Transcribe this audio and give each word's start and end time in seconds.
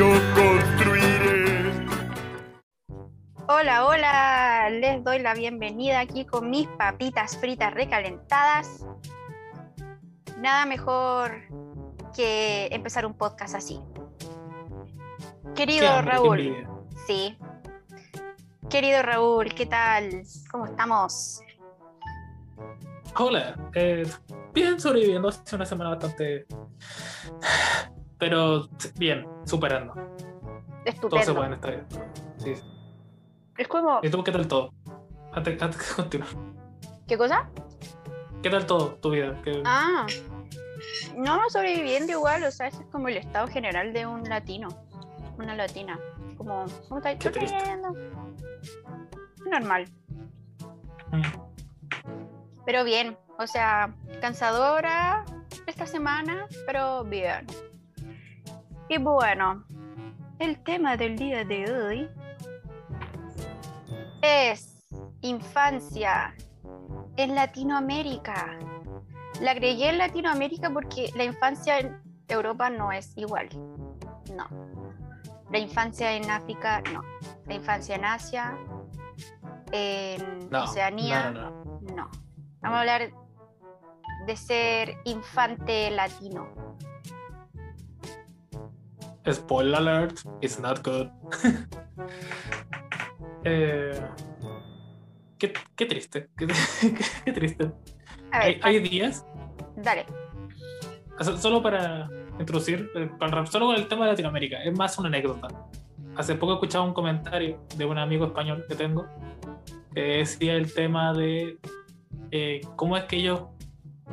yo 0.00 0.08
construiré. 0.34 1.74
Hola, 3.48 3.84
hola, 3.84 4.70
les 4.70 5.04
doy 5.04 5.18
la 5.18 5.34
bienvenida 5.34 6.00
aquí 6.00 6.24
con 6.24 6.48
mis 6.48 6.66
papitas 6.68 7.36
fritas 7.36 7.74
recalentadas. 7.74 8.86
Nada 10.38 10.64
mejor 10.64 11.42
que 12.16 12.68
empezar 12.72 13.04
un 13.04 13.12
podcast 13.12 13.54
así. 13.54 13.78
Querido 15.54 15.86
Qué 15.86 16.02
Raúl, 16.02 16.40
envidia. 16.40 16.70
sí. 17.06 17.36
Querido 18.70 19.02
Raúl, 19.02 19.52
¿qué 19.52 19.66
tal? 19.66 20.22
¿Cómo 20.50 20.64
estamos? 20.64 21.42
Hola, 23.18 23.54
eh, 23.74 24.08
bien 24.54 24.80
sobreviviendo, 24.80 25.28
ha 25.28 25.32
sido 25.32 25.56
una 25.56 25.66
semana 25.66 25.90
bastante... 25.90 26.46
Pero 28.20 28.68
bien, 28.96 29.26
superando. 29.44 29.94
Todo 29.94 30.04
se 30.84 30.90
Estupendo. 30.90 31.34
puede 31.34 31.46
en 31.48 31.52
esta 31.54 31.70
vida. 31.70 31.84
Sí. 32.36 32.54
Es 33.58 33.66
como, 33.68 34.00
¿Y 34.02 34.10
tú 34.10 34.22
qué 34.22 34.30
tal 34.32 34.46
todo? 34.46 34.72
Antes, 35.32 35.60
antes 35.60 35.88
de 35.88 35.94
continuar. 36.02 36.30
¿qué 37.08 37.18
cosa? 37.18 37.48
¿Qué 38.42 38.48
tal 38.50 38.66
todo 38.66 38.94
tu 38.96 39.10
vida? 39.10 39.36
¿Qué- 39.42 39.62
Ah, 39.64 40.06
no, 41.16 41.50
sobreviviendo 41.50 42.12
igual, 42.12 42.44
o 42.44 42.50
sea, 42.50 42.68
ese 42.68 42.82
es 42.82 42.88
como 42.90 43.08
el 43.08 43.16
estado 43.18 43.48
general 43.48 43.92
de 43.92 44.06
un 44.06 44.22
latino, 44.28 44.68
una 45.38 45.54
latina. 45.54 45.98
Como, 46.38 46.64
¿cómo 46.88 47.00
estás 47.00 47.22
sobreviviendo? 47.22 47.94
Normal, 49.50 49.86
Mm. 51.12 51.22
pero 52.64 52.84
bien, 52.84 53.18
o 53.38 53.46
sea, 53.46 53.92
cansadora 54.20 55.24
esta 55.66 55.86
semana, 55.86 56.46
pero 56.66 57.02
bien. 57.04 57.46
Y 58.90 58.98
bueno, 58.98 59.62
el 60.40 60.64
tema 60.64 60.96
del 60.96 61.14
día 61.16 61.44
de 61.44 61.72
hoy 61.72 62.10
es 64.20 64.82
infancia 65.20 66.34
en 67.14 67.36
Latinoamérica. 67.36 68.58
La 69.40 69.52
agregué 69.52 69.90
en 69.90 69.98
Latinoamérica 69.98 70.70
porque 70.70 71.12
la 71.14 71.22
infancia 71.22 71.78
en 71.78 72.02
Europa 72.26 72.68
no 72.68 72.90
es 72.90 73.16
igual. 73.16 73.48
No. 74.34 74.48
La 75.52 75.58
infancia 75.60 76.12
en 76.12 76.28
África, 76.28 76.82
no. 76.92 77.02
La 77.46 77.54
infancia 77.54 77.94
en 77.94 78.04
Asia, 78.04 78.58
en 79.70 80.50
No, 80.50 80.64
Oceanía, 80.64 81.30
no, 81.30 81.40
no, 81.40 81.80
no. 81.82 81.94
no. 81.94 82.10
Vamos 82.60 82.76
a 82.76 82.80
hablar 82.80 83.12
de 84.26 84.36
ser 84.36 84.96
infante 85.04 85.92
latino. 85.92 86.69
Spoiler 89.28 89.78
alert, 89.78 90.20
it's 90.40 90.58
not 90.58 90.82
good. 90.82 91.08
Eh, 93.42 93.98
qué, 95.38 95.54
qué 95.74 95.86
triste, 95.86 96.28
qué, 96.36 96.46
qué 97.24 97.32
triste. 97.32 97.72
A 98.32 98.40
ver, 98.40 98.46
Hay, 98.46 98.60
hay 98.62 98.78
días, 98.80 99.24
dale. 99.76 100.04
solo 101.38 101.62
para 101.62 102.10
introducir, 102.38 102.90
eh, 102.94 103.10
solo 103.46 103.66
con 103.66 103.76
el 103.76 103.88
tema 103.88 104.04
de 104.04 104.10
Latinoamérica, 104.12 104.62
es 104.62 104.76
más 104.76 104.98
una 104.98 105.08
anécdota. 105.08 105.48
Hace 106.16 106.34
poco 106.34 106.52
escuchaba 106.54 106.84
un 106.84 106.92
comentario 106.92 107.58
de 107.76 107.84
un 107.86 107.96
amigo 107.96 108.26
español 108.26 108.62
que 108.68 108.74
tengo 108.74 109.06
que 109.94 110.00
decía 110.18 110.54
el 110.54 110.72
tema 110.72 111.12
de 111.12 111.58
eh, 112.30 112.60
cómo 112.76 112.96
es 112.96 113.04
que 113.04 113.16
ellos, 113.16 113.44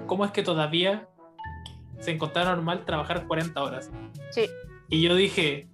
cómo 0.06 0.26
es 0.26 0.32
que 0.32 0.44
todavía 0.44 1.08
se 2.00 2.12
encontraba 2.12 2.52
normal 2.56 2.86
trabajar 2.86 3.28
40 3.28 3.62
horas. 3.62 3.92
Sí, 4.32 4.48
Y 4.90 5.02
yo 5.02 5.16
dije, 5.16 5.68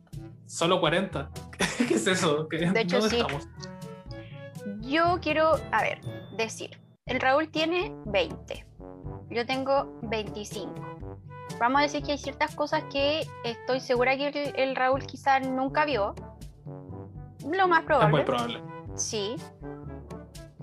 ¿solo 0.46 0.80
40? 0.80 1.30
¿Qué 1.88 1.94
es 1.96 2.08
eso? 2.08 2.48
¿Qué- 2.50 2.58
De 2.72 2.82
hecho, 2.82 3.00
¿Dónde 3.00 3.16
sí. 3.16 3.22
estamos? 3.22 3.48
yo 4.82 5.20
quiero, 5.22 5.54
a 5.72 5.82
ver, 5.82 6.00
decir, 6.38 6.80
el 7.06 7.20
Raúl 7.20 7.50
tiene 7.50 7.94
20, 8.06 8.66
yo 9.30 9.46
tengo 9.46 9.98
25. 10.04 10.74
Vamos 11.60 11.80
a 11.80 11.84
decir 11.84 12.02
que 12.04 12.14
hay 12.14 12.18
ciertas 12.18 12.56
cosas 12.56 12.84
que 12.92 13.26
estoy 13.44 13.80
segura 13.80 14.16
que 14.18 14.28
el, 14.30 14.54
el 14.60 14.76
Raúl 14.76 15.06
quizá 15.06 15.40
nunca 15.40 15.86
vio. 15.86 16.16
Lo 17.50 17.68
más 17.68 17.82
Es 17.82 17.86
probable. 17.86 18.12
muy 18.18 18.24
probable. 18.24 18.62
Sí. 18.96 19.36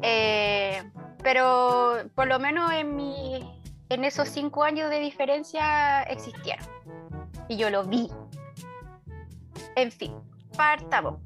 Eh, 0.03 0.83
pero 1.23 1.99
por 2.15 2.27
lo 2.27 2.39
menos 2.39 2.73
en 2.73 2.97
mi, 2.97 3.41
en 3.91 4.05
esos 4.05 4.29
cinco 4.29 4.65
años 4.65 4.91
de 4.91 4.99
diferencia 5.01 6.03
existieron. 6.05 6.67
Y 7.49 7.57
yo 7.57 7.71
lo 7.71 7.85
vi. 7.85 8.11
En 9.77 9.91
fin, 9.91 10.13
partamos. 10.57 11.19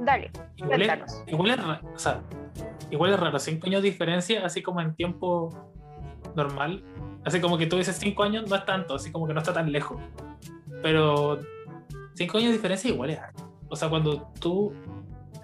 Dale, 0.00 0.30
Igual 0.56 0.82
es, 0.82 1.24
igual 1.26 1.50
es 1.50 1.58
o 1.94 1.98
sea, 1.98 2.22
igual 2.90 3.12
es 3.12 3.20
raro, 3.20 3.38
5 3.38 3.66
años 3.66 3.82
de 3.82 3.90
diferencia, 3.90 4.44
así 4.44 4.62
como 4.62 4.80
en 4.80 4.94
tiempo 4.94 5.50
normal. 6.34 6.82
Así 7.24 7.40
como 7.40 7.58
que 7.58 7.66
tú 7.66 7.76
dices 7.76 7.96
5 7.96 8.22
años, 8.22 8.48
no 8.48 8.56
es 8.56 8.64
tanto, 8.64 8.94
así 8.94 9.12
como 9.12 9.26
que 9.26 9.34
no 9.34 9.40
está 9.40 9.52
tan 9.52 9.70
lejos. 9.70 10.00
Pero 10.82 11.40
5 12.14 12.38
años 12.38 12.48
de 12.48 12.56
diferencia 12.56 12.90
igual 12.90 13.10
es 13.10 13.18
harto. 13.18 13.50
O 13.68 13.76
sea, 13.76 13.88
cuando 13.88 14.30
tú 14.40 14.72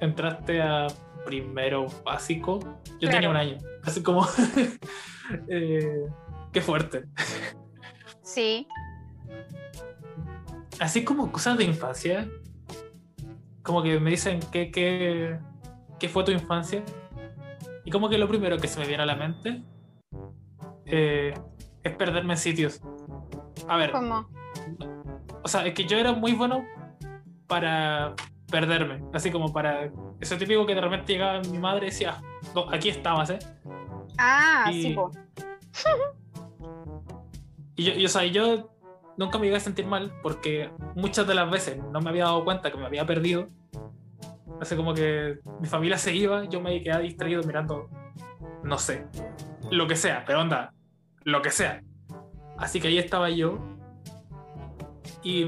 entraste 0.00 0.62
a 0.62 0.86
primero 1.24 1.86
básico, 2.04 2.60
yo 3.00 3.10
tenía 3.10 3.28
un 3.28 3.36
año. 3.36 3.58
Así 3.84 4.02
como. 4.02 4.26
eh, 5.48 6.06
qué 6.52 6.60
fuerte. 6.60 7.04
Sí, 8.22 8.66
así 10.80 11.04
como 11.04 11.30
cosas 11.32 11.56
de 11.58 11.64
infancia, 11.64 12.28
como 13.62 13.82
que 13.82 13.98
me 14.00 14.10
dicen 14.10 14.40
qué 14.52 14.70
qué 14.70 15.38
qué 15.98 16.08
fue 16.08 16.24
tu 16.24 16.30
infancia, 16.32 16.82
y 17.84 17.90
como 17.90 18.08
que 18.08 18.18
lo 18.18 18.28
primero 18.28 18.58
que 18.58 18.68
se 18.68 18.78
me 18.80 18.86
viene 18.86 19.02
a 19.02 19.06
la 19.06 19.16
mente 19.16 19.62
eh, 20.86 21.34
es 21.82 21.96
perderme 21.96 22.34
en 22.34 22.38
sitios. 22.38 22.80
A 23.68 23.76
ver, 23.76 23.90
como, 23.92 24.28
o 25.42 25.48
sea, 25.48 25.66
es 25.66 25.74
que 25.74 25.84
yo 25.84 25.96
era 25.98 26.12
muy 26.12 26.32
bueno 26.32 26.64
para 27.46 28.14
perderme, 28.50 29.02
así 29.12 29.30
como 29.30 29.52
para 29.52 29.90
eso 30.20 30.36
típico 30.36 30.66
que 30.66 30.74
de 30.74 30.80
repente 30.80 31.12
llegaba 31.12 31.40
mi 31.40 31.58
madre 31.58 31.86
y 31.86 31.90
decía, 31.90 32.22
"No, 32.54 32.70
aquí 32.72 32.88
estabas, 32.90 33.30
¿eh? 33.30 33.38
ah, 34.18 34.70
Y- 34.72 34.82
sí, 34.82 34.90
po. 34.94 35.10
Y 37.78 37.84
yo, 37.84 37.92
y, 37.92 38.06
o 38.06 38.08
sea, 38.08 38.24
yo 38.24 38.70
nunca 39.16 39.38
me 39.38 39.46
iba 39.46 39.56
a 39.56 39.60
sentir 39.60 39.86
mal 39.86 40.12
porque 40.22 40.70
muchas 40.94 41.26
de 41.26 41.34
las 41.34 41.50
veces 41.50 41.78
no 41.92 42.00
me 42.00 42.10
había 42.10 42.24
dado 42.24 42.44
cuenta 42.44 42.70
que 42.70 42.78
me 42.78 42.86
había 42.86 43.06
perdido. 43.06 43.48
Así 44.60 44.74
como 44.76 44.94
que 44.94 45.38
mi 45.60 45.66
familia 45.66 45.98
se 45.98 46.14
iba, 46.14 46.44
yo 46.44 46.60
me 46.60 46.82
quedaba 46.82 47.02
distraído 47.02 47.42
mirando, 47.42 47.90
no 48.62 48.78
sé, 48.78 49.06
lo 49.70 49.86
que 49.86 49.96
sea, 49.96 50.24
pero 50.26 50.40
onda, 50.40 50.72
lo 51.24 51.42
que 51.42 51.50
sea. 51.50 51.82
Así 52.56 52.80
que 52.80 52.88
ahí 52.88 52.98
estaba 52.98 53.28
yo. 53.28 53.58
Y 55.22 55.46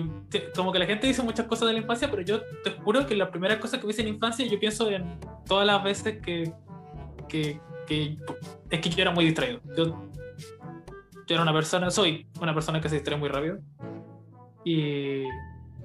como 0.55 0.73
que 0.73 0.79
la 0.79 0.87
gente 0.87 1.07
dice 1.07 1.23
muchas 1.23 1.47
cosas 1.47 1.69
de 1.69 1.75
la 1.75 1.81
infancia, 1.81 2.11
pero 2.11 2.23
yo 2.23 2.43
te 2.65 2.73
juro 2.73 3.07
que 3.07 3.15
la 3.15 3.31
primera 3.31 3.61
cosa 3.61 3.81
que 3.81 3.87
hice 3.87 4.03
en 4.03 4.09
la 4.09 4.15
infancia, 4.15 4.45
yo 4.45 4.59
pienso 4.59 4.91
en 4.91 5.19
todas 5.47 5.67
las 5.67 5.83
veces 5.83 6.21
que, 6.21 6.53
que, 7.29 7.61
que 7.87 8.17
es 8.71 8.81
que 8.81 8.91
yo 8.91 9.03
era 9.03 9.13
muy 9.13 9.25
distraído. 9.25 9.61
Yo, 9.77 10.09
yo 11.29 11.35
era 11.35 11.43
una 11.43 11.53
persona, 11.53 11.91
soy 11.91 12.27
una 12.41 12.55
persona 12.55 12.81
que 12.81 12.89
se 12.89 12.97
distrae 12.97 13.19
muy 13.19 13.29
rápido. 13.29 13.59
Y 14.65 15.23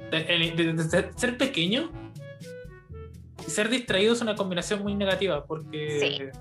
de, 0.10 0.54
de- 0.56 0.74
de 0.74 0.84
ser- 1.16 1.38
pequeño 1.38 1.92
y 3.46 3.50
ser 3.50 3.70
distraído 3.70 4.14
es 4.14 4.22
una 4.22 4.36
combinación 4.36 4.82
muy 4.82 4.96
negativa 4.96 5.46
porque 5.46 6.32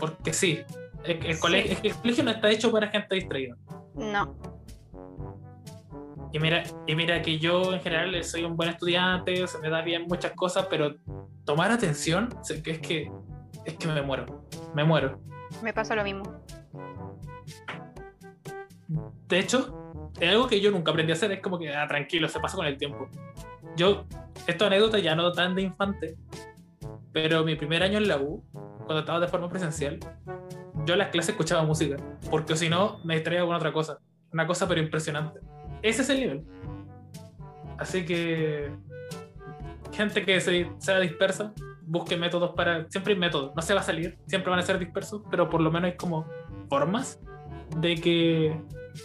porque 0.00 0.32
sí, 0.32 0.60
el, 1.04 1.24
el 1.26 1.34
Sí. 1.34 1.40
colegio, 1.40 1.76
el 1.82 1.94
colegio 1.96 2.24
no 2.24 2.30
está 2.30 2.50
hecho 2.50 2.72
para 2.72 2.88
gente 2.88 3.14
distraída. 3.14 3.56
No, 3.94 4.34
Y 6.32 6.38
mira, 6.38 6.62
y 6.86 6.94
mira 6.96 7.20
que 7.22 7.38
yo 7.38 7.72
en 7.74 7.80
general 7.80 8.24
soy 8.24 8.42
un 8.44 8.56
buen 8.56 8.70
estudiante, 8.70 9.46
se 9.46 9.58
me 9.58 9.68
da 9.70 9.82
bien 9.82 10.04
muchas 10.08 10.32
cosas, 10.32 10.66
pero 10.70 10.94
tomar 11.44 11.70
atención 11.70 12.30
sé 12.42 12.62
que 12.62 12.70
es 12.72 12.78
que 12.80 13.10
es 13.64 13.74
que 13.76 13.86
me 13.86 14.02
muero, 14.02 14.44
me 14.74 14.82
muero. 14.84 15.20
me 15.62 15.72
pasa 15.72 15.94
lo 15.94 16.02
mismo. 16.04 16.22
De 19.28 19.38
hecho, 19.38 20.10
es 20.20 20.28
algo 20.28 20.46
que 20.46 20.60
yo 20.60 20.70
nunca 20.70 20.90
aprendí 20.90 21.12
a 21.12 21.14
hacer, 21.14 21.32
es 21.32 21.40
como 21.40 21.58
que, 21.58 21.74
ah, 21.74 21.86
tranquilo, 21.86 22.28
se 22.28 22.40
pasa 22.40 22.56
con 22.56 22.66
el 22.66 22.76
tiempo. 22.76 23.08
Yo, 23.76 24.04
esta 24.46 24.66
anécdota 24.66 24.98
ya 24.98 25.14
no 25.14 25.32
tan 25.32 25.54
de 25.54 25.62
infante, 25.62 26.16
pero 27.12 27.44
mi 27.44 27.56
primer 27.56 27.82
año 27.82 27.98
en 27.98 28.08
la 28.08 28.18
U, 28.18 28.44
cuando 28.52 29.00
estaba 29.00 29.20
de 29.20 29.28
forma 29.28 29.48
presencial, 29.48 29.98
yo 30.84 30.94
en 30.94 30.98
las 30.98 31.08
clases 31.08 31.30
escuchaba 31.30 31.62
música, 31.62 31.96
porque 32.30 32.56
si 32.56 32.68
no, 32.68 33.00
me 33.04 33.14
distraía 33.14 33.44
con 33.44 33.54
otra 33.54 33.72
cosa. 33.72 33.98
Una 34.32 34.46
cosa 34.46 34.66
pero 34.66 34.80
impresionante. 34.80 35.40
Ese 35.82 36.02
es 36.02 36.10
el 36.10 36.20
nivel. 36.20 36.44
Así 37.78 38.04
que, 38.04 38.70
gente 39.92 40.24
que 40.24 40.40
se, 40.40 40.70
sea 40.78 41.00
dispersa, 41.00 41.52
busque 41.82 42.16
métodos 42.16 42.52
para. 42.54 42.88
Siempre 42.90 43.14
hay 43.14 43.18
métodos, 43.18 43.54
no 43.54 43.62
se 43.62 43.74
va 43.74 43.80
a 43.80 43.84
salir, 43.84 44.18
siempre 44.26 44.50
van 44.50 44.58
a 44.58 44.62
ser 44.62 44.78
dispersos, 44.78 45.22
pero 45.30 45.48
por 45.48 45.60
lo 45.60 45.70
menos 45.70 45.90
hay 45.90 45.96
como 45.96 46.26
formas 46.72 47.20
de 47.76 47.96
que. 47.96 48.58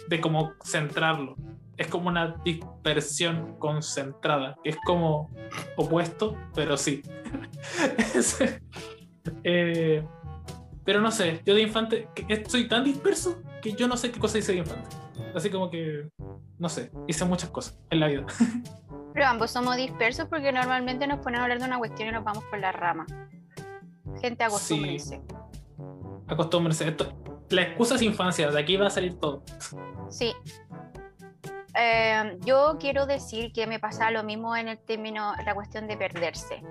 de 0.08 0.20
como 0.22 0.52
centrarlo 0.64 1.36
es 1.76 1.86
como 1.86 2.08
una 2.08 2.34
dispersión 2.44 3.56
concentrada, 3.58 4.56
que 4.64 4.70
es 4.70 4.78
como 4.86 5.30
opuesto, 5.76 6.34
pero 6.54 6.76
sí. 6.78 7.02
Es- 8.14 8.38
eh, 9.44 10.02
pero 10.82 11.02
no 11.02 11.10
sé, 11.10 11.42
yo 11.44 11.54
de 11.54 11.60
infante 11.62 12.08
soy 12.46 12.66
tan 12.66 12.82
disperso 12.84 13.42
que 13.60 13.72
yo 13.74 13.86
no 13.86 13.96
sé 13.98 14.10
qué 14.10 14.18
cosa 14.18 14.38
hice 14.38 14.52
de 14.52 14.58
infante. 14.58 14.88
Así 15.34 15.50
como 15.50 15.68
que, 15.70 16.08
no 16.58 16.68
sé, 16.70 16.90
hice 17.06 17.26
muchas 17.26 17.50
cosas 17.50 17.78
en 17.90 18.00
la 18.00 18.06
vida. 18.08 18.24
Pero 19.12 19.26
ambos 19.26 19.50
somos 19.50 19.76
dispersos 19.76 20.26
porque 20.28 20.52
normalmente 20.52 21.06
nos 21.06 21.18
ponemos 21.18 21.40
a 21.40 21.42
hablar 21.44 21.58
de 21.58 21.66
una 21.66 21.76
cuestión 21.78 22.08
y 22.08 22.12
nos 22.12 22.24
vamos 22.24 22.42
por 22.44 22.58
la 22.60 22.72
rama. 22.72 23.04
Gente, 24.22 24.42
acostúmbrense. 24.44 25.20
Acostúmbrense. 26.28 26.88
Esto, 26.88 27.12
la 27.50 27.62
excusa 27.62 27.94
es 27.94 28.02
infancia, 28.02 28.50
de 28.50 28.60
aquí 28.60 28.76
va 28.76 28.86
a 28.86 28.90
salir 28.90 29.18
todo. 29.18 29.42
Sí. 30.10 30.34
Eh, 31.74 32.38
yo 32.44 32.76
quiero 32.80 33.06
decir 33.06 33.52
que 33.52 33.66
me 33.66 33.78
pasa 33.78 34.10
lo 34.10 34.24
mismo 34.24 34.56
en 34.56 34.68
el 34.68 34.78
término, 34.78 35.32
la 35.44 35.54
cuestión 35.54 35.86
de 35.86 35.96
perderse. 35.96 36.62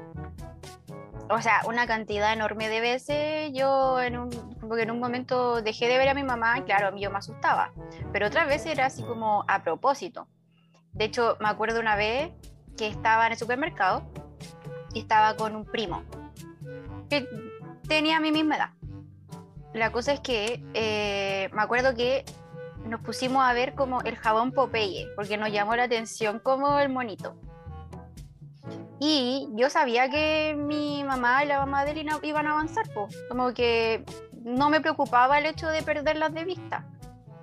O 1.29 1.41
sea, 1.41 1.61
una 1.65 1.87
cantidad 1.87 2.31
enorme 2.31 2.69
de 2.69 2.79
veces 2.79 3.51
yo 3.53 4.01
en 4.01 4.17
un, 4.17 4.29
como 4.59 4.75
que 4.75 4.83
en 4.83 4.91
un 4.91 4.99
momento 4.99 5.61
dejé 5.61 5.87
de 5.87 5.97
ver 5.97 6.09
a 6.09 6.13
mi 6.13 6.23
mamá 6.23 6.57
y 6.59 6.61
claro, 6.63 6.95
yo 6.97 7.11
me 7.11 7.17
asustaba. 7.17 7.73
Pero 8.13 8.27
otras 8.27 8.47
veces 8.47 8.71
era 8.71 8.85
así 8.85 9.03
como 9.03 9.43
a 9.47 9.63
propósito. 9.63 10.27
De 10.93 11.05
hecho, 11.05 11.37
me 11.39 11.49
acuerdo 11.49 11.79
una 11.79 11.95
vez 11.95 12.31
que 12.77 12.87
estaba 12.87 13.25
en 13.27 13.33
el 13.33 13.37
supermercado 13.37 14.09
y 14.93 14.99
estaba 15.01 15.35
con 15.35 15.55
un 15.55 15.65
primo 15.65 16.03
que 17.09 17.27
tenía 17.87 18.19
mi 18.19 18.31
misma 18.31 18.55
edad. 18.55 18.69
La 19.73 19.91
cosa 19.91 20.13
es 20.13 20.19
que 20.19 20.63
eh, 20.73 21.49
me 21.53 21.61
acuerdo 21.61 21.93
que 21.93 22.25
nos 22.85 23.01
pusimos 23.01 23.43
a 23.43 23.53
ver 23.53 23.75
como 23.75 24.01
el 24.01 24.15
jabón 24.15 24.51
Popeye, 24.51 25.07
porque 25.15 25.37
nos 25.37 25.51
llamó 25.51 25.75
la 25.75 25.83
atención 25.83 26.39
como 26.39 26.79
el 26.79 26.89
monito. 26.89 27.35
Y 28.99 29.49
yo 29.53 29.69
sabía 29.69 30.09
que 30.09 30.55
mi 30.57 31.03
mamá 31.03 31.43
y 31.43 31.47
la 31.47 31.59
mamá 31.59 31.85
de 31.85 31.93
Lina 31.93 32.19
iban 32.23 32.47
a 32.47 32.51
avanzar, 32.51 32.89
po. 32.93 33.07
como 33.29 33.53
que 33.53 34.03
no 34.43 34.69
me 34.69 34.81
preocupaba 34.81 35.37
el 35.37 35.45
hecho 35.45 35.67
de 35.67 35.83
perderlas 35.83 36.33
de 36.33 36.45
vista, 36.45 36.87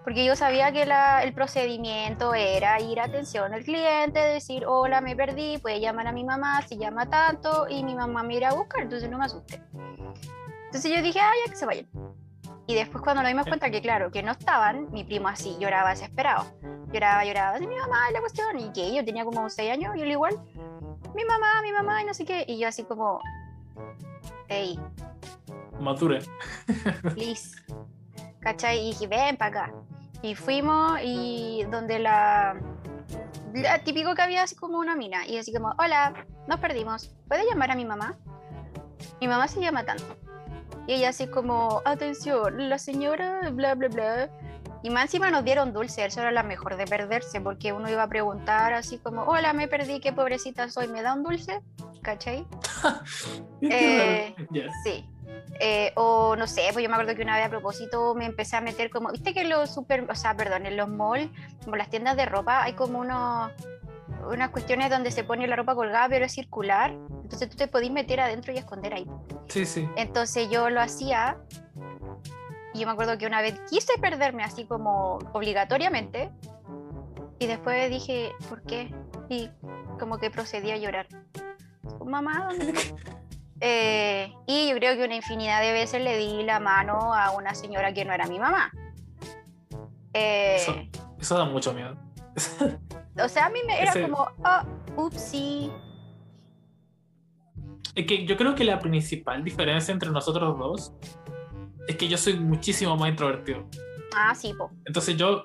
porque 0.02 0.24
yo 0.24 0.34
sabía 0.34 0.72
que 0.72 0.82
el 0.82 1.32
procedimiento 1.32 2.34
era 2.34 2.80
ir 2.80 2.98
a 2.98 3.04
atención 3.04 3.54
al 3.54 3.62
cliente, 3.62 4.18
decir, 4.18 4.64
hola, 4.66 5.00
me 5.00 5.14
perdí, 5.14 5.58
puede 5.58 5.80
llamar 5.80 6.08
a 6.08 6.12
mi 6.12 6.24
mamá 6.24 6.60
si 6.62 6.76
llama 6.76 7.08
tanto, 7.08 7.68
y 7.68 7.84
mi 7.84 7.94
mamá 7.94 8.22
me 8.22 8.34
irá 8.34 8.50
a 8.50 8.54
buscar, 8.54 8.82
entonces 8.82 9.08
no 9.08 9.18
me 9.18 9.26
asusté. 9.26 9.62
Entonces 10.66 10.90
yo 10.90 11.00
dije, 11.02 11.20
ah, 11.20 11.30
ya 11.44 11.50
que 11.50 11.56
se 11.56 11.66
vayan. 11.66 11.88
Y 12.66 12.74
después 12.74 13.02
cuando 13.04 13.22
nos 13.22 13.30
dimos 13.30 13.46
cuenta 13.46 13.70
que, 13.70 13.82
claro, 13.82 14.10
que 14.10 14.22
no 14.22 14.32
estaban, 14.32 14.90
mi 14.90 15.04
primo 15.04 15.28
así 15.28 15.56
lloraba 15.60 15.90
desesperado. 15.90 16.46
Lloraba, 16.92 17.24
lloraba, 17.24 17.56
así 17.56 17.66
mi 17.66 17.76
mamá, 17.76 18.10
la 18.12 18.20
cuestión, 18.20 18.58
y 18.58 18.72
que 18.72 18.94
yo 18.94 19.04
tenía 19.04 19.24
como 19.24 19.50
6 19.50 19.70
años, 19.70 19.94
y 19.96 20.02
él 20.02 20.10
igual, 20.12 20.38
mi 21.14 21.24
mamá, 21.24 21.60
mi 21.62 21.72
mamá, 21.72 22.00
y 22.02 22.06
no 22.06 22.14
sé 22.14 22.24
qué, 22.24 22.44
y 22.48 22.58
yo 22.58 22.68
así 22.68 22.84
como, 22.84 23.20
hey, 24.48 24.78
Madure. 25.80 26.20
please, 27.14 27.56
¿cachai? 28.40 28.78
Y 28.80 28.90
dije, 28.92 29.06
ven 29.08 29.36
para 29.36 29.64
acá. 29.66 29.74
Y 30.22 30.34
fuimos, 30.34 31.00
y 31.02 31.64
donde 31.70 31.98
la, 31.98 32.56
la- 33.52 33.78
típico 33.80 34.14
que 34.14 34.22
había 34.22 34.44
así 34.44 34.54
como 34.56 34.78
una 34.78 34.94
mina, 34.96 35.26
y 35.26 35.36
así 35.36 35.52
como, 35.52 35.74
hola, 35.78 36.14
nos 36.46 36.60
perdimos, 36.60 37.14
¿puede 37.28 37.44
llamar 37.44 37.72
a 37.72 37.74
mi 37.74 37.84
mamá? 37.84 38.16
Mi 39.20 39.28
mamá 39.28 39.48
se 39.48 39.60
llama 39.60 39.84
tanto. 39.84 40.16
Y 40.86 40.94
ella 40.94 41.10
así 41.10 41.26
como, 41.26 41.82
atención, 41.84 42.68
la 42.68 42.78
señora, 42.78 43.50
bla, 43.50 43.74
bla, 43.74 43.88
bla. 43.88 44.30
Y 44.82 44.90
más 44.90 45.04
encima 45.04 45.30
nos 45.30 45.44
dieron 45.44 45.72
dulce, 45.72 46.04
eso 46.04 46.20
era 46.20 46.30
la 46.30 46.42
mejor 46.42 46.76
de 46.76 46.84
perderse, 46.84 47.40
porque 47.40 47.72
uno 47.72 47.88
iba 47.88 48.02
a 48.02 48.08
preguntar 48.08 48.74
así 48.74 48.98
como, 48.98 49.22
hola, 49.22 49.54
me 49.54 49.66
perdí, 49.66 49.98
qué 49.98 50.12
pobrecita 50.12 50.68
soy, 50.68 50.88
¿me 50.88 51.00
da 51.00 51.14
un 51.14 51.22
dulce? 51.22 51.62
¿Cachai? 52.02 52.46
Eh. 53.62 54.34
Sí. 54.84 55.08
Eh, 55.58 55.92
o 55.96 56.36
no 56.36 56.46
sé, 56.46 56.68
pues 56.72 56.82
yo 56.82 56.88
me 56.90 56.96
acuerdo 56.96 57.14
que 57.14 57.22
una 57.22 57.36
vez 57.36 57.46
a 57.46 57.48
propósito 57.48 58.14
me 58.14 58.26
empecé 58.26 58.56
a 58.56 58.60
meter 58.60 58.90
como, 58.90 59.10
viste 59.10 59.32
que 59.32 59.40
en 59.40 59.48
los 59.48 59.72
super, 59.72 60.04
o 60.10 60.14
sea, 60.14 60.36
perdón, 60.36 60.66
en 60.66 60.76
los 60.76 60.88
malls, 60.88 61.30
como 61.64 61.76
las 61.76 61.88
tiendas 61.88 62.16
de 62.16 62.26
ropa, 62.26 62.62
hay 62.62 62.74
como 62.74 62.98
unos 62.98 63.52
unas 64.28 64.50
cuestiones 64.50 64.90
donde 64.90 65.10
se 65.10 65.24
pone 65.24 65.46
la 65.46 65.56
ropa 65.56 65.74
colgada, 65.74 66.08
pero 66.08 66.24
es 66.24 66.32
circular. 66.32 66.90
Entonces 67.22 67.48
tú 67.48 67.56
te 67.56 67.68
podís 67.68 67.90
meter 67.90 68.20
adentro 68.20 68.52
y 68.52 68.58
esconder 68.58 68.94
ahí. 68.94 69.06
Sí, 69.48 69.64
sí. 69.66 69.88
Entonces 69.96 70.48
yo 70.50 70.70
lo 70.70 70.80
hacía. 70.80 71.38
Y 72.72 72.80
yo 72.80 72.86
me 72.86 72.92
acuerdo 72.92 73.16
que 73.18 73.26
una 73.26 73.40
vez 73.40 73.60
quise 73.70 73.92
perderme 74.00 74.42
así 74.44 74.66
como 74.66 75.18
obligatoriamente. 75.32 76.30
Y 77.38 77.46
después 77.46 77.90
dije, 77.90 78.32
¿por 78.48 78.62
qué? 78.62 78.92
Y 79.28 79.50
como 79.98 80.18
que 80.18 80.30
procedí 80.30 80.70
a 80.70 80.76
llorar. 80.76 81.06
Mamá, 82.04 82.48
¿dónde 82.50 82.70
está?". 82.70 82.94
Eh, 83.60 84.34
y 84.46 84.68
yo 84.68 84.76
creo 84.76 84.94
que 84.96 85.04
una 85.04 85.14
infinidad 85.14 85.62
de 85.62 85.72
veces 85.72 86.02
le 86.02 86.18
di 86.18 86.42
la 86.42 86.60
mano 86.60 87.14
a 87.14 87.30
una 87.30 87.54
señora 87.54 87.94
que 87.94 88.04
no 88.04 88.12
era 88.12 88.26
mi 88.26 88.38
mamá. 88.38 88.70
Eh, 90.12 90.56
Eso, 90.56 90.74
eso 91.18 91.38
da 91.38 91.44
mucho 91.46 91.72
miedo. 91.72 91.96
O 93.22 93.28
sea, 93.28 93.46
a 93.46 93.50
mí 93.50 93.60
me 93.66 93.80
era 93.80 93.90
ese- 93.90 94.02
como, 94.02 94.26
ah, 94.44 94.64
upsí. 94.96 95.70
Es 97.94 98.06
que 98.06 98.26
yo 98.26 98.36
creo 98.36 98.54
que 98.54 98.64
la 98.64 98.78
principal 98.80 99.44
diferencia 99.44 99.92
entre 99.92 100.10
nosotros 100.10 100.58
dos 100.58 100.92
es 101.86 101.96
que 101.96 102.08
yo 102.08 102.16
soy 102.18 102.38
muchísimo 102.38 102.96
más 102.96 103.10
introvertido. 103.10 103.66
Ah, 104.16 104.34
sí, 104.34 104.52
po. 104.56 104.70
Entonces 104.84 105.16
yo, 105.16 105.42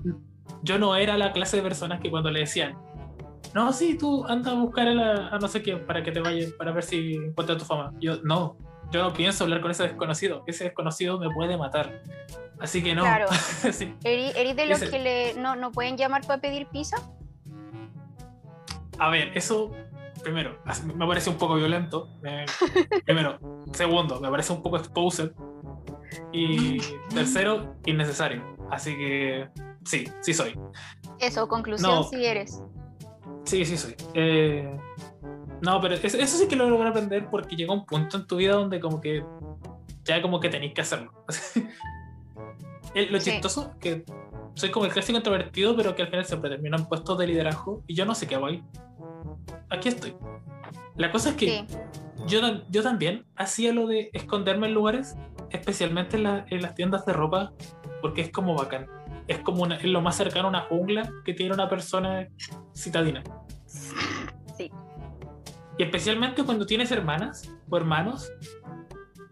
yo 0.64 0.80
no 0.80 0.96
era 0.96 1.18
la 1.18 1.32
clase 1.32 1.58
de 1.58 1.64
personas 1.64 2.00
que 2.02 2.10
cuando 2.10 2.32
le 2.32 2.40
decían, 2.42 2.78
no, 3.54 3.72
sí, 3.74 3.98
tú 3.98 4.26
anda 4.26 4.52
a 4.52 4.56
buscar 4.56 4.88
a, 4.88 4.94
la- 4.94 5.28
a 5.30 5.40
no 5.40 5.48
sé 5.48 5.62
quién 5.62 5.86
para 5.86 6.02
que 6.04 6.12
te 6.12 6.20
vayas, 6.22 6.52
para 6.54 6.72
ver 6.72 6.84
si 6.84 7.16
encuentras 7.16 7.58
tu 7.60 7.66
fama. 7.66 7.94
Yo, 8.00 8.18
no, 8.24 8.58
yo 8.92 9.04
no 9.04 9.14
pienso 9.14 9.44
hablar 9.44 9.62
con 9.62 9.72
ese 9.72 9.84
desconocido. 9.84 10.44
Ese 10.48 10.66
desconocido 10.66 11.20
me 11.20 11.30
puede 11.30 11.58
matar. 11.58 12.02
Así 12.60 12.84
que 12.84 12.94
no. 12.96 13.04
Claro. 13.04 13.28
Sí. 13.72 13.94
¿Eres, 14.04 14.36
eres 14.36 14.56
de 14.56 14.66
los 14.66 14.80
que 14.82 15.00
le, 15.00 15.34
no, 15.36 15.56
no 15.56 15.72
pueden 15.72 15.98
llamar 15.98 16.26
para 16.26 16.42
pedir 16.42 16.68
pizza? 16.68 16.98
A 18.98 19.10
ver, 19.10 19.32
eso, 19.38 19.72
primero, 20.24 20.58
me 20.96 21.08
parece 21.08 21.30
un 21.30 21.38
poco 21.38 21.56
violento. 21.56 22.10
me- 22.22 22.46
primero. 23.06 23.40
Segundo, 23.74 24.20
me 24.20 24.30
parece 24.30 24.52
un 24.54 24.62
poco 24.62 24.78
exposed. 24.78 25.32
Y 26.34 26.80
tercero, 27.14 27.76
innecesario. 27.86 28.44
Así 28.70 28.96
que 28.98 29.48
sí, 29.86 30.10
sí 30.22 30.34
soy. 30.34 30.60
Eso, 31.20 31.48
conclusión, 31.48 31.92
No. 31.92 32.04
si 32.04 32.26
eres. 32.26 32.62
Sí, 33.46 33.64
sí 33.66 33.78
soy. 33.78 33.96
Eh, 34.14 34.78
no, 35.62 35.82
pero 35.82 35.96
eso, 35.96 36.18
eso 36.18 36.38
sí 36.38 36.48
que 36.48 36.56
lo 36.56 36.70
logré 36.70 36.90
aprender 36.90 37.28
porque 37.30 37.56
llega 37.56 37.74
un 37.74 37.86
punto 37.86 38.18
en 38.18 38.28
tu 38.28 38.38
vida 38.38 38.54
donde 38.54 38.80
como 38.80 39.00
que 39.02 39.24
ya 40.06 40.22
como 40.22 40.40
que 40.40 40.50
tenéis 40.50 40.74
que 40.74 40.82
hacerlo. 40.82 41.12
El- 42.96 43.12
lo 43.12 43.20
Sí. 43.20 43.32
chistoso 43.32 43.74
que 43.80 44.04
soy 44.56 44.72
como 44.72 44.86
el 44.86 44.92
clásico 44.92 45.18
introvertido, 45.18 45.76
pero 45.76 45.96
que 45.96 46.02
al 46.02 46.08
final 46.10 46.26
siempre 46.26 46.50
termino 46.50 46.76
en 46.78 46.86
puestos 46.86 47.18
de 47.18 47.28
liderazgo 47.28 47.84
y 47.88 47.94
yo 47.96 48.06
no 48.06 48.16
sé 48.16 48.28
qué 48.28 48.36
hago 48.36 48.48
ahí. 48.48 48.64
Aquí 49.70 49.90
estoy. 49.90 50.16
La 50.96 51.12
cosa 51.12 51.30
es 51.30 51.36
que 51.36 51.66
Sí, 51.68 51.76
yo, 52.28 52.42
yo 52.70 52.84
también 52.84 53.26
hacía 53.36 53.72
lo 53.74 53.88
de 53.88 54.10
esconderme 54.14 54.68
en 54.68 54.74
lugares, 54.74 55.16
especialmente 55.52 56.18
en, 56.18 56.24
la- 56.24 56.46
en 56.50 56.62
las 56.62 56.76
tiendas 56.76 57.06
de 57.06 57.14
ropa, 57.14 57.54
porque 58.02 58.22
es 58.22 58.32
como 58.32 58.56
bacán. 58.56 58.88
Es 59.28 59.40
como 59.40 59.62
una- 59.64 59.76
es 59.76 59.84
lo 59.86 60.02
más 60.02 60.16
cercano 60.18 60.48
a 60.48 60.50
una 60.50 60.62
jungla 60.62 61.10
que 61.24 61.34
tiene 61.34 61.54
una 61.54 61.70
persona 61.70 62.28
citadina. 62.74 63.24
sí. 63.66 64.72
Y 65.80 65.84
especialmente 65.84 66.44
cuando 66.44 66.66
tienes 66.66 66.92
hermanas 66.92 67.50
o 67.70 67.78
hermanos, 67.78 68.34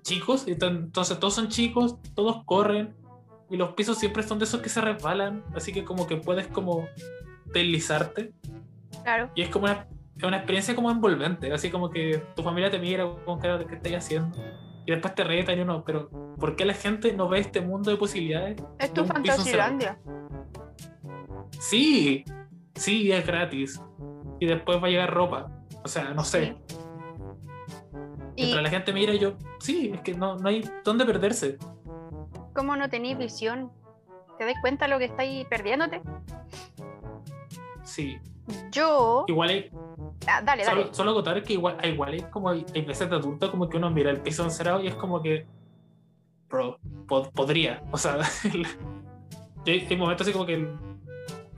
chicos, 0.01 0.45
entonces 0.47 1.19
todos 1.19 1.33
son 1.33 1.49
chicos, 1.49 1.97
todos 2.15 2.45
corren, 2.45 2.95
y 3.49 3.57
los 3.57 3.73
pisos 3.73 3.97
siempre 3.97 4.23
son 4.23 4.39
de 4.39 4.45
esos 4.45 4.61
que 4.61 4.69
se 4.69 4.79
resbalan, 4.79 5.43
así 5.53 5.73
que 5.73 5.83
como 5.83 6.07
que 6.07 6.15
puedes 6.15 6.47
como 6.47 6.87
deslizarte, 7.53 8.31
Claro. 9.03 9.29
y 9.35 9.41
es 9.41 9.49
como 9.49 9.65
una, 9.65 9.87
es 10.15 10.23
una 10.23 10.37
experiencia 10.37 10.73
como 10.73 10.89
envolvente, 10.89 11.51
así 11.51 11.69
como 11.69 11.89
que 11.89 12.23
tu 12.33 12.43
familia 12.43 12.71
te 12.71 12.79
mira 12.79 13.05
con 13.25 13.39
cara 13.39 13.57
de 13.57 13.65
qué 13.65 13.75
estás 13.75 13.91
haciendo, 13.95 14.37
y 14.85 14.91
después 14.91 15.15
te 15.15 15.25
retan 15.25 15.57
y 15.57 15.61
uno, 15.63 15.83
pero 15.85 16.09
¿por 16.39 16.55
qué 16.55 16.63
la 16.63 16.75
gente 16.75 17.11
no 17.11 17.27
ve 17.27 17.39
este 17.39 17.59
mundo 17.59 17.91
de 17.91 17.97
posibilidades? 17.97 18.55
Es 18.79 18.93
tu 18.93 19.03
Fantasilandia. 19.03 19.99
Sí, 21.59 22.23
sí, 22.75 23.11
es 23.11 23.27
gratis, 23.27 23.81
y 24.39 24.45
después 24.45 24.81
va 24.81 24.87
a 24.87 24.89
llegar 24.89 25.13
ropa, 25.13 25.51
o 25.83 25.87
sea, 25.87 26.13
no 26.13 26.23
sé. 26.23 26.55
Mientras 28.35 28.61
la 28.63 28.69
gente 28.69 28.93
mira, 28.93 29.13
yo, 29.15 29.33
sí, 29.59 29.91
es 29.93 30.01
que 30.01 30.13
no, 30.13 30.35
no 30.37 30.49
hay 30.49 30.69
dónde 30.83 31.05
perderse. 31.05 31.57
cómo 32.53 32.75
no 32.75 32.89
tenéis 32.89 33.17
visión. 33.17 33.71
¿Te 34.37 34.45
das 34.45 34.55
cuenta 34.61 34.87
lo 34.87 34.99
que 34.99 35.05
estáis 35.05 35.45
perdiéndote? 35.47 36.01
Sí, 37.83 38.17
Yo. 38.71 39.25
igual 39.27 39.49
hay, 39.49 39.69
Ah, 40.27 40.41
dale, 40.43 40.63
dale. 40.63 40.81
solo, 40.83 40.93
solo 40.93 41.11
acotar 41.11 41.41
que 41.43 41.53
igual, 41.53 41.77
igual 41.85 42.13
hay 42.13 42.21
como 42.23 42.49
hay, 42.49 42.65
hay 42.75 42.81
veces 42.81 43.09
de 43.09 43.15
adulto 43.15 43.49
como 43.49 43.69
que 43.69 43.77
uno 43.77 43.89
mira 43.89 44.11
el 44.11 44.19
piso 44.21 44.43
encerrado 44.43 44.81
y 44.83 44.87
es 44.87 44.93
como 44.95 45.21
que, 45.21 45.45
bro, 46.49 46.77
po- 47.07 47.29
podría, 47.31 47.81
o 47.91 47.97
sea, 47.97 48.17
hay, 49.65 49.97
momentos 49.97 50.27
así 50.27 50.33
como 50.33 50.45
que 50.45 50.67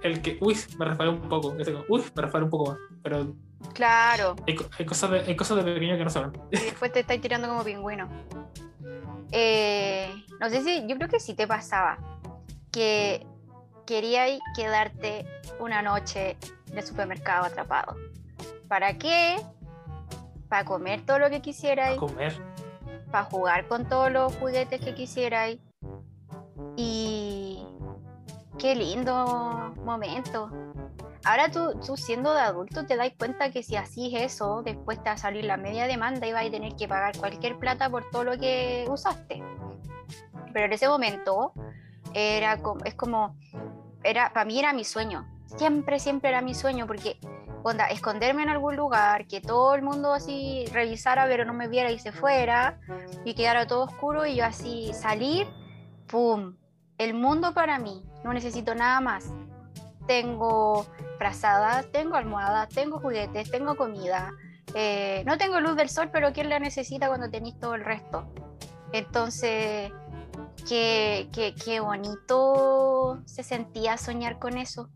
el 0.04 0.22
que, 0.22 0.38
uy, 0.40 0.56
me 0.78 0.86
resbalé 0.86 1.10
un 1.12 1.22
poco. 1.28 1.50
Como, 1.50 1.84
uy, 1.90 2.02
me 2.16 2.22
resbalé 2.22 2.46
un 2.46 2.50
poco 2.52 2.72
más. 2.72 2.80
Pero 3.04 3.34
Claro. 3.74 4.36
hay, 4.48 4.56
co- 4.56 4.66
hay 4.78 4.86
cosas, 4.86 5.12
de, 5.12 5.20
hay 5.22 5.36
cosas 5.36 5.58
de 5.58 5.64
pequeño 5.74 5.98
que 5.98 6.04
no 6.04 6.10
se 6.10 6.20
ven. 6.20 6.32
Y 6.52 6.58
después 6.60 6.92
te 6.92 7.02
estáis 7.02 7.22
tirando 7.22 7.48
como 7.48 7.64
pingüino. 7.64 8.08
Eh, 9.32 10.12
no 10.40 10.50
sé 10.50 10.64
si, 10.64 10.88
yo 10.88 10.96
creo 10.98 11.08
que 11.10 11.20
sí 11.20 11.34
te 11.36 11.46
pasaba 11.48 11.98
que 12.72 13.26
queríais 13.86 14.40
quedarte 14.56 15.26
una 15.60 15.82
noche 15.82 16.38
en 16.72 16.78
el 16.78 16.84
supermercado 16.86 17.46
atrapado. 17.46 17.96
¿Para 18.68 18.98
qué? 18.98 19.38
Para 20.48 20.66
comer 20.66 21.06
todo 21.06 21.20
lo 21.20 21.30
que 21.30 21.42
quisierais, 21.42 21.98
comer. 21.98 22.34
para 23.12 23.24
jugar 23.26 23.68
con 23.68 23.88
todos 23.88 24.12
los 24.12 24.36
juguetes 24.38 24.80
que 24.82 24.94
quisierais. 24.96 25.60
Y 26.76 27.64
qué 28.58 28.76
lindo 28.76 29.74
momento. 29.84 30.50
Ahora 31.26 31.52
tú, 31.52 31.78
tú 31.86 31.98
siendo 31.98 32.34
de 32.34 32.40
adulto 32.40 32.86
te 32.86 32.96
das 32.96 33.12
cuenta 33.18 33.52
que 33.52 33.62
si 33.62 33.76
así 33.76 34.16
es 34.16 34.34
eso, 34.34 34.62
después 34.64 35.04
te 35.04 35.10
va 35.10 35.16
a 35.16 35.18
salir 35.18 35.44
la 35.46 35.58
media 35.58 35.86
demanda 35.86 36.26
y 36.26 36.32
vas 36.32 36.46
a 36.46 36.52
tener 36.52 36.76
que 36.76 36.88
pagar 36.88 37.18
cualquier 37.18 37.58
plata 37.58 37.90
por 37.90 38.10
todo 38.10 38.24
lo 38.24 38.38
que 38.38 38.86
usaste. 38.90 39.44
Pero 40.54 40.66
en 40.66 40.74
ese 40.74 40.88
momento 40.88 41.54
era 42.14 42.58
es 42.86 42.96
como, 42.96 43.36
era, 44.04 44.32
para 44.34 44.46
mí 44.46 44.60
era 44.60 44.74
mi 44.74 44.84
sueño. 44.84 45.28
Siempre, 45.58 46.00
siempre 46.00 46.30
era 46.30 46.42
mi 46.42 46.54
sueño 46.54 46.88
porque, 46.88 47.20
onda, 47.64 47.88
esconderme 47.88 48.44
en 48.44 48.50
algún 48.50 48.76
lugar, 48.76 49.28
que 49.28 49.42
todo 49.42 49.76
el 49.76 49.82
mundo 49.82 50.14
así 50.14 50.66
revisara 50.72 51.26
pero 51.26 51.44
no 51.44 51.54
me 51.54 51.68
viera 51.68 51.92
y 51.92 52.00
se 52.00 52.12
fuera 52.12 52.80
y 53.26 53.34
quedara 53.34 53.68
todo 53.68 53.84
oscuro 53.84 54.26
y 54.26 54.36
yo 54.36 54.46
así 54.46 54.92
salir, 54.94 55.48
¡pum! 56.08 56.56
El 56.98 57.14
mundo 57.14 57.54
para 57.54 57.78
mí, 57.80 58.04
no 58.24 58.34
necesito 58.34 58.76
nada 58.76 59.00
más. 59.02 59.32
Tengo 60.10 60.88
frazadas, 61.20 61.86
tengo 61.92 62.16
almohadas, 62.16 62.68
tengo 62.70 63.00
juguetes, 63.00 63.52
tengo 63.52 63.76
comida. 63.76 64.32
eh, 64.74 65.22
no 65.28 65.38
tengo 65.38 65.60
luz 65.60 65.76
del 65.76 65.88
sol, 65.88 66.10
pero 66.12 66.34
¿quién 66.34 66.50
la 66.50 66.58
necesita 66.58 67.08
cuando 67.10 67.30
tenéis 67.30 67.60
todo 67.60 67.76
el 67.76 67.86
resto? 67.86 68.28
Entonces, 68.92 69.92
qué, 70.68 71.30
qué, 71.32 71.54
qué 71.54 71.80
bonito 71.80 73.22
se 73.26 73.44
sentía 73.44 73.98
soñar 73.98 74.40
con 74.40 74.58
eso, 74.58 74.90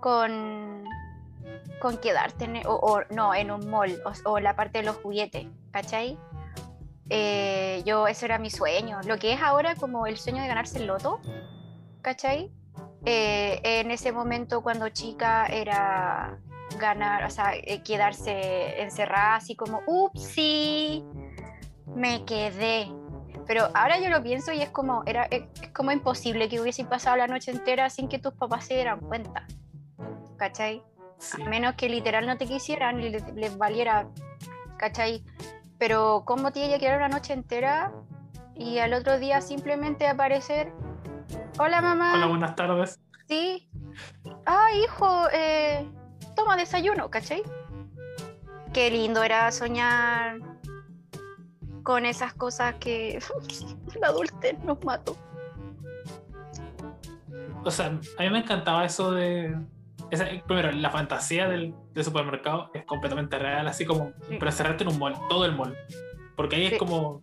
con, 0.00 0.84
con 1.80 1.96
quedarte 1.96 2.44
en, 2.44 2.66
o, 2.66 2.74
o 2.74 3.00
no, 3.08 3.34
en 3.34 3.50
un 3.50 3.70
mall 3.70 4.02
o, 4.04 4.30
o 4.32 4.38
la 4.38 4.54
parte 4.54 4.80
de 4.80 4.84
los 4.84 4.96
juguetes, 4.96 5.46
¿cachai? 5.70 6.18
Eh, 7.08 7.82
yo, 7.86 8.06
eso 8.06 8.26
era 8.26 8.38
mi 8.38 8.50
sueño. 8.50 9.00
Lo 9.06 9.16
que 9.18 9.32
es 9.32 9.40
ahora 9.40 9.76
como 9.76 10.06
el 10.06 10.18
sueño 10.18 10.42
de 10.42 10.48
ganarse 10.48 10.78
el 10.78 10.88
loto, 10.88 11.20
¿cachai? 12.02 12.52
Eh, 13.04 13.60
en 13.64 13.90
ese 13.90 14.12
momento 14.12 14.62
cuando 14.62 14.88
chica 14.90 15.46
era 15.46 16.38
ganar, 16.78 17.24
o 17.24 17.30
sea, 17.30 17.54
eh, 17.54 17.82
quedarse 17.82 18.80
encerrada 18.80 19.36
así 19.36 19.56
como, 19.56 19.82
upsi, 19.86 21.04
me 21.94 22.24
quedé. 22.24 22.88
Pero 23.46 23.68
ahora 23.74 23.98
yo 23.98 24.08
lo 24.08 24.22
pienso 24.22 24.52
y 24.52 24.62
es 24.62 24.70
como, 24.70 25.02
era, 25.04 25.24
es, 25.24 25.42
como 25.72 25.90
imposible 25.90 26.48
que 26.48 26.60
hubiese 26.60 26.84
pasado 26.84 27.16
la 27.16 27.26
noche 27.26 27.50
entera 27.50 27.90
sin 27.90 28.08
que 28.08 28.18
tus 28.18 28.34
papás 28.34 28.66
se 28.66 28.74
dieran 28.74 29.00
cuenta. 29.00 29.46
¿Cachai? 30.36 30.82
Sí. 31.18 31.42
A 31.42 31.48
menos 31.48 31.74
que 31.74 31.88
literal 31.88 32.26
no 32.26 32.36
te 32.36 32.46
quisieran 32.46 33.00
y 33.00 33.10
les, 33.10 33.32
les 33.34 33.56
valiera, 33.58 34.08
¿cachai? 34.76 35.24
Pero 35.78 36.22
¿cómo 36.24 36.52
te 36.52 36.64
iba 36.64 36.76
a 36.76 36.78
quedar 36.78 36.98
una 36.98 37.08
noche 37.08 37.32
entera 37.32 37.92
y 38.54 38.78
al 38.78 38.94
otro 38.94 39.18
día 39.18 39.40
simplemente 39.40 40.06
aparecer? 40.06 40.72
Hola 41.58 41.80
mamá. 41.80 42.14
Hola, 42.14 42.26
buenas 42.26 42.56
tardes. 42.56 43.00
Sí. 43.28 43.68
Ah, 44.46 44.68
hijo, 44.74 45.28
eh, 45.32 45.86
toma 46.36 46.56
desayuno, 46.56 47.10
¿cachai? 47.10 47.42
Qué 48.72 48.90
lindo 48.90 49.22
era 49.22 49.50
soñar 49.52 50.38
con 51.82 52.06
esas 52.06 52.32
cosas 52.34 52.74
que 52.76 53.18
la 54.00 54.08
adultez 54.08 54.58
nos 54.64 54.82
mató. 54.84 55.16
O 57.64 57.70
sea, 57.70 57.86
a 57.86 58.22
mí 58.22 58.30
me 58.30 58.38
encantaba 58.40 58.84
eso 58.84 59.12
de. 59.12 59.56
esa- 60.10 60.26
primero, 60.46 60.72
la 60.72 60.90
fantasía 60.90 61.48
del, 61.48 61.74
del 61.92 62.04
supermercado 62.04 62.70
es 62.74 62.84
completamente 62.84 63.38
real, 63.38 63.68
así 63.68 63.84
como. 63.84 64.12
Sí. 64.28 64.36
Pero 64.38 64.50
cerrarte 64.52 64.84
en 64.84 64.90
un 64.90 64.98
mall, 64.98 65.14
todo 65.28 65.44
el 65.44 65.54
mall. 65.54 65.76
Porque 66.36 66.56
ahí 66.56 66.66
Sí. 66.68 66.72
es 66.74 66.78
como. 66.78 67.22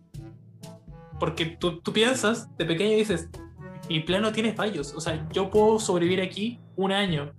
Porque 1.18 1.44
tú, 1.44 1.80
tú 1.82 1.92
piensas 1.92 2.54
de 2.56 2.64
pequeño 2.64 2.96
dices. 2.96 3.28
Mi 3.90 3.98
plan 4.00 4.22
no 4.22 4.30
tiene 4.32 4.52
fallos. 4.54 4.94
O 4.94 5.00
sea, 5.00 5.28
yo 5.32 5.50
puedo 5.50 5.80
sobrevivir 5.80 6.20
aquí 6.22 6.60
un 6.76 6.92
año. 6.92 7.32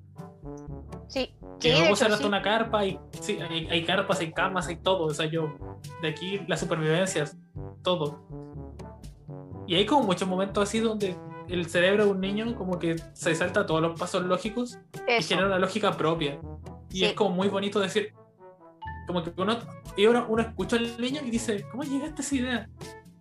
Sí, 1.08 1.34
Que 1.62 1.74
sí, 1.76 1.82
me 1.82 1.90
hasta 1.92 2.18
sí. 2.18 2.26
una 2.26 2.42
carpa 2.42 2.86
y 2.86 3.00
sí, 3.22 3.40
hay, 3.40 3.68
hay 3.68 3.86
carpas, 3.86 4.20
hay 4.20 4.32
camas, 4.34 4.68
hay 4.68 4.76
todo. 4.76 5.06
O 5.06 5.14
sea, 5.14 5.26
yo. 5.28 5.56
De 6.02 6.10
aquí, 6.10 6.42
las 6.48 6.60
supervivencias, 6.60 7.38
todo. 7.82 8.28
Y 9.66 9.76
hay 9.76 9.86
como 9.86 10.04
muchos 10.04 10.28
momentos 10.28 10.62
así 10.68 10.80
donde 10.80 11.16
el 11.48 11.68
cerebro 11.68 12.06
de 12.06 12.12
un 12.12 12.20
niño 12.20 12.54
como 12.56 12.78
que 12.80 12.98
se 13.14 13.34
salta 13.34 13.66
todos 13.66 13.82
los 13.82 13.98
pasos 13.98 14.24
lógicos 14.26 14.78
y 15.08 15.12
Eso. 15.14 15.30
genera 15.30 15.48
una 15.48 15.60
lógica 15.60 15.96
propia. 15.96 16.38
Y 16.90 17.00
Sí. 17.00 17.06
es 17.06 17.14
como 17.14 17.30
muy 17.34 17.48
bonito 17.48 17.80
decir, 17.80 18.14
como 19.08 19.24
que 19.24 19.32
uno, 19.38 19.58
y 19.96 20.06
uno, 20.06 20.26
uno 20.28 20.42
escucha 20.42 20.76
al 20.76 21.00
niño 21.00 21.22
y 21.26 21.30
dice, 21.30 21.66
¿cómo 21.72 21.84
llegaste 21.84 22.22
a 22.22 22.26
esa 22.26 22.36
idea? 22.36 22.70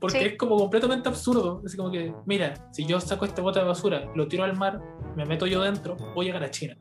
Porque 0.00 0.18
Sí. 0.18 0.24
es 0.26 0.38
como 0.38 0.56
completamente 0.56 1.08
absurdo. 1.08 1.62
Así 1.64 1.76
como 1.76 1.90
que, 1.90 2.12
mira, 2.24 2.54
si 2.72 2.86
yo 2.86 2.98
saco 3.00 3.24
este 3.26 3.42
bote 3.42 3.58
de 3.60 3.66
basura, 3.66 4.10
lo 4.14 4.26
tiro 4.28 4.44
al 4.44 4.56
mar, 4.56 4.80
me 5.14 5.26
meto 5.26 5.46
yo 5.46 5.60
dentro, 5.62 5.94
voy 6.14 6.24
a 6.24 6.28
llegar 6.28 6.42
a 6.44 6.50
China. 6.50 6.76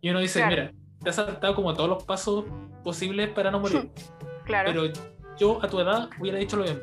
Y 0.00 0.08
uno 0.10 0.20
dice, 0.20 0.40
Claro. 0.40 0.50
mira, 0.50 0.72
te 1.02 1.10
has 1.10 1.16
saltado 1.16 1.54
como 1.54 1.74
todos 1.74 1.88
los 1.90 2.04
pasos 2.04 2.44
posibles 2.82 3.28
para 3.30 3.50
no 3.50 3.60
morir. 3.60 3.90
Claro. 4.46 4.70
Pero 4.72 4.92
yo 5.38 5.62
a 5.62 5.68
tu 5.68 5.80
edad 5.80 6.08
hubiera 6.20 6.38
dicho 6.38 6.56
lo 6.56 6.62
mismo. 6.62 6.78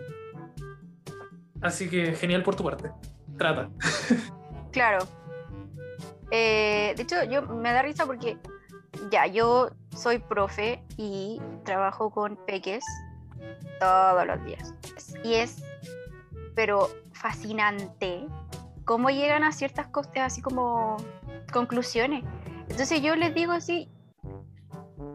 Así 1.62 1.90
que 1.90 2.14
genial 2.14 2.44
por 2.44 2.56
tu 2.56 2.64
parte. 2.64 2.92
Trata. 3.38 3.70
Claro. 4.72 5.06
Eh, 6.32 6.94
de 6.98 7.04
hecho, 7.04 7.24
yo 7.26 7.44
me 7.44 7.72
da 7.72 7.84
risa 7.84 8.06
porque 8.06 8.38
ya 9.12 9.28
yo 9.28 9.70
soy 9.96 10.18
profe 10.20 10.84
y 10.98 11.40
trabajo 11.64 12.10
con 12.10 12.36
peques 12.48 12.84
todos 13.80 14.26
los 14.26 14.44
días. 14.46 14.74
Y 15.24 15.36
es, 15.36 15.64
pero 16.56 16.90
fascinante 17.14 18.26
cómo 18.86 19.10
llegan 19.10 19.44
a 19.44 19.52
ciertas 19.52 19.88
cosas, 19.88 20.12
así 20.18 20.42
como 20.42 20.98
conclusiones. 21.52 22.24
Entonces 22.70 23.02
yo 23.02 23.16
les 23.16 23.34
digo 23.34 23.52
así, 23.54 23.90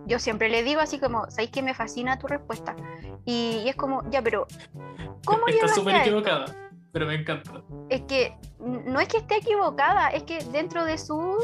yo 0.07 0.19
siempre 0.19 0.49
les 0.49 0.65
digo 0.65 0.81
así 0.81 0.99
como, 0.99 1.31
¿sabéis 1.31 1.51
que 1.51 1.63
me 1.63 1.75
fascina 1.75 2.19
tu 2.19 2.27
respuesta? 2.27 2.75
Y, 3.25 3.63
y 3.65 3.69
es 3.69 3.77
como, 3.77 4.09
ya, 4.11 4.23
pero 4.23 4.47
¿cómo 5.25 5.47
Está 5.49 5.69
súper 5.69 5.97
equivocada, 5.97 6.47
pero 6.93 7.07
me 7.07 7.15
encanta. 7.15 7.63
es 7.91 8.03
que 8.03 8.35
no 8.59 9.01
es 9.01 9.09
que 9.09 9.19
esté 9.19 9.37
equivocada, 9.37 10.09
es 10.09 10.23
que 10.25 10.43
dentro 10.53 10.85
de 10.85 10.99
su 10.99 11.37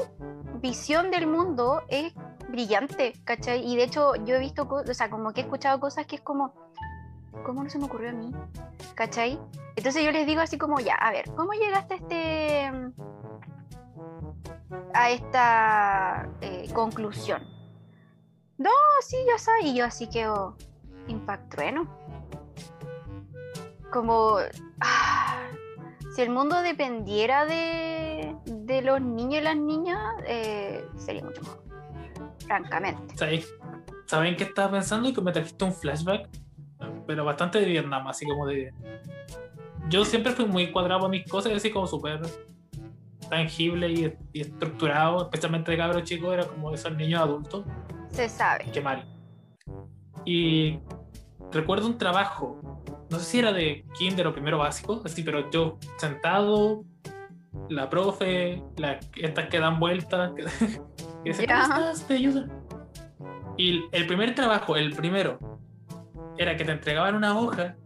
visión 0.61 1.11
del 1.11 1.27
mundo 1.27 1.83
es 1.89 2.15
brillante, 2.49 3.13
¿cachai? 3.25 3.67
Y 3.67 3.77
de 3.77 3.85
hecho 3.85 4.15
yo 4.25 4.37
he 4.37 4.39
visto, 4.39 4.67
o 4.69 4.95
sea, 4.95 5.11
como 5.11 5.33
que 5.33 5.43
he 5.43 5.45
escuchado 5.45 5.79
cosas 5.81 6.07
que 6.07 6.17
es 6.17 6.23
como, 6.23 6.55
¿cómo 7.45 7.63
no 7.65 7.71
se 7.71 7.79
me 7.79 7.85
ocurrió 7.87 8.11
a 8.11 8.13
mí? 8.13 8.33
¿Cachai? 8.95 9.39
Entonces 9.77 10.05
yo 10.05 10.13
les 10.13 10.27
digo 10.27 10.41
así 10.41 10.57
como, 10.59 10.79
ya, 10.81 10.95
a 10.95 11.11
ver, 11.11 11.31
¿cómo 11.35 11.53
llegaste 11.53 11.95
a 11.95 11.97
este 11.97 12.71
a 14.95 15.11
esta 15.11 16.29
eh, 16.41 16.69
conclusión? 16.73 17.43
No, 18.59 18.71
sí, 19.03 19.17
ya 19.27 19.39
sabes, 19.39 19.65
y 19.67 19.75
yo 19.75 19.85
así 19.85 20.09
quedo 20.09 20.57
impactrueno. 21.09 21.87
Como, 23.93 24.37
ah, 24.81 25.49
si 26.15 26.23
el 26.23 26.31
mundo 26.31 26.61
dependiera 26.63 27.45
de, 27.47 28.37
de 28.47 28.83
los 28.83 29.01
niños 29.01 29.41
y 29.41 29.45
las 29.45 29.57
niñas, 29.57 29.99
eh, 30.27 30.85
sería 30.97 31.25
mucho 31.25 31.43
mejor. 31.43 31.63
Francamente. 32.47 33.15
¿Sabéis- 33.17 33.53
¿Saben 34.07 34.37
qué 34.37 34.45
estaba 34.45 34.71
pensando? 34.73 35.09
Y 35.09 35.15
que 35.15 35.21
me 35.21 35.33
trajiste 35.33 35.65
un 35.65 35.73
flashback, 35.73 36.29
pero 37.07 37.25
bastante 37.25 37.61
de 37.61 37.67
Vietnam, 37.67 38.07
así 38.07 38.27
como 38.27 38.47
de. 38.47 38.73
Yo 39.89 40.05
siempre 40.05 40.33
fui 40.33 40.47
muy 40.47 40.71
cuadrado 40.73 41.01
con 41.01 41.11
mis 41.11 41.29
cosas, 41.29 41.53
así 41.53 41.71
como 41.71 41.87
súper 41.87 42.21
tangible 43.29 43.91
y, 43.91 44.15
y 44.33 44.41
estructurado, 44.43 45.25
especialmente 45.25 45.71
de 45.71 45.77
cabros 45.77 46.05
chicos, 46.05 46.33
era 46.33 46.45
como 46.45 46.73
esos 46.73 46.95
niños 46.97 47.21
adultos. 47.21 47.65
Se 48.11 48.29
sabe. 48.29 48.67
Qué 48.73 48.81
mal. 48.81 49.05
Y 50.25 50.79
recuerdo 51.53 51.87
un 51.87 51.99
trabajo, 51.99 52.61
no 53.11 53.19
sé 53.19 53.25
si 53.25 53.39
era 53.41 53.53
de 53.53 53.85
kinder 53.99 54.27
o 54.27 54.33
primero 54.33 54.59
básico, 54.59 55.03
así, 55.05 55.23
pero 55.23 55.51
yo 55.51 55.79
sentado, 55.97 56.85
la 57.69 57.89
profe, 57.89 58.63
la, 58.77 58.99
estas 59.17 59.49
que 59.49 59.59
dan 59.59 59.79
vueltas, 59.79 60.33
que, 60.35 60.45
que 61.25 61.31
dicen, 61.31 61.47
Ya. 61.47 61.63
¿cómo 61.63 61.75
estás? 61.75 62.07
¿Te 62.07 62.15
ayuda? 62.15 62.47
Y 63.57 63.85
el 63.93 64.07
primer 64.07 64.35
trabajo, 64.35 64.77
el 64.77 64.95
primero, 64.95 65.39
era 66.37 66.57
que 66.57 66.65
te 66.65 66.73
entregaban 66.73 67.15
una 67.15 67.39
hoja 67.39 67.77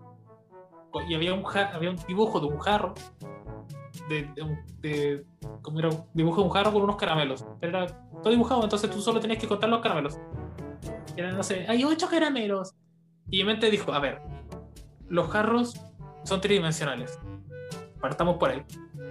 y 1.09 1.15
había 1.15 1.35
un, 1.35 1.43
ja- 1.45 1.71
había 1.75 1.91
un 1.91 1.97
dibujo 2.09 2.41
de 2.41 2.47
un 2.47 2.59
jarro 2.59 2.95
de, 4.09 4.23
de- 4.35 4.59
de- 4.81 5.25
como 5.63 5.79
era 5.81 5.89
un 5.89 6.05
dibujo 6.15 6.41
de 6.41 6.47
un 6.49 6.51
jarro 6.53 6.73
con 6.73 6.83
unos 6.83 6.97
caramelos. 6.97 7.45
Era 7.61 7.87
todo 8.23 8.31
dibujado, 8.31 8.63
entonces 8.65 8.91
tú 8.91 9.01
solo 9.01 9.21
tenías 9.21 9.39
que 9.39 9.47
contar 9.47 9.69
los 9.71 9.81
caramelos. 9.81 10.19
Eran, 11.17 11.37
no 11.37 11.43
sé, 11.43 11.67
hay 11.69 11.85
ocho 11.85 12.09
caramelos. 12.09 12.75
Y 13.31 13.39
mi 13.39 13.45
mente 13.45 13.71
dijo, 13.71 13.93
a 13.93 13.99
ver, 14.01 14.21
los 15.09 15.29
jarros 15.29 15.75
son 16.25 16.41
tridimensionales. 16.41 17.19
Partamos 18.01 18.37
por 18.39 18.51
ahí. 18.51 18.65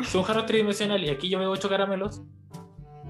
Si 0.03 0.17
un 0.17 0.23
jarro 0.23 0.41
es 0.41 0.45
tridimensional 0.47 1.03
y 1.03 1.09
aquí 1.09 1.29
yo 1.29 1.37
veo 1.39 1.51
ocho 1.51 1.69
caramelos, 1.69 2.21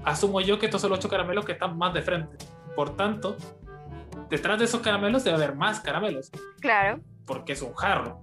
asumo 0.04 0.40
yo 0.40 0.58
que 0.58 0.66
estos 0.66 0.80
son 0.80 0.90
los 0.90 0.98
ocho 0.98 1.08
caramelos 1.08 1.44
que 1.44 1.52
están 1.52 1.76
más 1.78 1.94
de 1.94 2.02
frente. 2.02 2.36
Por 2.76 2.96
tanto, 2.96 3.36
detrás 4.30 4.58
de 4.58 4.64
esos 4.66 4.80
caramelos 4.80 5.24
debe 5.24 5.36
haber 5.36 5.54
más 5.54 5.80
caramelos, 5.80 6.30
Claro. 6.60 7.00
porque 7.26 7.52
es 7.52 7.62
un 7.62 7.74
jarro. 7.74 8.22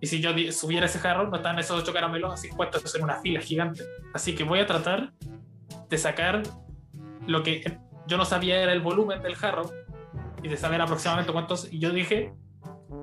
Y 0.00 0.06
si 0.06 0.20
yo 0.20 0.30
subiera 0.52 0.86
ese 0.86 0.98
jarro, 0.98 1.28
no 1.28 1.36
están 1.36 1.58
esos 1.58 1.82
ocho 1.82 1.92
caramelos 1.92 2.32
así 2.32 2.48
puestos 2.48 2.94
en 2.94 3.04
una 3.04 3.16
fila 3.20 3.40
gigante. 3.40 3.84
Así 4.14 4.34
que 4.34 4.44
voy 4.44 4.60
a 4.60 4.66
tratar 4.66 5.12
de 5.90 5.98
sacar 5.98 6.42
lo 7.26 7.42
que 7.42 7.78
yo 8.06 8.16
no 8.16 8.24
sabía 8.24 8.60
era 8.62 8.72
el 8.72 8.80
volumen 8.80 9.20
del 9.22 9.34
jarro 9.36 9.70
y 10.42 10.48
de 10.48 10.56
saber 10.56 10.80
aproximadamente 10.80 11.32
cuántos. 11.32 11.70
Y 11.70 11.78
yo 11.78 11.90
dije. 11.90 12.32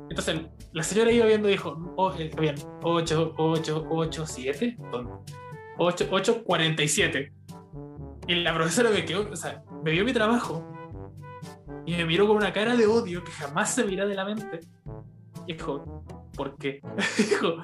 Entonces 0.10 0.42
la 0.72 0.82
señora 0.84 1.12
iba 1.12 1.26
viendo 1.28 1.48
y 1.50 1.52
dijo: 1.52 1.94
oh, 1.98 2.14
eh, 2.18 2.32
bien, 2.40 2.56
8, 2.82 3.36
8, 3.38 3.88
8, 3.90 4.26
7. 4.26 4.78
8, 5.78 6.08
8, 6.10 6.44
47. 6.44 7.34
Y 8.28 8.36
la 8.36 8.54
profesora 8.56 8.90
me 8.90 9.06
quedó, 9.06 9.30
o 9.30 9.36
sea, 9.36 9.64
me 9.84 9.92
vio 9.92 10.04
mi 10.04 10.14
trabajo 10.14 10.66
y 11.88 11.96
me 11.96 12.06
miró 12.06 12.28
con 12.28 12.38
una 12.38 12.54
cara 12.54 12.76
de 12.76 12.86
odio 12.86 13.24
que 13.24 13.32
jamás 13.32 13.74
se 13.74 13.84
mira 13.84 14.06
de 14.06 14.14
la 14.14 14.26
mente. 14.26 14.60
Y 15.48 15.54
dijo: 15.54 16.04
¿Por 16.36 16.56
qué? 16.58 16.82
dijo: 17.18 17.56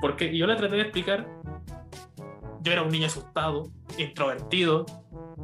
Porque 0.00 0.32
y 0.32 0.38
yo 0.38 0.46
le 0.48 0.56
traté 0.56 0.74
de 0.76 0.82
explicar. 0.82 1.28
Yo 2.62 2.72
era 2.72 2.82
un 2.82 2.90
niño 2.90 3.06
asustado, 3.06 3.70
introvertido, 3.98 4.86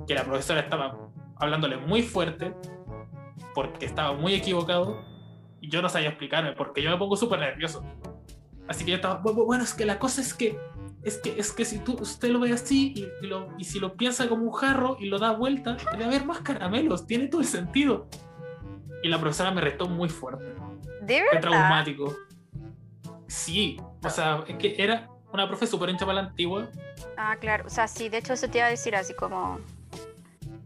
que 0.06 0.14
la 0.14 0.24
profesora 0.24 0.60
estaba 0.60 0.96
hablándole 1.36 1.76
muy 1.76 2.02
fuerte 2.02 2.54
porque 3.54 3.86
estaba 3.86 4.12
muy 4.12 4.34
equivocado 4.34 5.00
y 5.60 5.68
yo 5.68 5.82
no 5.82 5.88
sabía 5.88 6.10
explicarme 6.10 6.52
porque 6.52 6.80
yo 6.82 6.90
me 6.90 6.96
pongo 6.96 7.16
súper 7.16 7.40
nervioso. 7.40 7.84
Así 8.68 8.84
que 8.84 8.92
yo 8.92 8.96
estaba, 8.96 9.20
"Bu- 9.22 9.34
bu- 9.34 9.46
bueno, 9.46 9.64
es 9.64 9.74
que 9.74 9.84
la 9.84 9.98
cosa 9.98 10.20
es 10.20 10.32
que 10.32 10.56
es 11.08 11.18
que 11.18 11.38
es 11.38 11.52
que 11.52 11.64
si 11.64 11.78
tú 11.78 11.96
usted 12.00 12.30
lo 12.30 12.40
ve 12.40 12.52
así 12.52 12.92
y, 12.94 13.24
y 13.24 13.28
lo, 13.28 13.48
y 13.58 13.64
si 13.64 13.80
lo 13.80 13.94
piensa 13.94 14.28
como 14.28 14.44
un 14.44 14.52
jarro 14.52 14.96
y 15.00 15.06
lo 15.06 15.18
da 15.18 15.32
vuelta, 15.32 15.76
debe 15.92 16.04
haber 16.04 16.24
más 16.24 16.40
caramelos, 16.40 17.06
tiene 17.06 17.26
todo 17.26 17.40
el 17.40 17.46
sentido. 17.46 18.08
Y 19.02 19.08
la 19.08 19.20
profesora 19.20 19.50
me 19.50 19.60
retó 19.60 19.88
muy 19.88 20.08
fuerte. 20.08 20.54
¿De 21.02 21.22
Fue 21.30 21.40
traumático. 21.40 22.14
Sí, 23.26 23.76
o 24.02 24.10
sea, 24.10 24.44
es 24.46 24.56
que 24.56 24.74
era 24.78 25.08
una 25.32 25.46
profe 25.46 25.66
súper 25.66 25.90
hincha 25.90 26.06
para 26.06 26.22
la 26.22 26.28
antigua 26.28 26.68
Ah, 27.16 27.36
claro. 27.40 27.64
O 27.66 27.70
sea, 27.70 27.88
sí, 27.88 28.08
de 28.08 28.18
hecho 28.18 28.32
eso 28.32 28.48
te 28.48 28.58
iba 28.58 28.66
a 28.66 28.70
decir 28.70 28.94
así 28.94 29.14
como... 29.14 29.58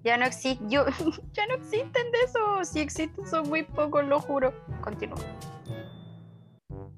Ya 0.05 0.17
no 0.17 0.25
existe, 0.25 0.65
yo, 0.69 0.85
ya 1.33 1.47
no 1.47 1.55
existen 1.55 2.11
de 2.11 2.19
eso. 2.25 2.65
Si 2.65 2.81
existen 2.81 3.27
son 3.27 3.49
muy 3.49 3.63
pocos, 3.63 4.05
lo 4.05 4.21
juro. 4.21 4.53
Continúa. 4.81 5.19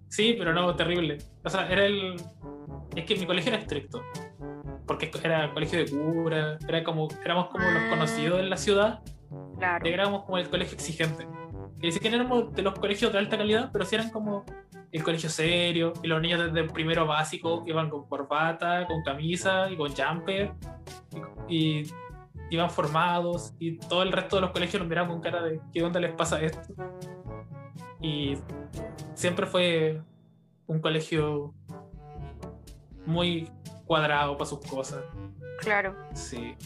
Sí, 0.08 0.36
pero 0.38 0.54
no, 0.54 0.74
terrible. 0.74 1.18
O 1.44 1.50
sea, 1.50 1.68
era 1.68 1.84
el. 1.84 2.16
Es 2.96 3.04
que 3.04 3.16
mi 3.16 3.26
colegio 3.26 3.52
era 3.52 3.60
estricto. 3.62 4.02
Porque 4.86 5.10
era 5.22 5.52
colegio 5.52 5.78
de 5.78 5.90
cura, 5.90 6.58
era 6.68 6.84
como, 6.84 7.08
éramos 7.24 7.48
como 7.48 7.64
los 7.64 7.82
Ah. 7.84 7.90
conocidos 7.90 8.40
en 8.40 8.50
la 8.50 8.56
ciudad, 8.56 9.00
Claro. 9.58 9.86
éramos 9.86 10.24
como 10.24 10.38
el 10.38 10.48
colegio 10.50 10.74
exigente. 10.74 11.26
Que 11.80 11.86
dice 11.86 12.00
que 12.00 12.10
no 12.10 12.16
éramos 12.16 12.52
de 12.52 12.62
los 12.62 12.74
colegios 12.78 13.12
de 13.12 13.18
alta 13.18 13.36
calidad, 13.38 13.70
pero 13.72 13.84
sí 13.84 13.94
eran 13.94 14.10
como 14.10 14.44
el 14.92 15.02
colegio 15.02 15.28
serio, 15.28 15.92
y 16.02 16.06
los 16.06 16.20
niños 16.20 16.40
desde 16.44 16.60
el 16.60 16.70
primero 16.70 17.06
básico 17.06 17.64
iban 17.66 17.90
con 17.90 18.06
corbata, 18.06 18.86
con 18.86 19.02
camisa 19.02 19.68
y 19.70 19.76
con 19.76 19.90
jumper, 19.92 20.52
y, 21.48 21.80
y 21.80 21.86
iban 22.50 22.70
formados, 22.70 23.54
y 23.58 23.78
todo 23.78 24.02
el 24.02 24.12
resto 24.12 24.36
de 24.36 24.42
los 24.42 24.50
colegios 24.52 24.80
nos 24.80 24.88
miraban 24.88 25.10
con 25.10 25.20
cara 25.20 25.42
de 25.42 25.60
¿qué 25.72 25.82
onda 25.82 25.98
les 25.98 26.12
pasa 26.14 26.40
esto? 26.40 26.74
Y 28.00 28.34
siempre 29.14 29.46
fue 29.46 30.00
un 30.66 30.80
colegio 30.80 31.54
muy 33.06 33.50
cuadrado 33.86 34.36
para 34.36 34.48
sus 34.48 34.60
cosas. 34.60 35.02
Claro. 35.60 35.94
Sí. 36.14 36.56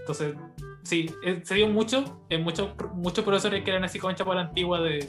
Entonces, 0.00 0.34
sí, 0.82 1.14
eh, 1.24 1.40
se 1.44 1.54
dio 1.54 1.68
mucho. 1.68 2.20
En 2.28 2.42
muchos, 2.42 2.70
muchos 2.94 3.24
profesores 3.24 3.64
que 3.64 3.70
eran 3.70 3.84
así 3.84 3.98
concha 3.98 4.24
por 4.24 4.34
la 4.34 4.42
antigua 4.42 4.80
de 4.80 5.08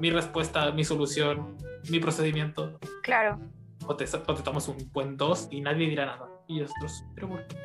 mi 0.00 0.10
respuesta, 0.10 0.70
mi 0.72 0.84
solución, 0.84 1.56
mi 1.90 1.98
procedimiento. 2.00 2.78
Claro. 3.02 3.38
O 3.86 3.96
te, 3.96 4.04
o 4.04 4.34
te 4.34 4.42
tomas 4.42 4.68
un 4.68 4.90
buen 4.92 5.16
2 5.16 5.48
y 5.50 5.60
nadie 5.60 5.88
dirá 5.88 6.06
nada. 6.06 6.28
Y 6.46 6.60
nosotros, 6.60 7.04
pero 7.14 7.28
¿por 7.28 7.46
qué? 7.46 7.56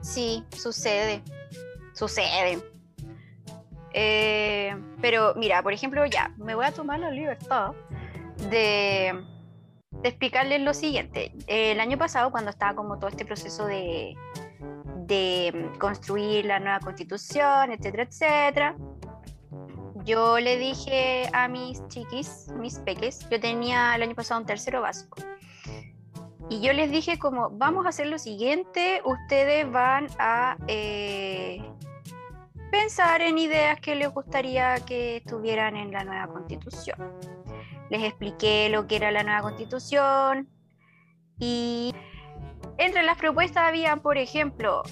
Sí, 0.00 0.44
sucede. 0.50 1.22
Sucede. 1.92 2.58
Eh, 3.94 4.74
pero 5.00 5.34
mira, 5.36 5.62
por 5.62 5.72
ejemplo, 5.72 6.04
ya, 6.06 6.32
me 6.38 6.54
voy 6.54 6.64
a 6.64 6.72
tomar 6.72 6.98
la 6.98 7.10
libertad 7.10 7.72
de, 8.50 9.22
de 10.02 10.08
explicarles 10.08 10.60
lo 10.60 10.74
siguiente. 10.74 11.32
El 11.46 11.80
año 11.80 11.96
pasado, 11.96 12.30
cuando 12.30 12.50
estaba 12.50 12.74
como 12.74 12.98
todo 12.98 13.08
este 13.08 13.24
proceso 13.24 13.66
de, 13.66 14.16
de 15.06 15.70
construir 15.78 16.46
la 16.46 16.58
nueva 16.58 16.80
constitución, 16.80 17.72
etcétera, 17.72 18.02
etcétera, 18.04 18.76
yo 20.04 20.40
le 20.40 20.58
dije 20.58 21.28
a 21.32 21.48
mis 21.48 21.86
chiquis, 21.88 22.48
mis 22.58 22.78
peques, 22.80 23.28
yo 23.30 23.38
tenía 23.40 23.94
el 23.94 24.02
año 24.02 24.14
pasado 24.14 24.40
un 24.40 24.46
tercero 24.46 24.80
básico. 24.82 25.18
Y 26.48 26.60
yo 26.60 26.72
les 26.72 26.90
dije 26.90 27.18
como, 27.18 27.50
vamos 27.50 27.86
a 27.86 27.90
hacer 27.90 28.08
lo 28.08 28.18
siguiente, 28.18 29.00
ustedes 29.04 29.70
van 29.70 30.08
a 30.18 30.56
eh, 30.66 31.62
pensar 32.70 33.22
en 33.22 33.38
ideas 33.38 33.80
que 33.80 33.94
les 33.94 34.12
gustaría 34.12 34.74
que 34.84 35.18
estuvieran 35.18 35.76
en 35.76 35.92
la 35.92 36.04
nueva 36.04 36.26
constitución. 36.26 36.98
Les 37.92 38.04
expliqué 38.04 38.70
lo 38.70 38.86
que 38.86 38.96
era 38.96 39.10
la 39.10 39.22
nueva 39.22 39.42
constitución 39.42 40.48
y 41.38 41.94
entre 42.78 43.02
las 43.02 43.18
propuestas 43.18 43.68
había, 43.68 43.96
por 43.96 44.16
ejemplo, 44.16 44.82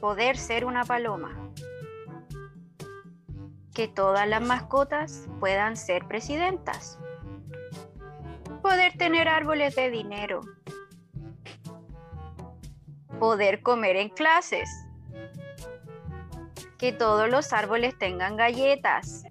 poder 0.00 0.36
ser 0.36 0.64
una 0.64 0.82
paloma, 0.82 1.52
que 3.72 3.86
todas 3.86 4.28
las 4.28 4.42
mascotas 4.42 5.28
puedan 5.38 5.76
ser 5.76 6.08
presidentas 6.08 6.98
poder 8.60 8.96
tener 8.96 9.28
árboles 9.28 9.76
de 9.76 9.90
dinero, 9.90 10.40
poder 13.20 13.62
comer 13.62 13.94
en 13.94 14.08
clases, 14.08 14.68
que 16.76 16.90
todos 16.90 17.28
los 17.30 17.52
árboles 17.52 17.96
tengan 17.98 18.36
galletas, 18.36 19.26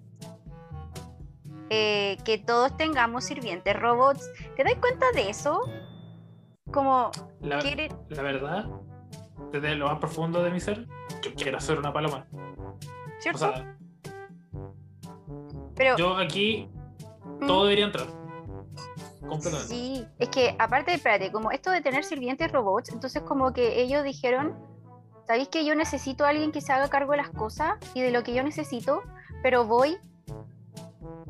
eh, 1.70 2.18
que 2.24 2.38
todos 2.38 2.76
tengamos 2.76 3.24
sirvientes 3.24 3.78
robots. 3.78 4.30
¿Te 4.56 4.64
das 4.64 4.74
cuenta 4.76 5.10
de 5.12 5.30
eso? 5.30 5.60
Como 6.70 7.10
La, 7.40 7.58
quiere, 7.58 7.88
la 8.08 8.22
verdad, 8.22 8.66
desde 9.52 9.74
lo 9.74 9.86
más 9.86 9.98
profundo 9.98 10.42
de 10.42 10.50
mi 10.50 10.60
ser, 10.60 10.86
yo 11.22 11.34
quiero 11.36 11.60
ser 11.60 11.78
una 11.78 11.92
paloma. 11.92 12.26
O 12.32 12.78
¿cierto? 13.20 13.38
sea, 13.38 13.76
Pero 15.76 15.96
yo 15.96 16.16
aquí 16.16 16.68
mm, 17.40 17.46
todo 17.46 17.64
debería 17.64 17.86
entrar. 17.86 18.06
Completamente. 19.20 19.74
Sí, 19.74 20.06
es 20.18 20.28
que 20.28 20.54
aparte, 20.58 20.92
espérate, 20.92 21.32
como 21.32 21.50
esto 21.50 21.70
de 21.70 21.80
tener 21.80 22.04
sirvientes 22.04 22.50
robots, 22.52 22.90
entonces 22.90 23.22
como 23.22 23.52
que 23.52 23.80
ellos 23.80 24.04
dijeron, 24.04 24.54
¿sabéis 25.26 25.48
que 25.48 25.64
yo 25.64 25.74
necesito 25.74 26.24
a 26.24 26.28
alguien 26.28 26.52
que 26.52 26.60
se 26.60 26.72
haga 26.72 26.90
cargo 26.90 27.12
de 27.12 27.18
las 27.18 27.30
cosas 27.30 27.78
y 27.94 28.02
de 28.02 28.10
lo 28.10 28.22
que 28.22 28.34
yo 28.34 28.42
necesito? 28.42 29.02
Pero 29.42 29.64
voy 29.64 29.96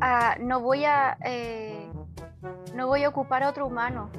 a, 0.00 0.36
no 0.40 0.60
voy 0.60 0.84
a, 0.84 1.16
eh, 1.24 1.88
no 2.74 2.86
voy 2.86 3.04
a 3.04 3.08
ocupar 3.08 3.42
a 3.42 3.50
otro 3.50 3.66
humano. 3.66 4.10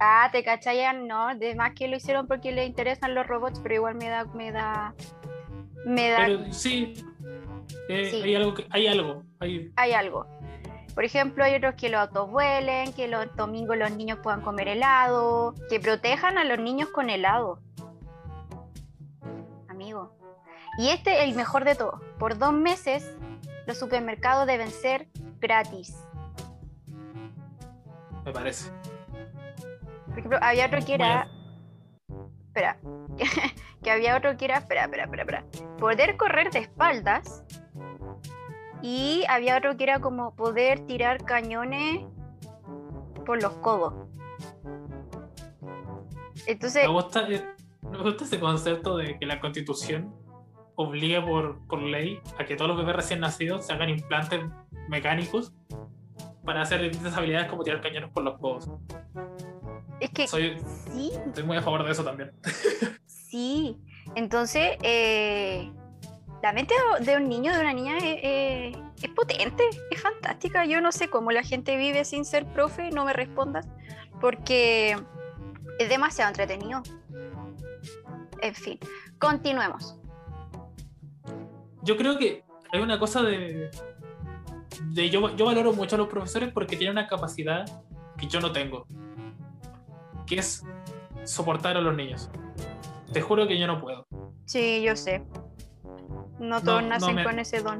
Ah, 0.00 0.28
te 0.32 0.42
cachayan, 0.42 1.06
no, 1.06 1.34
de 1.36 1.54
más 1.54 1.72
que 1.74 1.88
lo 1.88 1.96
hicieron 1.96 2.26
porque 2.26 2.52
les 2.52 2.66
interesan 2.66 3.14
los 3.14 3.26
robots, 3.26 3.60
pero 3.60 3.76
igual 3.76 3.94
me 3.94 4.08
da, 4.08 4.24
me 4.26 4.52
da, 4.52 4.94
me 5.86 6.10
da, 6.10 6.18
Pero 6.26 6.52
sí, 6.52 6.94
eh, 7.88 8.10
Sí. 8.10 8.22
hay 8.22 8.34
algo, 8.34 8.54
que, 8.54 8.66
hay 8.70 8.86
algo, 8.86 9.22
hay, 9.40 9.72
hay 9.76 9.92
algo. 9.92 10.26
Por 10.94 11.04
ejemplo, 11.04 11.42
hay 11.44 11.56
otros 11.56 11.74
que 11.74 11.88
los 11.88 12.00
autos 12.00 12.30
vuelen, 12.30 12.92
que 12.92 13.08
los 13.08 13.34
domingos 13.34 13.76
los 13.76 13.90
niños 13.92 14.18
puedan 14.22 14.42
comer 14.42 14.68
helado, 14.68 15.54
que 15.68 15.80
protejan 15.80 16.38
a 16.38 16.44
los 16.44 16.58
niños 16.58 16.88
con 16.90 17.10
helado. 17.10 17.58
Amigo. 19.68 20.16
Y 20.78 20.88
este 20.88 21.22
es 21.22 21.28
el 21.30 21.34
mejor 21.34 21.64
de 21.64 21.74
todo. 21.74 22.00
Por 22.18 22.38
dos 22.38 22.52
meses, 22.52 23.16
los 23.66 23.78
supermercados 23.78 24.46
deben 24.46 24.70
ser 24.70 25.08
gratis. 25.40 25.96
me 28.24 28.32
parece. 28.32 28.70
Por 30.06 30.18
ejemplo, 30.18 30.38
había 30.40 30.66
otro 30.66 30.84
que 30.84 30.94
era. 30.94 31.28
Espera. 32.46 32.78
que 33.82 33.90
había 33.90 34.16
otro 34.16 34.36
que 34.36 34.46
era. 34.46 34.58
Espera, 34.58 34.84
espera, 34.84 35.04
espera, 35.04 35.22
espera. 35.22 35.44
Poder 35.78 36.16
correr 36.16 36.50
de 36.50 36.60
espaldas. 36.60 37.44
Y 38.80 39.24
había 39.28 39.56
otro 39.58 39.76
que 39.76 39.84
era 39.84 40.00
como 40.00 40.34
poder 40.34 40.80
tirar 40.86 41.24
cañones 41.24 42.04
por 43.24 43.42
los 43.42 43.54
codos. 43.54 43.94
Entonces, 46.46 46.86
Me 46.86 46.92
gusta, 46.92 47.26
eh, 47.28 47.44
me 47.82 48.02
gusta 48.02 48.24
ese 48.24 48.38
concepto 48.38 48.96
de 48.98 49.18
que 49.18 49.26
la 49.26 49.40
constitución 49.40 50.14
obliga 50.76 51.24
por, 51.24 51.58
por 51.66 51.80
ley 51.82 52.20
a 52.38 52.44
que 52.44 52.56
todos 52.56 52.68
los 52.68 52.76
bebés 52.78 52.96
recién 52.96 53.20
nacidos 53.20 53.66
se 53.66 53.72
hagan 53.72 53.88
implantes 53.90 54.40
mecánicos 54.88 55.52
para 56.44 56.62
hacer 56.62 56.82
distintas 56.82 57.16
habilidades 57.16 57.48
como 57.48 57.62
tirar 57.64 57.80
cañones 57.80 58.10
por 58.10 58.22
los 58.24 58.38
codos. 58.38 58.68
es 60.00 60.10
que 60.10 60.26
Soy, 60.28 60.58
sí, 60.92 61.12
estoy 61.26 61.44
muy 61.44 61.56
a 61.56 61.62
favor 61.62 61.84
de 61.84 61.92
eso 61.92 62.04
también. 62.04 62.32
sí. 63.06 63.78
Entonces, 64.14 64.76
eh, 64.82 65.72
la 66.42 66.52
mente 66.52 66.74
de- 67.00 67.16
un 67.16 67.28
niño, 67.28 67.54
de 67.54 67.60
una 67.60 67.72
niña, 67.72 67.96
es, 67.96 68.04
eh, 68.04 68.72
es 69.02 69.10
potente, 69.10 69.64
es 69.90 70.00
fantástica. 70.02 70.66
Yo 70.66 70.80
no 70.82 70.92
sé 70.92 71.08
cómo 71.08 71.30
la 71.32 71.42
gente 71.42 71.76
vive 71.76 72.04
sin 72.04 72.24
ser 72.26 72.44
profe, 72.44 72.90
no 72.90 73.04
me 73.06 73.12
respondas, 73.14 73.66
porque 74.20 74.96
es 75.78 75.88
demasiado 75.88 76.28
entretenido. 76.28 76.82
En 78.42 78.54
fin, 78.54 78.78
continuemos. 79.18 79.98
Yo 81.84 81.96
creo 81.96 82.18
que 82.18 82.44
hay 82.72 82.80
una 82.80 82.98
cosa 82.98 83.22
de. 83.22 83.70
de 84.90 85.10
yo, 85.10 85.34
yo 85.36 85.44
valoro 85.46 85.72
mucho 85.72 85.96
a 85.96 85.98
los 85.98 86.08
profesores 86.08 86.52
porque 86.52 86.76
tienen 86.76 86.96
una 86.96 87.06
capacidad 87.06 87.64
que 88.16 88.26
yo 88.26 88.40
no 88.40 88.52
tengo. 88.52 88.86
Que 90.26 90.36
es 90.38 90.64
soportar 91.24 91.76
a 91.76 91.80
los 91.80 91.94
niños. 91.94 92.30
Te 93.12 93.20
juro 93.20 93.46
que 93.46 93.58
yo 93.58 93.66
no 93.66 93.80
puedo. 93.80 94.06
Sí, 94.46 94.82
yo 94.82 94.96
sé. 94.96 95.24
No 96.38 96.58
No, 96.58 96.60
todos 96.62 96.82
no 96.82 96.88
nacen 96.88 97.14
me- 97.14 97.24
con 97.24 97.38
ese 97.38 97.60
don. 97.62 97.78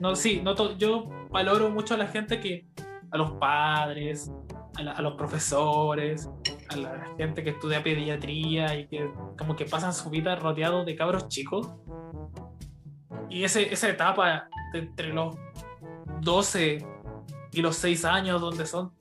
No, 0.00 0.16
sí, 0.16 0.40
no 0.42 0.54
to- 0.54 0.76
yo 0.76 1.08
valoro 1.30 1.70
mucho 1.70 1.94
a 1.94 1.96
la 1.96 2.06
gente 2.06 2.40
que. 2.40 2.66
a 3.10 3.18
los 3.18 3.32
padres, 3.32 4.32
a, 4.78 4.82
la- 4.82 4.92
a 4.92 5.02
los 5.02 5.14
profesores, 5.16 6.30
a 6.70 6.76
la 6.76 7.04
gente 7.18 7.44
que 7.44 7.50
estudia 7.50 7.82
pediatría 7.82 8.74
y 8.74 8.88
que 8.88 9.10
como 9.36 9.54
que 9.54 9.66
pasan 9.66 9.92
su 9.92 10.08
vida 10.08 10.34
rodeados 10.36 10.86
de 10.86 10.96
cabros 10.96 11.28
chicos. 11.28 11.70
Y 13.32 13.44
ese, 13.44 13.72
esa 13.72 13.88
etapa 13.88 14.48
de 14.74 14.80
entre 14.80 15.12
los 15.12 15.36
12 16.20 16.84
y 17.50 17.62
los 17.62 17.76
6 17.76 18.04
años, 18.04 18.40
donde 18.42 18.66
son 18.66 18.92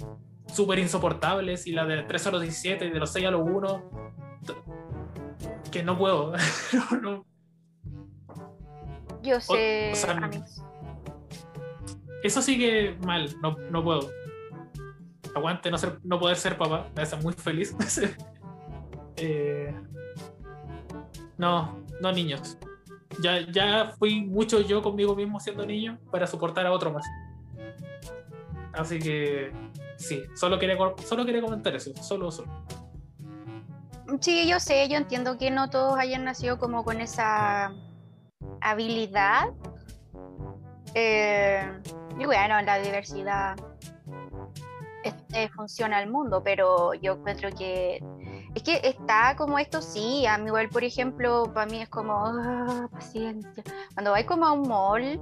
súper 0.48 0.80
insoportables, 0.80 1.68
y 1.68 1.74
la 1.74 1.86
de 1.86 2.04
13 2.04 2.30
a 2.30 2.32
los 2.32 2.42
17 2.42 2.86
y 2.86 2.90
de 2.92 3.00
los 3.00 3.12
6 3.12 3.26
a 3.28 3.32
los 3.32 3.42
1, 3.42 3.84
t- 4.46 5.70
que 5.70 5.84
no 5.84 5.98
puedo. 5.98 6.34
no, 6.92 7.02
no. 7.02 7.26
Yo 9.22 9.40
sé, 9.42 9.92
o 9.92 9.96
sea, 9.96 10.12
amigos. 10.12 10.64
Eso 12.24 12.42
sí 12.42 12.58
que 12.58 12.98
mal, 13.06 13.36
no, 13.42 13.58
no 13.70 13.84
puedo. 13.84 14.10
Aguante 15.36 15.70
no, 15.70 15.78
ser, 15.78 16.00
no 16.04 16.20
poder 16.20 16.38
ser 16.38 16.58
papá, 16.58 16.88
me 16.96 17.02
hace 17.02 17.18
muy 17.18 17.34
feliz. 17.34 17.76
Eh, 19.24 19.72
no, 21.38 21.78
no 22.02 22.12
niños. 22.12 22.58
Ya, 23.20 23.42
ya 23.52 23.94
fui 23.98 24.22
mucho 24.22 24.62
yo 24.62 24.82
conmigo 24.82 25.16
mismo 25.16 25.40
siendo 25.40 25.66
niño 25.66 25.98
para 26.12 26.28
soportar 26.28 26.66
a 26.66 26.72
otro 26.72 26.92
más. 26.92 27.06
Así 28.74 29.00
que 29.00 29.52
sí, 29.98 30.24
solo 30.36 30.58
quería, 30.58 30.78
solo 31.06 31.26
quería 31.26 31.42
comentar 31.42 31.76
eso, 31.76 31.92
solo, 32.02 32.32
solo. 32.32 32.52
Sí, 34.20 34.48
yo 34.48 34.60
sé, 34.60 34.88
yo 34.90 34.98
entiendo 34.98 35.38
que 35.38 35.52
no 35.52 35.70
todos 35.70 35.98
hayan 35.98 36.26
nacido 36.26 36.60
como 36.60 36.84
con 36.84 37.02
esa 37.02 37.74
habilidad. 38.62 39.50
Eh, 40.94 41.64
y 42.20 42.26
bueno, 42.26 42.62
la 42.62 42.80
diversidad 42.80 43.56
funciona 45.56 45.98
al 45.98 46.10
mundo, 46.10 46.42
pero 46.44 46.94
yo 46.94 47.14
encuentro 47.14 47.50
que 47.52 48.04
es 48.54 48.64
que 48.64 48.82
está 48.84 49.36
como 49.38 49.58
esto, 49.60 49.82
sí, 49.82 50.26
a 50.26 50.38
mí 50.38 50.48
igual, 50.48 50.70
por 50.70 50.84
ejemplo, 50.84 51.52
para 51.54 51.66
mí 51.72 51.82
es 51.82 51.90
como 51.90 52.14
"Ah, 52.26 52.88
paciencia. 52.92 53.64
Cuando 53.94 54.12
vais 54.12 54.26
como 54.26 54.46
a 54.46 54.52
un 54.52 54.68
mall 54.68 55.20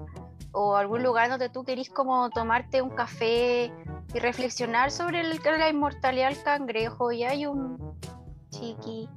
o 0.51 0.75
algún 0.75 1.03
lugar 1.03 1.29
donde 1.29 1.49
tú 1.49 1.63
querís 1.63 1.89
como 1.89 2.29
tomarte 2.31 2.81
un 2.81 2.89
café 2.89 3.71
y 4.13 4.19
reflexionar 4.19 4.89
sobre 4.89 5.23
la 5.23 5.69
inmortalidad 5.69 6.29
del 6.29 6.41
cangrejo 6.43 7.11
y 7.11 7.23
hay 7.23 7.45
un 7.45 7.77
chiqui 8.49 9.07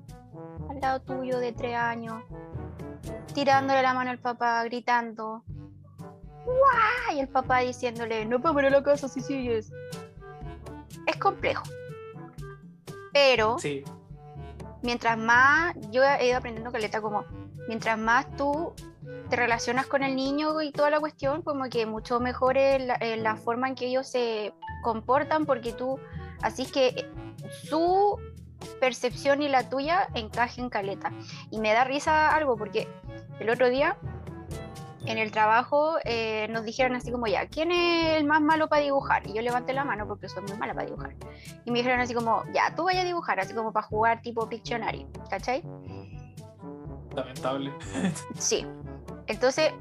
al 0.69 0.81
lado 0.81 1.01
tuyo 1.01 1.39
de 1.39 1.53
tres 1.53 1.75
años, 1.77 2.23
tirándole 3.35 3.83
la 3.83 3.95
mano 3.95 4.11
al 4.11 4.19
papá, 4.19 4.63
gritando. 4.65 5.43
¡Guau! 6.45 7.17
Y 7.17 7.21
el 7.21 7.29
papá 7.29 7.61
diciéndole, 7.61 8.27
no 8.27 8.41
puedo 8.41 8.55
poner 8.55 8.73
la 8.73 8.83
casa 8.83 9.09
si 9.09 9.21
sigues. 9.21 9.73
Es 11.07 11.17
complejo. 11.17 11.65
Pero 13.13 13.59
Sí, 13.59 13.85
mientras 14.83 15.17
más, 15.19 15.75
yo 15.91 16.03
he 16.05 16.29
ido 16.29 16.39
aprendiendo 16.39 16.73
caleta 16.73 17.01
como, 17.01 17.25
mientras 17.69 17.99
más 17.99 18.27
tú 18.37 18.75
te 19.29 19.37
relacionas 19.37 19.87
con 19.87 20.03
el 20.03 20.15
niño 20.15 20.61
y 20.61 20.73
toda 20.73 20.91
la 20.91 21.01
cuestión, 21.01 21.43
como 21.43 21.65
que 21.69 21.87
mucho 21.87 22.21
mejor 22.21 22.57
es 22.59 22.85
la, 22.85 22.95
eh, 23.01 23.37
forma 23.43 23.69
en 23.69 23.75
que 23.75 23.87
ellos 23.87 24.07
se 24.07 24.53
comportan, 24.83 25.47
porque 25.47 25.73
tú, 25.73 25.99
así 26.43 26.67
que 26.67 27.09
su 27.65 28.19
percepción 28.81 29.43
y 29.43 29.49
la 29.49 29.69
tuya 29.69 30.09
encajen 30.15 30.69
caleta. 30.69 31.13
Y 31.51 31.61
me 31.61 31.73
da 31.73 31.85
risa 31.85 32.35
algo, 32.35 32.57
porque 32.57 32.89
el 33.41 33.51
otro 33.51 33.71
día 33.71 33.97
en 35.07 35.19
el 35.19 35.31
trabajo 35.33 35.97
eh, 36.05 36.47
nos 36.49 36.65
dijeron 36.65 36.95
así 36.95 37.11
como 37.11 37.27
ya, 37.27 37.47
¿quién 37.49 37.73
es 37.73 38.17
el 38.17 38.25
más 38.25 38.41
malo 38.41 38.69
para 38.69 38.83
dibujar? 38.83 39.27
Y 39.27 39.35
yo 39.35 39.43
levanté 39.43 39.73
la 39.73 39.85
mano 39.85 40.07
porque 40.07 40.29
soy 40.29 40.43
muy 40.43 40.57
mala 40.57 40.75
para 40.75 40.87
dibujar. 40.87 41.15
Y 41.65 41.71
me 41.71 41.79
dijeron 41.79 42.01
así 42.01 42.15
como, 42.15 42.45
ya, 42.53 42.75
tú 42.75 42.85
vayas 42.85 43.03
a 43.03 43.07
dibujar, 43.07 43.41
así 43.41 43.55
como 43.55 43.73
para 43.73 43.87
jugar 43.87 44.23
tipo 44.23 44.49
Pictionary, 44.49 45.07
¿cachai? 45.31 45.63
lamentable. 47.15 47.73
Sí. 48.39 48.67
Entonces, 49.27 49.73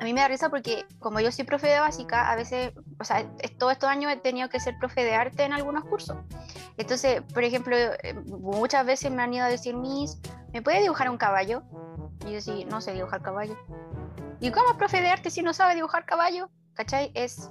a 0.00 0.04
mí 0.04 0.12
me 0.12 0.20
da 0.20 0.28
risa 0.28 0.48
porque 0.48 0.84
como 0.98 1.20
yo 1.20 1.30
soy 1.32 1.44
profe 1.44 1.68
de 1.68 1.80
básica, 1.80 2.30
a 2.30 2.36
veces, 2.36 2.72
o 2.98 3.04
sea, 3.04 3.24
todos 3.58 3.72
estos 3.72 3.88
años 3.88 4.12
he 4.12 4.16
tenido 4.16 4.48
que 4.48 4.60
ser 4.60 4.78
profe 4.78 5.04
de 5.04 5.14
arte 5.14 5.44
en 5.44 5.52
algunos 5.52 5.84
cursos. 5.84 6.16
Entonces, 6.76 7.22
por 7.34 7.44
ejemplo, 7.44 7.76
eh, 7.76 8.14
muchas 8.26 8.86
veces 8.86 9.10
me 9.10 9.22
han 9.22 9.34
ido 9.34 9.44
a 9.44 9.48
decir, 9.48 9.76
Miss, 9.76 10.20
¿me 10.52 10.62
puede 10.62 10.80
dibujar 10.80 11.10
un 11.10 11.18
caballo? 11.18 11.62
Y 12.26 12.32
yo 12.32 12.40
sí, 12.40 12.64
no 12.64 12.80
sé 12.80 12.92
dibujar 12.92 13.22
caballo. 13.22 13.56
¿Y 14.40 14.50
cómo 14.50 14.76
profe 14.76 15.00
de 15.00 15.10
arte 15.10 15.30
si 15.30 15.42
no 15.42 15.52
sabe 15.52 15.74
dibujar 15.74 16.06
caballo? 16.06 16.50
¿Cachai? 16.74 17.10
Es 17.14 17.50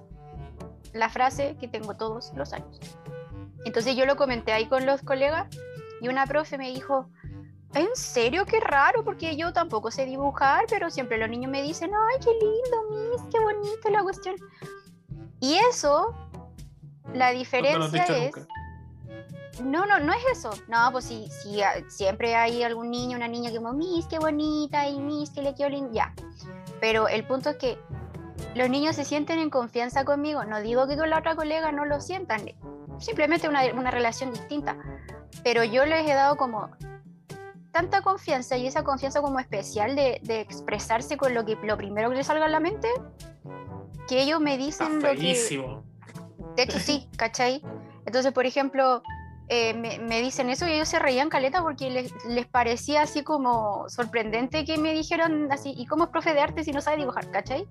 la 0.94 1.10
frase 1.10 1.58
que 1.60 1.68
tengo 1.68 1.96
todos 1.96 2.32
los 2.36 2.54
años. 2.54 2.80
Entonces 3.66 3.96
yo 3.96 4.06
lo 4.06 4.16
comenté 4.16 4.54
ahí 4.54 4.68
con 4.68 4.86
los 4.86 5.02
colegas 5.02 5.48
y 6.02 6.08
una 6.08 6.26
profe 6.26 6.58
me 6.58 6.72
dijo, 6.72 7.10
¿en 7.74 7.90
serio? 7.94 8.46
Qué 8.46 8.60
raro, 8.60 9.04
porque 9.04 9.36
yo 9.36 9.52
tampoco 9.52 9.92
sé 9.92 10.06
dibujar, 10.06 10.66
pero 10.70 10.90
siempre 10.90 11.18
los 11.18 11.30
niños 11.30 11.52
me 11.52 11.62
dicen, 11.62 11.92
ay, 11.94 12.20
qué 12.24 12.32
lindo, 12.32 13.12
Miss, 13.12 13.22
qué 13.32 13.40
bonito 13.40 13.90
la 13.90 14.04
cuestión. 14.04 14.36
Y 15.40 15.56
eso, 15.70 16.16
la 17.14 17.32
No 17.32 17.38
diferencia 17.38 18.02
dicho 18.02 18.14
es... 18.14 18.36
nunca. 18.36 18.54
No, 19.64 19.86
no, 19.88 20.00
no 20.00 20.14
es 20.14 20.24
eso. 20.32 20.52
No, 20.68 20.92
pues 20.92 21.06
sí, 21.06 21.30
ah, 21.62 21.74
siempre 21.90 22.36
hay 22.36 22.62
algún 22.64 22.92
niño, 22.92 23.18
una 23.18 23.28
niña 23.28 23.50
que 23.50 23.58
como, 23.58 23.74
Miss, 23.74 24.06
qué 24.06 24.20
bonita, 24.20 24.88
y 24.88 25.00
Miss, 25.00 25.32
que 25.32 25.42
le 25.42 25.56
quedó 25.56 25.70
lindo, 25.70 25.92
ya. 25.92 26.14
Pero 26.80 27.08
el 27.08 27.24
punto 27.26 27.52
es 27.52 27.58
que 27.58 27.80
los 28.56 28.70
niños 28.70 28.96
se 28.96 29.06
sienten 29.06 29.40
en 29.40 29.50
confianza 29.50 30.06
conmigo. 30.06 30.44
No 30.46 30.62
digo 30.62 30.88
que 30.88 30.98
con 30.98 31.10
la 31.10 31.20
otra 31.20 31.36
colega 31.36 31.72
no 31.72 31.86
lo 31.86 32.02
sientan, 32.02 32.42
simplemente 33.00 33.48
una, 33.48 33.66
una 33.74 33.92
relación 33.92 34.32
distinta. 34.32 34.78
Pero 35.44 35.64
yo 35.64 35.86
les 35.86 36.10
he 36.10 36.14
dado 36.14 36.36
como 36.38 36.70
tanta 37.72 38.02
confianza 38.02 38.58
y 38.58 38.66
esa 38.66 38.84
confianza 38.84 39.22
como 39.22 39.40
especial 39.40 39.96
de, 39.96 40.20
de 40.24 40.42
expresarse 40.42 41.16
con 41.16 41.34
lo, 41.34 41.46
que, 41.46 41.56
lo 41.62 41.78
primero 41.78 42.10
que 42.10 42.16
les 42.16 42.28
salga 42.28 42.46
a 42.46 42.50
la 42.50 42.60
mente, 42.60 42.88
que 44.08 44.22
ellos 44.24 44.40
me 44.40 44.56
Está 44.56 44.90
dicen 44.90 45.02
lo 45.02 45.10
que... 45.12 45.78
De 46.56 46.64
hecho, 46.64 46.80
sí, 46.80 47.08
¿cachai? 47.18 47.62
Entonces, 48.08 48.32
por 48.32 48.48
ejemplo, 48.48 49.04
eh, 49.50 49.74
me, 49.74 50.00
me 50.00 50.22
dicen 50.22 50.50
eso 50.50 50.68
y 50.68 50.74
ellos 50.74 50.90
se 50.90 51.00
reían 51.00 51.30
caleta 51.30 51.62
porque 51.62 51.90
les, 51.90 52.14
les 52.26 52.46
parecía 52.46 53.04
así 53.04 53.24
como 53.24 53.88
sorprendente 53.88 54.66
que 54.66 54.78
me 54.78 54.94
dijeron 54.94 55.50
así, 55.52 55.74
¿y 55.78 55.86
cómo 55.86 56.06
es 56.06 56.10
profe 56.10 56.34
de 56.34 56.42
arte 56.42 56.64
si 56.64 56.72
no 56.72 56.82
sabe 56.82 56.98
dibujar, 56.98 57.32
¿cachai? 57.32 57.66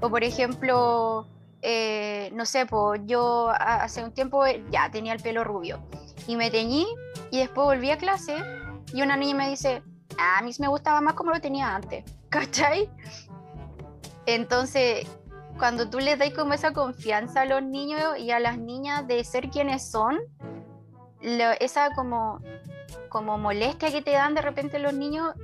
O 0.00 0.08
por 0.08 0.24
ejemplo, 0.24 1.26
eh, 1.60 2.30
no 2.32 2.46
sé, 2.46 2.64
pues 2.64 3.02
yo 3.04 3.50
hace 3.50 4.02
un 4.02 4.12
tiempo 4.12 4.46
eh, 4.46 4.64
ya 4.70 4.90
tenía 4.90 5.12
el 5.12 5.20
pelo 5.20 5.44
rubio 5.44 5.80
y 6.26 6.36
me 6.36 6.50
teñí 6.50 6.86
y 7.30 7.38
después 7.38 7.66
volví 7.66 7.90
a 7.90 7.98
clase 7.98 8.36
y 8.94 9.02
una 9.02 9.16
niña 9.16 9.34
me 9.34 9.50
dice, 9.50 9.82
"Ah, 10.18 10.38
a 10.38 10.42
mí 10.42 10.50
me 10.58 10.68
gustaba 10.68 11.02
más 11.02 11.12
como 11.12 11.30
lo 11.30 11.40
tenía 11.40 11.74
antes, 11.74 12.04
¿cachai? 12.30 12.88
Entonces, 14.24 15.06
cuando 15.58 15.90
tú 15.90 15.98
les 15.98 16.18
das 16.18 16.30
como 16.30 16.54
esa 16.54 16.72
confianza 16.72 17.42
a 17.42 17.44
los 17.44 17.62
niños 17.62 18.18
y 18.18 18.30
a 18.30 18.40
las 18.40 18.56
niñas 18.56 19.06
de 19.06 19.22
ser 19.24 19.50
quienes 19.50 19.90
son, 19.90 20.18
lo- 21.22 21.52
esa 21.60 21.90
como, 21.94 22.40
como 23.08 23.38
molestia 23.38 23.90
que 23.90 24.02
te 24.02 24.12
dan 24.12 24.34
de 24.34 24.42
repente 24.42 24.78
los 24.78 24.92
niños 24.94 25.34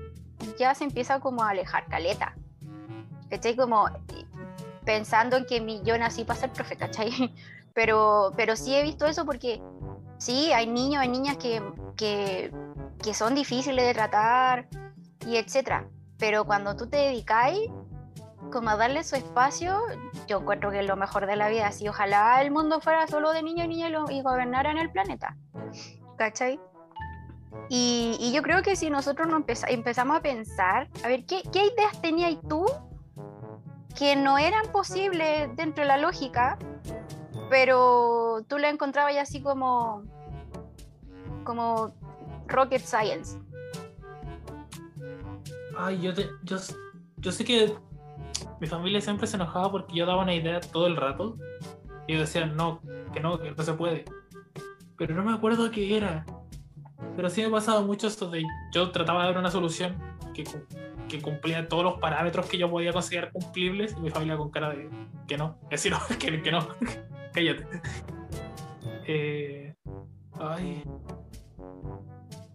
ya 0.59 0.75
se 0.75 0.85
empieza 0.85 1.21
como 1.21 1.43
a 1.43 1.51
alejar 1.51 1.87
caleta. 1.87 2.35
¿Cachai? 3.31 3.57
Como 3.57 3.89
pensando 4.85 5.37
en 5.37 5.47
que 5.47 5.61
mi, 5.61 5.83
yo 5.83 5.99
nací 5.99 6.25
para 6.25 6.39
ser 6.41 6.51
profe, 6.53 6.77
¿cachai? 6.77 7.35
Pero, 7.75 8.33
pero 8.35 8.57
sí 8.57 8.75
he 8.75 8.83
visto 8.83 9.05
eso 9.05 9.27
porque 9.27 9.61
Sí, 10.19 10.51
hay 10.53 10.67
niños, 10.67 11.03
hay 11.03 11.09
niñas 11.09 11.37
que, 11.37 11.63
que, 11.95 12.51
que 13.05 13.13
son 13.13 13.35
difíciles 13.35 13.85
de 13.85 13.93
tratar 13.93 14.67
y 15.27 15.37
etcétera. 15.37 15.87
Pero 16.19 16.47
cuando 16.47 16.75
tú 16.75 16.87
te 16.89 16.97
dedicáis 16.97 17.61
como 18.53 18.77
darle 18.77 19.03
su 19.05 19.17
espacio, 19.17 19.79
yo 20.29 20.41
encuentro 20.41 20.71
que 20.71 20.81
es 20.81 20.87
lo 20.87 20.97
mejor 20.97 21.27
de 21.27 21.37
la 21.37 21.49
vida. 21.49 21.69
Así, 21.69 21.89
ojalá 21.89 22.41
el 22.43 22.51
mundo 22.51 22.81
fuera 22.81 23.07
solo 23.07 23.33
de 23.33 23.43
niños 23.43 23.67
y 23.67 23.69
niñas 23.69 23.89
y, 23.91 23.93
lo- 23.93 24.11
y 24.11 24.23
gobernara 24.23 24.71
en 24.71 24.79
el 24.79 24.91
planeta. 24.91 25.37
¿Cachai? 26.17 26.61
Y, 27.69 28.17
y 28.21 28.33
yo 28.33 28.43
creo 28.43 28.63
que 28.63 28.77
si 28.77 28.91
nosotros 28.91 29.27
no 29.29 29.37
empeza- 29.37 29.69
empezamos 29.69 30.17
a 30.17 30.21
pensar, 30.23 30.89
a 31.05 31.09
ver, 31.09 31.25
¿qué, 31.27 31.43
qué 31.53 31.67
ideas 31.67 32.01
tenías 32.01 32.37
tú 32.49 32.65
que 33.97 34.15
no 34.15 34.39
eran 34.39 34.71
posibles 34.73 35.49
dentro 35.57 35.83
de 35.83 35.89
la 35.89 35.97
lógica, 35.97 36.59
pero 37.51 38.45
tú 38.47 38.59
la 38.59 38.69
encontrabas 38.69 39.15
ya 39.15 39.23
así 39.23 39.43
como, 39.43 40.03
como 41.45 41.95
rocket 42.47 42.83
science? 42.83 43.39
Ay, 45.79 46.01
yo, 46.01 46.13
yo, 46.45 46.57
yo 47.17 47.33
sé 47.33 47.45
que 47.45 47.75
mi 48.61 48.67
familia 48.67 49.01
siempre 49.01 49.27
se 49.27 49.37
enojaba 49.37 49.71
porque 49.71 49.95
yo 49.95 50.07
daba 50.07 50.23
una 50.23 50.35
idea 50.35 50.61
todo 50.61 50.87
el 50.87 50.97
rato. 50.97 51.37
Y 52.09 52.15
decían, 52.15 52.57
no, 52.57 52.81
que 53.13 53.21
no, 53.21 53.39
que 53.39 53.51
no 53.51 53.63
se 53.63 53.73
puede. 53.73 54.05
Pero 54.97 55.15
no 55.15 55.25
me 55.25 55.33
acuerdo 55.33 55.71
qué 55.71 55.97
era. 55.97 56.25
Pero 57.17 57.31
sí 57.31 57.43
me 57.43 57.51
pasaba 57.51 57.83
mucho 57.83 58.07
esto 58.07 58.31
de 58.31 58.45
yo 58.73 58.91
trataba 58.91 59.23
de 59.23 59.33
dar 59.33 59.39
una 59.39 59.51
solución 59.51 59.97
que, 60.33 60.45
que 61.09 61.21
cumplía 61.21 61.69
todos 61.69 61.85
los 61.85 61.99
parámetros 61.99 62.47
que 62.47 62.59
yo 62.59 62.71
podía 62.71 62.93
considerar 62.93 63.33
cumplibles 63.33 63.95
y 63.97 64.01
mi 64.01 64.11
familia 64.11 64.37
con 64.37 64.51
cara 64.51 64.71
de 64.71 64.89
que 65.27 65.37
no, 65.37 65.59
es 65.71 65.83
decir, 65.83 65.95
que, 66.19 66.43
que 66.43 66.53
no, 66.53 66.67
cállate. 67.33 67.67
Eh, 69.07 69.75
ay, 70.41 70.83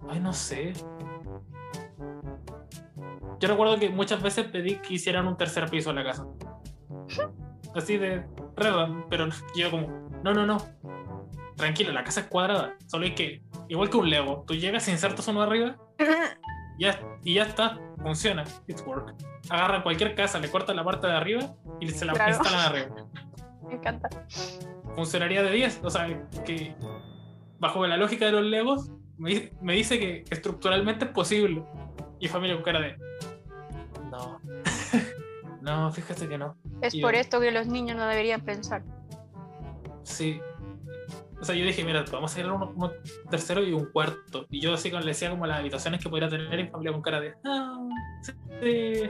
ay, 0.09 0.19
no 0.19 0.33
sé. 0.33 0.73
Yo 3.41 3.47
recuerdo 3.47 3.77
que 3.79 3.89
muchas 3.89 4.21
veces 4.21 4.45
pedí 4.45 4.75
que 4.75 4.93
hicieran 4.93 5.27
un 5.27 5.35
tercer 5.35 5.69
piso 5.69 5.89
en 5.89 5.95
la 5.97 6.03
casa. 6.03 6.25
Así 7.75 7.97
de 7.97 8.23
random, 8.55 9.05
pero 9.09 9.27
yo 9.55 9.71
como, 9.71 9.87
no, 10.23 10.33
no, 10.33 10.45
no. 10.45 10.57
Tranquilo, 11.55 11.91
la 11.91 12.03
casa 12.03 12.21
es 12.21 12.27
cuadrada. 12.27 12.75
Solo 12.87 13.05
hay 13.05 13.15
que, 13.15 13.41
igual 13.67 13.89
que 13.89 13.97
un 13.97 14.09
Lego, 14.09 14.43
tú 14.47 14.53
llegas, 14.53 14.87
insertas 14.87 15.27
uno 15.27 15.41
arriba 15.41 15.75
ya, 16.79 16.99
y 17.23 17.35
ya 17.35 17.43
está, 17.43 17.79
funciona. 18.01 18.43
It's 18.67 18.83
work. 18.85 19.13
Agarran 19.49 19.83
cualquier 19.83 20.15
casa, 20.15 20.39
le 20.39 20.49
cortan 20.49 20.75
la 20.75 20.83
parte 20.83 21.07
de 21.07 21.13
arriba 21.13 21.55
y 21.79 21.89
se 21.89 22.05
la 22.05 22.13
Claro. 22.13 22.31
instalan 22.31 22.59
arriba. 22.59 22.95
Me 23.67 23.75
encanta. 23.75 24.09
Funcionaría 24.95 25.43
de 25.43 25.51
10. 25.51 25.81
O 25.83 25.89
sea, 25.89 26.07
que 26.45 26.75
bajo 27.59 27.85
la 27.87 27.97
lógica 27.97 28.25
de 28.25 28.31
los 28.33 28.43
Legos, 28.43 28.91
me 29.17 29.73
dice 29.73 29.99
que 29.99 30.25
estructuralmente 30.29 31.05
es 31.05 31.11
posible. 31.11 31.63
Y 32.19 32.27
familia 32.27 32.55
con 32.55 32.63
cara 32.63 32.81
de, 32.81 32.97
no. 34.11 34.39
no, 35.61 35.91
fíjate 35.91 36.27
que 36.27 36.37
no. 36.37 36.55
Es 36.81 36.93
Y 36.93 37.01
por 37.01 37.13
yo- 37.13 37.19
esto 37.19 37.39
que 37.39 37.51
los 37.51 37.67
niños 37.67 37.97
no 37.97 38.05
deberían 38.05 38.41
pensar. 38.41 38.83
Sí. 40.03 40.39
O 41.39 41.43
sea, 41.43 41.55
yo 41.55 41.65
dije, 41.65 41.83
mira, 41.83 42.05
vamos 42.11 42.31
a 42.31 42.33
hacer 42.33 42.51
uno, 42.51 42.71
uno 42.75 42.91
tercero 43.31 43.63
y 43.63 43.73
un 43.73 43.85
cuarto. 43.85 44.45
Y 44.51 44.59
yo 44.61 44.73
así 44.75 44.91
como 44.91 45.01
le 45.01 45.07
decía 45.07 45.29
como 45.31 45.47
las 45.47 45.57
habitaciones 45.59 45.99
que 46.03 46.07
podría 46.09 46.29
tener 46.29 46.53
en 46.59 46.69
familia 46.69 46.91
con 46.93 47.01
cara 47.01 47.19
de, 47.19 47.33
ah, 47.45 47.79
sí, 48.21 49.03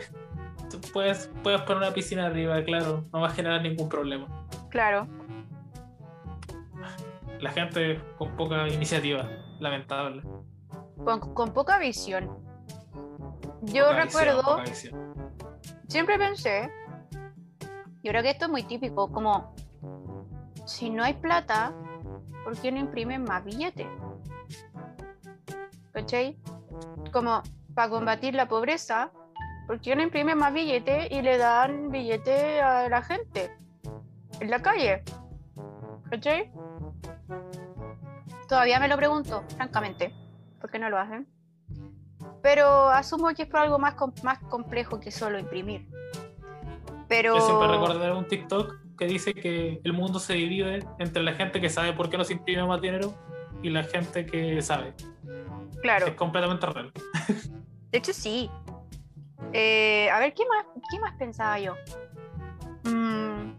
tú 0.69 0.79
puedes, 0.93 1.29
puedes 1.43 1.59
poner 1.63 1.77
una 1.83 1.93
piscina 1.93 2.27
arriba, 2.27 2.63
claro, 2.63 3.03
no 3.11 3.19
va 3.19 3.27
a 3.27 3.31
generar 3.31 3.61
ningún 3.61 3.89
problema. 3.89 4.27
Claro. 4.69 5.07
La 7.41 7.51
gente 7.51 7.99
con 8.17 8.35
poca 8.37 8.67
iniciativa, 8.69 9.27
lamentable. 9.59 10.21
Con, 11.03 11.33
con 11.33 11.53
poca 11.53 11.79
visión. 11.79 12.29
Yo 13.63 13.93
recuerdo, 13.93 14.63
siempre 15.87 16.17
pensé, 16.17 16.71
y 18.01 18.09
creo 18.09 18.23
que 18.23 18.31
esto 18.31 18.45
es 18.45 18.51
muy 18.51 18.63
típico, 18.63 19.11
como 19.11 19.53
si 20.65 20.89
no 20.89 21.03
hay 21.03 21.13
plata, 21.13 21.73
¿por 22.43 22.57
qué 22.57 22.71
no 22.71 22.79
imprimen 22.79 23.23
más 23.23 23.43
billetes? 23.43 23.87
¿Cachai? 25.91 26.39
Como 27.11 27.43
para 27.75 27.89
combatir 27.89 28.33
la 28.33 28.47
pobreza, 28.47 29.11
¿por 29.67 29.79
qué 29.79 29.95
no 29.95 30.01
imprimen 30.01 30.37
más 30.37 30.53
billetes 30.53 31.11
y 31.11 31.21
le 31.21 31.37
dan 31.37 31.89
billetes 31.91 32.61
a 32.63 32.89
la 32.89 33.03
gente 33.03 33.55
en 34.39 34.49
la 34.49 34.61
calle? 34.61 35.03
¿Cachai? 36.09 36.51
Todavía 38.47 38.79
me 38.79 38.87
lo 38.87 38.97
pregunto, 38.97 39.43
francamente, 39.55 40.13
¿por 40.59 40.71
qué 40.71 40.79
no 40.79 40.89
lo 40.89 40.97
hacen? 40.97 41.27
Pero 42.41 42.89
asumo 42.89 43.29
que 43.35 43.43
es 43.43 43.47
por 43.47 43.59
algo 43.59 43.77
más, 43.77 43.93
com- 43.95 44.13
más 44.23 44.39
complejo 44.39 44.99
que 44.99 45.11
solo 45.11 45.37
imprimir. 45.37 45.87
Pero... 47.07 47.35
Yo 47.35 47.41
siempre 47.41 47.67
recordaré 47.67 48.13
un 48.13 48.27
TikTok 48.27 48.75
que 48.97 49.05
dice 49.05 49.33
que 49.33 49.81
el 49.83 49.93
mundo 49.93 50.19
se 50.19 50.33
divide 50.33 50.85
entre 50.99 51.23
la 51.23 51.33
gente 51.33 51.59
que 51.59 51.69
sabe 51.69 51.93
por 51.93 52.09
qué 52.09 52.17
no 52.17 52.23
se 52.23 52.33
imprime 52.33 52.63
más 52.65 52.81
dinero 52.81 53.13
y 53.61 53.69
la 53.69 53.83
gente 53.83 54.25
que 54.25 54.61
sabe. 54.61 54.93
Claro. 55.81 56.07
Es 56.07 56.13
completamente 56.13 56.65
real. 56.67 56.91
De 57.91 57.97
hecho, 57.97 58.13
sí. 58.13 58.49
Eh, 59.53 60.09
a 60.11 60.19
ver, 60.19 60.33
¿qué 60.33 60.43
más, 60.45 60.65
¿qué 60.91 60.99
más 60.99 61.13
pensaba 61.17 61.59
yo? 61.59 61.75
Mm. 62.83 63.53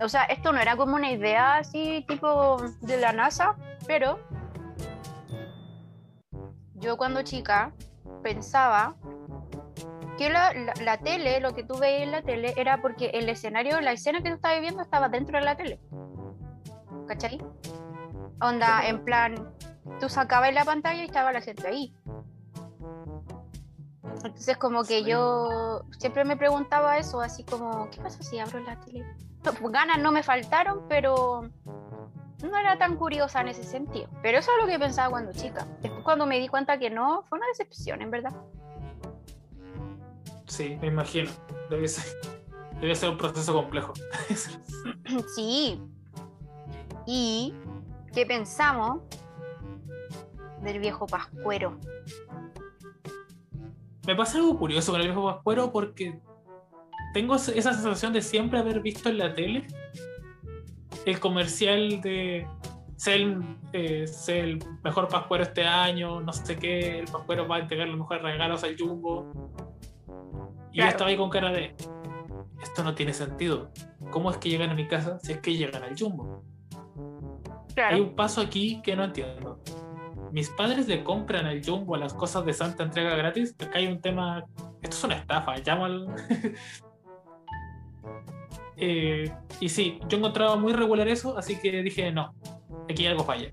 O 0.00 0.08
sea, 0.08 0.24
esto 0.24 0.52
no 0.52 0.60
era 0.60 0.76
como 0.76 0.94
una 0.94 1.10
idea 1.10 1.56
así 1.56 2.04
tipo 2.06 2.62
de 2.82 2.98
la 2.98 3.12
NASA, 3.12 3.56
pero 3.86 4.20
yo 6.80 6.96
cuando 6.96 7.22
chica 7.22 7.72
pensaba 8.22 8.94
que 10.16 10.30
la, 10.30 10.52
la- 10.52 10.74
la 10.82 10.98
tele, 10.98 11.40
lo 11.40 11.54
que 11.54 11.62
tú 11.62 11.78
veías 11.78 12.02
en 12.02 12.10
la 12.12 12.22
tele, 12.22 12.52
era 12.56 12.80
porque 12.82 13.06
el 13.14 13.28
escenario, 13.28 13.80
la 13.80 13.92
escena 13.92 14.20
que 14.22 14.30
tú 14.30 14.36
estabas 14.36 14.60
viendo 14.60 14.82
estaba 14.82 15.08
dentro 15.08 15.38
de 15.38 15.44
la 15.44 15.56
tele. 15.56 15.80
¿Cachai? 17.06 17.38
Onda, 18.40 18.86
en 18.88 19.04
plan, 19.04 19.34
tú 20.00 20.08
sacabas 20.08 20.52
la 20.52 20.64
pantalla 20.64 21.02
y 21.02 21.06
estaba 21.06 21.32
la 21.32 21.40
gente 21.40 21.66
ahí. 21.68 21.94
Entonces 24.24 24.56
como 24.56 24.82
que 24.82 25.00
Sí. 25.00 25.04
yo 25.04 25.82
siempre 25.98 26.24
me 26.24 26.36
preguntaba 26.36 26.98
eso, 26.98 27.20
así 27.20 27.44
como, 27.44 27.88
¿qué 27.90 28.00
pasa 28.00 28.22
si 28.22 28.38
abro 28.40 28.58
la 28.60 28.78
tele? 28.80 29.04
No, 29.44 29.70
ganas 29.70 29.98
no 29.98 30.10
me 30.10 30.22
faltaron, 30.24 30.82
pero 30.88 31.48
no 32.42 32.56
era 32.56 32.78
tan 32.78 32.96
curiosa 32.96 33.40
en 33.40 33.48
ese 33.48 33.64
sentido. 33.64 34.08
Pero 34.22 34.38
eso 34.38 34.50
es 34.52 34.62
lo 34.62 34.68
que 34.70 34.78
pensaba 34.78 35.10
cuando 35.10 35.32
chica. 35.32 35.66
Después 35.80 36.04
cuando 36.04 36.26
me 36.26 36.38
di 36.38 36.48
cuenta 36.48 36.78
que 36.78 36.90
no, 36.90 37.24
fue 37.28 37.38
una 37.38 37.48
decepción, 37.48 38.02
en 38.02 38.10
verdad. 38.10 38.32
Sí, 40.46 40.78
me 40.80 40.88
imagino. 40.88 41.30
Debe 41.68 41.88
ser, 41.88 42.04
debe 42.80 42.94
ser 42.94 43.10
un 43.10 43.18
proceso 43.18 43.52
complejo. 43.52 43.92
Sí. 45.34 45.80
¿Y 47.06 47.54
qué 48.12 48.26
pensamos 48.26 49.00
del 50.62 50.78
viejo 50.78 51.06
Pascuero? 51.06 51.78
Me 54.06 54.14
pasa 54.14 54.36
algo 54.36 54.58
curioso 54.58 54.92
con 54.92 55.00
el 55.00 55.06
viejo 55.06 55.24
Pascuero 55.24 55.72
porque 55.72 56.20
tengo 57.14 57.36
esa 57.36 57.52
esa 57.52 57.72
sensación 57.72 58.12
de 58.12 58.20
siempre 58.20 58.58
haber 58.58 58.80
visto 58.80 59.08
en 59.08 59.18
la 59.18 59.34
tele 59.34 59.66
el 61.08 61.20
comercial 61.20 62.00
de 62.00 62.46
ser 62.96 63.20
el, 63.20 63.42
eh, 63.72 64.06
el 64.28 64.58
mejor 64.82 65.08
Pascuero 65.08 65.44
este 65.44 65.64
año, 65.64 66.20
no 66.20 66.32
sé 66.32 66.56
qué, 66.56 66.98
el 66.98 67.06
Pascuero 67.06 67.46
va 67.46 67.56
a 67.56 67.58
entregar 67.60 67.88
los 67.88 67.98
mejores 67.98 68.22
regalos 68.22 68.64
al 68.64 68.76
Jumbo. 68.76 69.30
Y 70.72 70.78
yo 70.78 70.82
Claro. 70.82 70.90
estaba 70.90 71.10
ahí 71.10 71.16
con 71.16 71.30
cara 71.30 71.50
de, 71.50 71.74
esto 72.62 72.84
no 72.84 72.94
tiene 72.94 73.12
sentido. 73.12 73.70
¿Cómo 74.10 74.30
es 74.30 74.36
que 74.36 74.48
llegan 74.50 74.70
a 74.70 74.74
mi 74.74 74.86
casa 74.86 75.18
si 75.20 75.32
es 75.32 75.38
que 75.38 75.56
llegan 75.56 75.82
al 75.82 75.98
Jumbo? 75.98 76.42
Hay 77.76 78.00
un 78.00 78.16
paso 78.16 78.40
aquí 78.40 78.80
que 78.82 78.96
no 78.96 79.04
entiendo. 79.04 79.60
Mis 80.32 80.50
padres 80.50 80.88
le 80.88 81.04
compran 81.04 81.46
al 81.46 81.64
Jumbo 81.64 81.96
las 81.96 82.12
cosas 82.12 82.44
de 82.44 82.52
Santa 82.52 82.82
entrega 82.82 83.14
gratis. 83.14 83.54
Acá 83.60 83.78
hay 83.78 83.86
un 83.86 84.00
tema. 84.00 84.44
Esto 84.82 84.96
es 84.96 85.04
una 85.04 85.14
estafa, 85.14 85.56
llama 85.58 85.86
al. 85.86 86.08
Eh, 88.78 89.30
y 89.60 89.68
sí, 89.68 89.98
yo 90.08 90.18
encontraba 90.18 90.56
muy 90.56 90.72
regular 90.72 91.08
eso, 91.08 91.36
así 91.36 91.58
que 91.58 91.82
dije, 91.82 92.12
no, 92.12 92.34
aquí 92.88 93.06
algo 93.06 93.24
falla. 93.24 93.52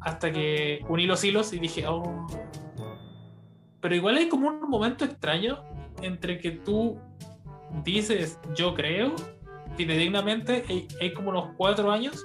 Hasta 0.00 0.32
que 0.32 0.84
uní 0.88 1.06
los 1.06 1.22
hilos 1.24 1.52
y 1.52 1.58
dije, 1.58 1.86
oh. 1.86 2.26
Pero 3.80 3.94
igual 3.94 4.16
hay 4.16 4.28
como 4.28 4.48
un 4.48 4.68
momento 4.68 5.04
extraño 5.04 5.62
entre 6.02 6.38
que 6.38 6.50
tú 6.50 6.98
dices, 7.84 8.38
yo 8.54 8.74
creo, 8.74 9.14
fidedignamente, 9.76 10.64
hay, 10.68 10.88
hay 11.00 11.14
como 11.14 11.30
unos 11.30 11.50
cuatro 11.56 11.90
años 11.90 12.24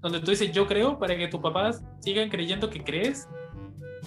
donde 0.00 0.20
tú 0.20 0.30
dices 0.30 0.52
yo 0.52 0.66
creo 0.66 0.98
para 0.98 1.16
que 1.16 1.28
tus 1.28 1.40
papás 1.40 1.82
sigan 2.00 2.28
creyendo 2.28 2.70
que 2.70 2.82
crees 2.84 3.28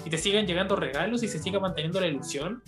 y 0.06 0.10
te 0.10 0.18
sigan 0.18 0.48
llegando 0.48 0.76
regalos 0.76 1.22
y 1.24 1.28
se 1.28 1.40
siga 1.40 1.60
manteniendo 1.60 2.00
la 2.00 2.08
ilusión. 2.08 2.64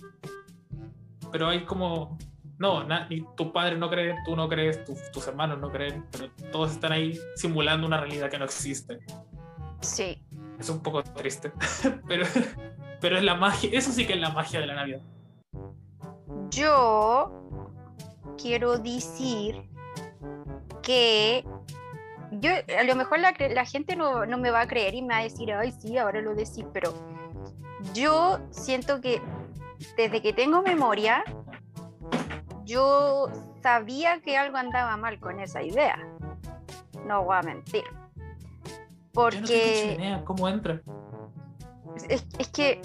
Pero 1.32 1.48
hay 1.48 1.64
como 1.64 2.18
no, 2.58 2.84
na- 2.84 3.06
ni 3.08 3.22
tus 3.36 3.48
padres 3.48 3.78
no 3.78 3.90
creen, 3.90 4.16
tú 4.24 4.36
no 4.36 4.48
crees, 4.48 4.84
tu- 4.84 4.96
tus 5.12 5.26
hermanos 5.26 5.58
no 5.58 5.70
creen, 5.70 6.04
pero 6.10 6.30
todos 6.52 6.72
están 6.72 6.92
ahí 6.92 7.18
simulando 7.36 7.86
una 7.86 7.98
realidad 8.00 8.30
que 8.30 8.38
no 8.38 8.44
existe. 8.44 8.98
Sí. 9.80 10.22
Es 10.58 10.68
un 10.70 10.82
poco 10.82 11.02
triste, 11.02 11.52
pero, 12.08 12.26
pero 13.00 13.16
es 13.18 13.22
la 13.24 13.34
magia, 13.34 13.70
eso 13.72 13.90
sí 13.92 14.06
que 14.06 14.14
es 14.14 14.20
la 14.20 14.30
magia 14.30 14.60
de 14.60 14.66
la 14.66 14.74
Navidad. 14.74 15.00
Yo 16.50 17.32
quiero 18.40 18.78
decir 18.78 19.68
que 20.82 21.44
yo, 22.32 22.50
a 22.78 22.82
lo 22.84 22.94
mejor 22.96 23.18
la, 23.20 23.34
la 23.50 23.64
gente 23.64 23.96
no, 23.96 24.26
no 24.26 24.38
me 24.38 24.50
va 24.50 24.62
a 24.62 24.66
creer 24.68 24.94
y 24.94 25.02
me 25.02 25.14
va 25.14 25.20
a 25.20 25.22
decir, 25.24 25.52
ay, 25.52 25.72
sí, 25.72 25.98
ahora 25.98 26.20
lo 26.20 26.34
decís, 26.34 26.64
pero 26.72 26.92
yo 27.92 28.38
siento 28.50 29.00
que 29.00 29.20
desde 29.96 30.22
que 30.22 30.32
tengo 30.32 30.62
memoria, 30.62 31.24
yo 32.64 33.28
sabía 33.62 34.20
que 34.20 34.36
algo 34.36 34.56
andaba 34.56 34.96
mal 34.96 35.18
con 35.20 35.40
esa 35.40 35.62
idea. 35.62 35.98
No 37.06 37.24
voy 37.24 37.36
a 37.36 37.42
mentir. 37.42 37.84
Yo 37.84 39.40
no 39.40 39.46
sé 39.46 39.96
Porque 39.96 40.22
cómo 40.24 40.48
entra. 40.48 40.80
es, 42.08 42.26
es 42.38 42.48
que 42.48 42.80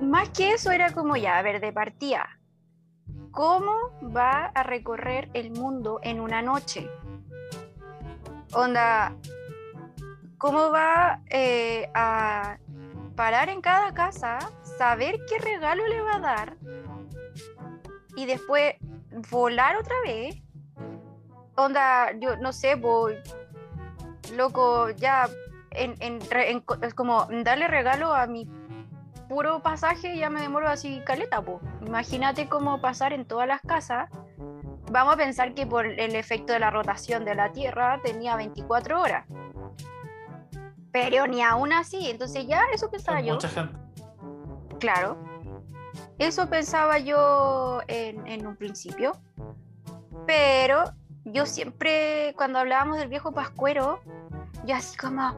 más 0.00 0.30
que 0.30 0.52
eso 0.52 0.70
era 0.70 0.92
como 0.92 1.16
ya, 1.16 1.38
a 1.38 1.42
ver, 1.42 1.60
de 1.60 1.72
partida, 1.72 2.28
¿cómo 3.30 3.72
va 4.14 4.46
a 4.46 4.62
recorrer 4.62 5.30
el 5.32 5.52
mundo 5.52 6.00
en 6.02 6.20
una 6.20 6.42
noche? 6.42 6.90
Onda, 8.52 9.14
¿cómo 10.38 10.70
va 10.70 11.20
eh, 11.30 11.88
a 11.94 12.58
parar 13.14 13.48
en 13.48 13.60
cada 13.60 13.94
casa, 13.94 14.38
saber 14.76 15.20
qué 15.28 15.38
regalo 15.38 15.86
le 15.86 16.00
va 16.00 16.16
a 16.16 16.20
dar 16.20 16.56
y 18.16 18.26
después 18.26 18.74
volar 19.30 19.76
otra 19.76 19.94
vez? 20.04 20.36
Onda, 21.56 22.12
yo 22.18 22.36
no 22.36 22.52
sé, 22.52 22.74
voy, 22.74 23.16
loco, 24.34 24.90
ya 24.90 25.28
en, 25.70 25.94
en 26.00 26.18
es 26.82 26.94
como 26.94 27.26
darle 27.44 27.68
regalo 27.68 28.14
a 28.14 28.26
mi 28.26 28.48
puro 29.28 29.62
pasaje 29.62 30.16
ya 30.18 30.28
me 30.28 30.42
demoro 30.42 30.68
así 30.68 31.00
caleta, 31.06 31.40
po. 31.40 31.60
Imagínate 31.86 32.48
cómo 32.48 32.80
pasar 32.82 33.14
en 33.14 33.24
todas 33.24 33.48
las 33.48 33.62
casas. 33.62 34.10
Vamos 34.90 35.14
a 35.14 35.16
pensar 35.16 35.54
que 35.54 35.66
por 35.66 35.86
el 35.86 36.14
efecto 36.14 36.52
de 36.52 36.58
la 36.58 36.70
rotación 36.70 37.24
de 37.24 37.34
la 37.34 37.50
Tierra 37.50 37.98
tenía 38.04 38.36
24 38.36 39.00
horas. 39.00 39.26
Pero 40.92 41.26
ni 41.26 41.42
aún 41.42 41.72
así, 41.72 42.10
entonces 42.10 42.46
ya 42.46 42.62
eso 42.74 42.90
pensaba 42.90 43.22
yo. 43.22 43.34
mucha 43.34 43.48
gente. 43.48 43.74
Claro. 44.78 45.16
Eso 46.22 46.48
pensaba 46.48 47.00
yo 47.00 47.80
en, 47.88 48.46
un 48.46 48.54
principio. 48.54 49.16
Pero 50.24 50.84
yo 51.24 51.46
siempre, 51.46 52.32
cuando 52.36 52.60
hablábamos 52.60 52.98
del 52.98 53.08
viejo 53.08 53.32
Pascuero, 53.32 53.98
yo 54.64 54.76
así 54.76 54.96
como, 54.96 55.36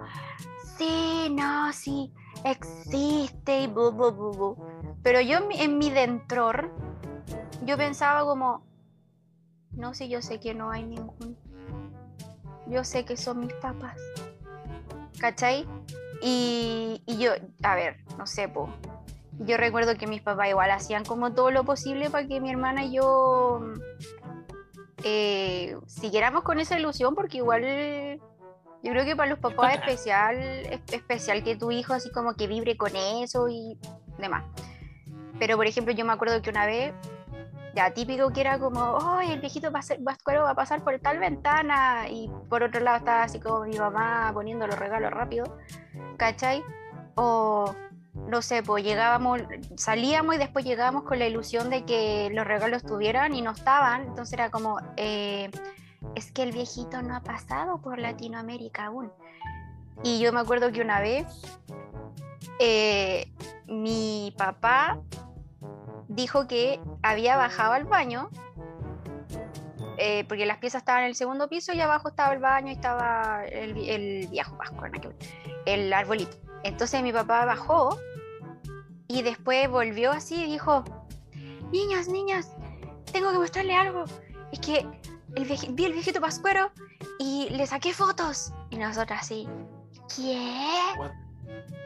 sí, 0.76 1.28
no, 1.30 1.72
sí, 1.72 2.12
existe 2.44 3.62
y 3.62 3.66
bu, 3.66 3.92
bu, 3.92 4.12
bu, 4.12 4.32
bu". 4.32 4.56
Pero 5.02 5.22
yo 5.22 5.38
en 5.38 5.48
mi- 5.48 5.58
en 5.58 5.78
yo 7.64 7.78
pensaba 7.78 8.20
como, 8.20 8.62
no, 9.70 9.94
sí, 9.94 10.10
yo 10.10 10.20
sé 10.20 10.38
que 10.38 10.52
no 10.52 10.70
hay 10.70 10.82
ningún. 10.84 11.38
Yo 12.66 12.84
sé 12.84 13.06
que 13.06 13.16
son 13.16 13.40
mis 13.40 13.54
papás. 13.54 13.98
¿Cachai? 15.18 15.66
Y, 16.20 17.02
yo, 17.06 17.32
a 17.62 17.74
ver, 17.74 18.04
no 18.18 18.26
sé. 18.26 18.48
Yo 19.40 19.56
recuerdo 19.56 19.96
que 19.96 20.06
mis 20.06 20.22
papás 20.22 20.48
igual 20.48 20.70
hacían 20.70 21.04
como 21.04 21.32
todo 21.32 21.50
lo 21.50 21.64
posible 21.64 22.08
para 22.10 22.26
que 22.26 22.40
mi 22.40 22.50
hermana 22.50 22.84
y 22.84 22.92
yo 22.92 23.60
eh, 25.02 25.76
siguiéramos 25.86 26.44
con 26.44 26.60
esa 26.60 26.78
ilusión, 26.78 27.14
porque 27.14 27.38
igual 27.38 27.62
yo 28.82 28.90
creo 28.92 29.04
que 29.04 29.16
para 29.16 29.30
los 29.30 29.38
papás 29.38 29.74
es 29.74 29.80
especial, 29.80 30.36
es 30.36 30.80
especial 30.92 31.42
que 31.42 31.56
tu 31.56 31.70
hijo 31.70 31.94
así 31.94 32.10
como 32.10 32.34
que 32.34 32.46
vibre 32.46 32.76
con 32.76 32.94
eso 32.94 33.48
y 33.48 33.78
demás. 34.18 34.44
Pero 35.38 35.56
por 35.56 35.66
ejemplo, 35.66 35.92
yo 35.92 36.04
me 36.04 36.12
acuerdo 36.12 36.40
que 36.42 36.50
una 36.50 36.66
vez, 36.66 36.94
ya 37.74 37.92
típico 37.92 38.30
que 38.30 38.40
era 38.40 38.58
como, 38.58 38.98
¡ay, 39.00 39.32
el 39.32 39.40
viejito 39.40 39.72
Pascuero 39.72 40.44
va 40.44 40.50
a 40.50 40.54
pasar 40.54 40.84
por 40.84 40.98
tal 41.00 41.18
ventana! 41.18 42.08
Y 42.08 42.30
por 42.48 42.62
otro 42.62 42.80
lado 42.80 42.98
estaba 42.98 43.22
así 43.24 43.40
como 43.40 43.64
mi 43.64 43.78
mamá 43.78 44.30
poniendo 44.32 44.66
los 44.66 44.78
regalos 44.78 45.10
rápido, 45.10 45.58
¿cachai? 46.16 46.62
O 47.16 47.74
no 48.14 48.42
sé, 48.42 48.62
pues 48.62 48.84
llegábamos, 48.84 49.40
salíamos 49.76 50.36
y 50.36 50.38
después 50.38 50.64
llegábamos 50.64 51.02
con 51.02 51.18
la 51.18 51.26
ilusión 51.26 51.68
de 51.68 51.84
que 51.84 52.30
los 52.32 52.46
regalos 52.46 52.82
estuvieran 52.82 53.34
y 53.34 53.42
no 53.42 53.50
estaban. 53.50 54.02
Entonces 54.02 54.34
era 54.34 54.50
como, 54.50 54.78
eh, 54.96 55.50
es 56.14 56.30
que 56.30 56.44
el 56.44 56.52
viejito 56.52 57.02
no 57.02 57.16
ha 57.16 57.20
pasado 57.20 57.80
por 57.80 57.98
Latinoamérica 57.98 58.86
aún. 58.86 59.12
Y 60.02 60.20
yo 60.20 60.32
me 60.32 60.40
acuerdo 60.40 60.70
que 60.70 60.80
una 60.80 61.00
vez 61.00 61.26
eh, 62.60 63.32
mi 63.66 64.32
papá 64.36 65.00
dijo 66.08 66.46
que 66.46 66.80
había 67.02 67.36
bajado 67.36 67.72
al 67.72 67.84
baño, 67.84 68.30
eh, 69.98 70.24
porque 70.28 70.46
las 70.46 70.58
piezas 70.58 70.82
estaban 70.82 71.02
en 71.02 71.08
el 71.08 71.14
segundo 71.14 71.48
piso 71.48 71.72
y 71.72 71.80
abajo 71.80 72.08
estaba 72.08 72.32
el 72.32 72.40
baño 72.40 72.68
y 72.68 72.74
estaba 72.74 73.44
el, 73.46 73.76
el 73.88 74.28
viejo 74.28 74.56
ver, 74.56 75.16
el 75.66 75.92
arbolito. 75.92 76.53
Entonces 76.64 77.02
mi 77.02 77.12
papá 77.12 77.44
bajó 77.44 77.98
y 79.06 79.22
después 79.22 79.70
volvió 79.70 80.10
así 80.10 80.44
y 80.44 80.46
dijo, 80.46 80.82
niñas, 81.70 82.08
niñas, 82.08 82.50
tengo 83.12 83.30
que 83.30 83.38
mostrarle 83.38 83.74
algo. 83.74 84.04
Es 84.50 84.58
que 84.60 84.86
el 85.36 85.44
vi 85.44 85.84
el 85.84 85.92
viejito 85.92 86.20
Pascuero 86.20 86.72
y 87.18 87.50
le 87.50 87.66
saqué 87.66 87.92
fotos. 87.92 88.52
Y 88.70 88.78
nosotras 88.78 89.22
así, 89.22 89.46
¿qué? 90.16 90.72
What? 90.98 91.12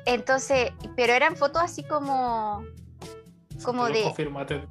Entonces, 0.06 0.72
pero 0.96 1.12
eran 1.12 1.36
fotos 1.36 1.62
así 1.62 1.82
como, 1.82 2.64
como 3.64 3.86
de, 3.86 4.04
confirmate. 4.04 4.66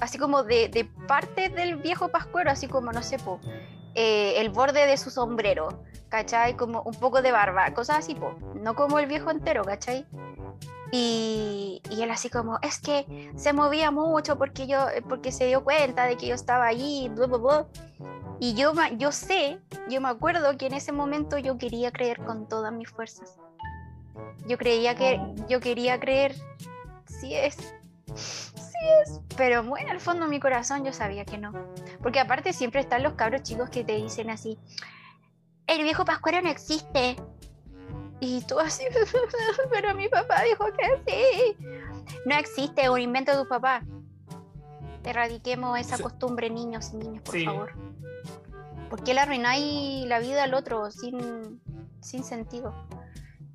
así 0.00 0.18
como 0.18 0.42
de, 0.42 0.68
de 0.68 0.84
parte 1.06 1.50
del 1.50 1.76
viejo 1.76 2.08
Pascuero, 2.08 2.50
así 2.50 2.66
como, 2.66 2.92
no 2.92 3.02
sé, 3.02 3.18
po, 3.18 3.40
eh, 3.94 4.34
el 4.36 4.50
borde 4.50 4.86
de 4.86 4.96
su 4.96 5.10
sombrero, 5.10 5.82
¿cachai? 6.08 6.56
Como 6.56 6.82
un 6.82 6.94
poco 6.94 7.22
de 7.22 7.32
barba, 7.32 7.72
cosas 7.74 7.98
así, 7.98 8.16
no 8.54 8.74
como 8.74 8.98
el 8.98 9.06
viejo 9.06 9.30
entero, 9.30 9.64
¿cachai? 9.64 10.06
Y, 10.92 11.82
y 11.90 12.02
él 12.02 12.10
así 12.10 12.30
como, 12.30 12.58
es 12.62 12.80
que 12.80 13.30
se 13.36 13.52
movía 13.52 13.90
mucho 13.90 14.36
porque 14.36 14.66
yo, 14.66 14.86
porque 15.08 15.30
se 15.30 15.46
dio 15.46 15.62
cuenta 15.62 16.04
de 16.04 16.16
que 16.16 16.26
yo 16.26 16.34
estaba 16.34 16.66
allí, 16.66 17.08
bla, 17.08 17.26
bla, 17.26 17.38
bla". 17.38 17.66
Y 18.40 18.54
yo, 18.54 18.72
yo 18.96 19.12
sé, 19.12 19.60
yo 19.88 20.00
me 20.00 20.08
acuerdo 20.08 20.56
que 20.56 20.66
en 20.66 20.74
ese 20.74 20.92
momento 20.92 21.38
yo 21.38 21.58
quería 21.58 21.92
creer 21.92 22.24
con 22.24 22.48
todas 22.48 22.72
mis 22.72 22.88
fuerzas. 22.88 23.38
Yo 24.48 24.56
creía 24.56 24.94
que, 24.94 25.20
yo 25.48 25.60
quería 25.60 26.00
creer, 26.00 26.34
sí 27.06 27.34
es, 27.34 27.56
es, 29.02 29.20
pero 29.36 29.62
muy 29.62 29.80
al 29.82 30.00
fondo 30.00 30.24
de 30.24 30.30
mi 30.30 30.40
corazón 30.40 30.84
yo 30.84 30.92
sabía 30.92 31.24
que 31.24 31.38
no. 31.38 31.52
Porque 32.02 32.20
aparte 32.20 32.52
siempre 32.52 32.80
están 32.80 33.02
los 33.02 33.14
cabros 33.14 33.42
chicos 33.42 33.70
que 33.70 33.84
te 33.84 33.96
dicen 33.96 34.30
así, 34.30 34.58
el 35.66 35.82
viejo 35.82 36.04
Pascuero 36.04 36.40
no 36.42 36.50
existe. 36.50 37.16
Y 38.22 38.42
tú 38.42 38.58
así, 38.58 38.84
pero 39.70 39.94
mi 39.94 40.08
papá 40.08 40.42
dijo 40.42 40.66
que 40.76 41.02
sí. 41.06 41.56
No 42.26 42.34
existe, 42.36 42.90
un 42.90 43.00
invento 43.00 43.32
de 43.32 43.38
tu 43.44 43.48
papá. 43.48 43.82
Erradiquemos 45.04 45.78
esa 45.78 45.96
Sí. 45.96 46.02
costumbre, 46.02 46.50
niños 46.50 46.90
y 46.92 46.96
niñas, 46.96 47.22
por 47.22 47.34
Sí. 47.34 47.44
favor. 47.44 47.72
¿Por 48.90 49.02
qué 49.02 49.14
le 49.14 49.20
arruináis 49.20 50.06
la 50.06 50.18
vida 50.18 50.42
al 50.44 50.52
otro 50.54 50.90
sin, 50.90 51.60
sin 52.00 52.22
sentido? 52.24 52.74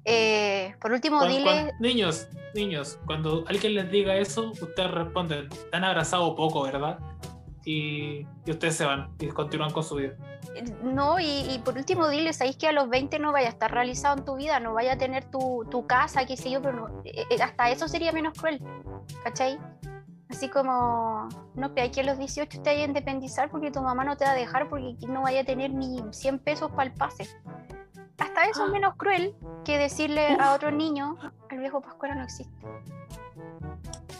Eh, 0.05 0.75
por 0.79 0.91
último, 0.91 1.17
Cuan- 1.19 1.29
dile. 1.31 1.43
cuan- 1.43 1.71
niños, 1.79 2.27
niños, 2.53 2.99
cuando 3.05 3.43
alguien 3.47 3.73
les 3.75 3.89
diga 3.91 4.15
eso, 4.15 4.51
ustedes 4.51 4.91
responden, 4.91 5.49
han 5.71 5.83
abrazado 5.83 6.35
poco, 6.35 6.63
¿verdad? 6.63 6.99
Y, 7.65 8.27
y 8.45 8.51
ustedes 8.51 8.75
se 8.75 8.85
van 8.85 9.09
y 9.19 9.27
continúan 9.29 9.71
con 9.71 9.83
su 9.83 9.95
vida. 9.95 10.13
No, 10.83 11.19
y, 11.19 11.25
y 11.51 11.59
por 11.65 11.75
último, 11.75 12.07
dile, 12.07 12.31
sabéis 12.33 12.57
que 12.57 12.67
a 12.67 12.71
los 12.71 12.87
20 12.87 13.17
no 13.17 13.31
vaya 13.31 13.47
a 13.47 13.49
estar 13.49 13.71
realizado 13.71 14.17
en 14.19 14.25
tu 14.25 14.35
vida, 14.35 14.59
no 14.59 14.73
vaya 14.75 14.93
a 14.93 14.97
tener 14.97 15.25
tu, 15.25 15.65
tu 15.71 15.87
casa, 15.87 16.25
qué 16.27 16.37
sé 16.37 16.51
yo, 16.51 16.61
pero 16.61 16.73
no- 16.87 17.01
eh, 17.03 17.23
eh, 17.31 17.41
hasta 17.41 17.71
eso 17.71 17.87
sería 17.87 18.11
menos 18.11 18.37
cruel, 18.37 18.61
¿cachai? 19.23 19.57
Así 20.29 20.49
como, 20.49 21.27
no 21.55 21.71
creáis 21.73 21.91
que 21.91 22.01
a 22.01 22.03
los 22.03 22.17
18 22.19 22.61
te 22.61 22.69
vaya 22.69 22.83
a 22.83 22.87
independizar 22.87 23.49
porque 23.49 23.71
tu 23.71 23.81
mamá 23.81 24.03
no 24.03 24.15
te 24.17 24.25
va 24.25 24.31
a 24.31 24.35
dejar 24.35 24.69
porque 24.69 24.95
no 25.07 25.23
vaya 25.23 25.41
a 25.41 25.43
tener 25.45 25.71
ni 25.73 25.99
100 26.11 26.39
pesos 26.39 26.71
para 26.71 26.83
el 26.89 26.93
pase. 26.93 27.27
Hasta 28.17 28.45
eso 28.45 28.65
es 28.65 28.71
menos 28.71 28.95
cruel 28.95 29.35
que 29.63 29.77
decirle 29.77 30.37
a 30.39 30.53
otro 30.53 30.71
niño, 30.71 31.17
el 31.49 31.59
viejo 31.59 31.81
Pascuero 31.81 32.15
no 32.15 32.23
existe. 32.23 32.55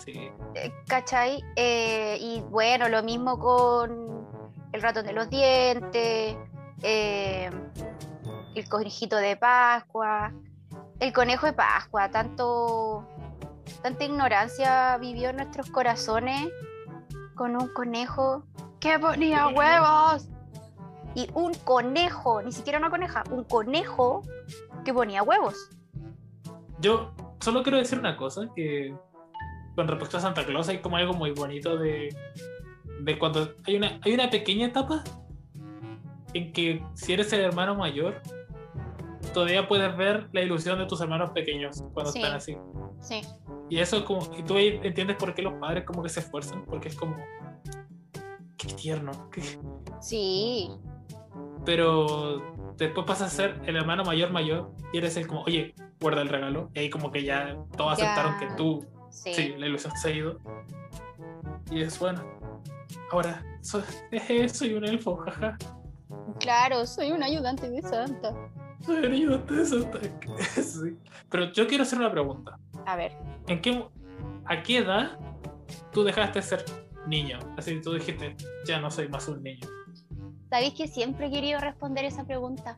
Sí. 0.03 0.29
Eh, 0.55 0.73
¿Cachai? 0.87 1.43
Eh, 1.55 2.17
y 2.19 2.41
bueno, 2.41 2.89
lo 2.89 3.01
mismo 3.03 3.39
con 3.39 4.27
el 4.71 4.81
ratón 4.81 5.05
de 5.05 5.13
los 5.13 5.29
dientes, 5.29 6.35
eh, 6.83 7.49
el 8.55 8.69
conejito 8.69 9.15
de 9.15 9.37
Pascua, 9.37 10.33
el 10.99 11.13
conejo 11.13 11.45
de 11.45 11.53
Pascua, 11.53 12.09
tanto, 12.09 13.07
tanta 13.81 14.03
ignorancia 14.03 14.97
vivió 14.97 15.29
en 15.29 15.37
nuestros 15.37 15.69
corazones 15.71 16.49
con 17.35 17.55
un 17.55 17.67
conejo 17.73 18.43
que 18.79 18.99
ponía 18.99 19.47
huevos. 19.47 20.27
Y 21.15 21.29
un 21.33 21.53
conejo, 21.63 22.41
ni 22.41 22.51
siquiera 22.51 22.77
una 22.77 22.89
coneja, 22.89 23.23
un 23.31 23.43
conejo 23.45 24.21
que 24.83 24.93
ponía 24.93 25.23
huevos. 25.23 25.69
Yo 26.79 27.11
solo 27.39 27.63
quiero 27.63 27.77
decir 27.77 27.97
una 27.99 28.17
cosa, 28.17 28.49
que 28.55 28.93
con 29.75 29.87
respecto 29.87 30.17
a 30.17 30.19
Santa 30.19 30.45
Claus 30.45 30.67
hay 30.69 30.79
como 30.79 30.97
algo 30.97 31.13
muy 31.13 31.31
bonito 31.31 31.77
de, 31.77 32.15
de 33.01 33.19
cuando 33.19 33.53
hay 33.65 33.77
una, 33.77 33.99
hay 34.03 34.13
una 34.13 34.29
pequeña 34.29 34.67
etapa 34.67 35.03
en 36.33 36.51
que 36.51 36.83
si 36.95 37.13
eres 37.13 37.31
el 37.33 37.41
hermano 37.41 37.75
mayor, 37.75 38.21
todavía 39.33 39.67
puedes 39.67 39.95
ver 39.95 40.27
la 40.33 40.41
ilusión 40.41 40.79
de 40.79 40.85
tus 40.85 40.99
hermanos 41.01 41.31
pequeños 41.31 41.81
cuando 41.93 42.11
Sí. 42.11 42.19
están 42.19 42.35
así. 42.35 42.57
Sí, 43.01 43.21
Y 43.69 43.79
eso 43.79 43.97
es 43.97 44.03
como, 44.03 44.19
y 44.37 44.43
tú 44.43 44.55
ahí 44.55 44.79
entiendes 44.83 45.15
por 45.17 45.33
qué 45.33 45.41
los 45.41 45.53
padres 45.53 45.85
como 45.85 46.03
que 46.03 46.09
se 46.09 46.19
esfuerzan, 46.19 46.65
porque 46.65 46.89
es 46.89 46.95
como, 46.95 47.15
qué 48.57 48.67
tierno. 48.73 49.29
qué- 49.31 49.59
sí, 50.01 50.69
Pero 51.65 52.73
después 52.77 53.05
pasas 53.05 53.33
a 53.33 53.35
ser 53.35 53.61
el 53.65 53.75
hermano 53.75 54.03
mayor 54.03 54.31
mayor 54.31 54.71
y 54.93 54.97
eres 54.97 55.17
el 55.17 55.27
como, 55.27 55.43
oye, 55.43 55.73
guarda 55.99 56.21
el 56.21 56.29
regalo. 56.29 56.69
Y 56.73 56.79
ahí 56.79 56.89
como 56.89 57.11
que 57.11 57.23
ya 57.23 57.55
todos 57.75 57.97
Ya. 57.97 58.05
aceptaron 58.13 58.39
que 58.39 58.55
tú, 58.55 58.85
sí. 59.09 59.33
sí, 59.33 59.55
la 59.57 59.67
ilusión 59.67 59.93
se 59.97 60.09
ha 60.09 60.11
ido. 60.11 60.39
Y 61.71 61.81
es 61.81 61.97
bueno. 61.99 62.23
Ahora, 63.11 63.43
soy, 63.61 63.83
soy 64.49 64.73
un 64.73 64.85
elfo, 64.85 65.17
jaja. 65.17 65.57
Claro, 66.39 66.85
soy 66.85 67.11
un 67.11 67.23
ayudante 67.23 67.69
de 67.69 67.81
Santa. 67.81 68.33
Soy 68.85 68.97
un 68.97 69.11
ayudante 69.13 69.53
de 69.53 69.65
Santa. 69.65 69.99
Sí. 70.61 70.95
Pero 71.29 71.51
yo 71.51 71.67
quiero 71.67 71.83
hacer 71.83 71.99
una 71.99 72.11
pregunta. 72.11 72.59
A 72.85 72.95
ver, 72.95 73.13
¿En 73.47 73.61
qué, 73.61 73.83
¿A 74.45 74.61
qué 74.61 74.77
edad 74.77 75.17
tú 75.91 76.03
dejaste 76.03 76.39
de 76.39 76.43
ser 76.45 76.65
niño? 77.07 77.39
Así 77.57 77.81
tú 77.81 77.93
dijiste, 77.93 78.35
ya 78.65 78.79
no 78.79 78.91
soy 78.91 79.07
más 79.07 79.27
un 79.27 79.41
niño. 79.41 79.67
¿Sabéis 80.55 80.73
que 80.73 80.87
siempre 80.87 81.27
he 81.27 81.31
querido 81.31 81.59
responder 81.59 82.05
esa 82.05 82.23
pregunta? 82.23 82.77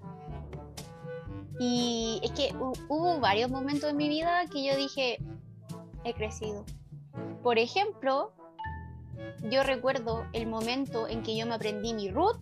Y 1.59 2.19
es 2.23 2.31
que 2.31 2.51
hu- 2.55 2.73
hubo 2.89 3.19
varios 3.19 3.51
momentos 3.51 3.91
en 3.91 3.97
mi 3.97 4.09
vida 4.09 4.43
que 4.51 4.65
yo 4.65 4.75
dije, 4.75 5.19
he 6.03 6.13
crecido. 6.15 6.65
Por 7.43 7.59
ejemplo, 7.59 8.33
yo 9.51 9.61
recuerdo 9.61 10.25
el 10.33 10.47
momento 10.47 11.07
en 11.07 11.21
que 11.21 11.37
yo 11.37 11.45
me 11.45 11.53
aprendí 11.53 11.93
mi 11.93 12.09
root. 12.09 12.37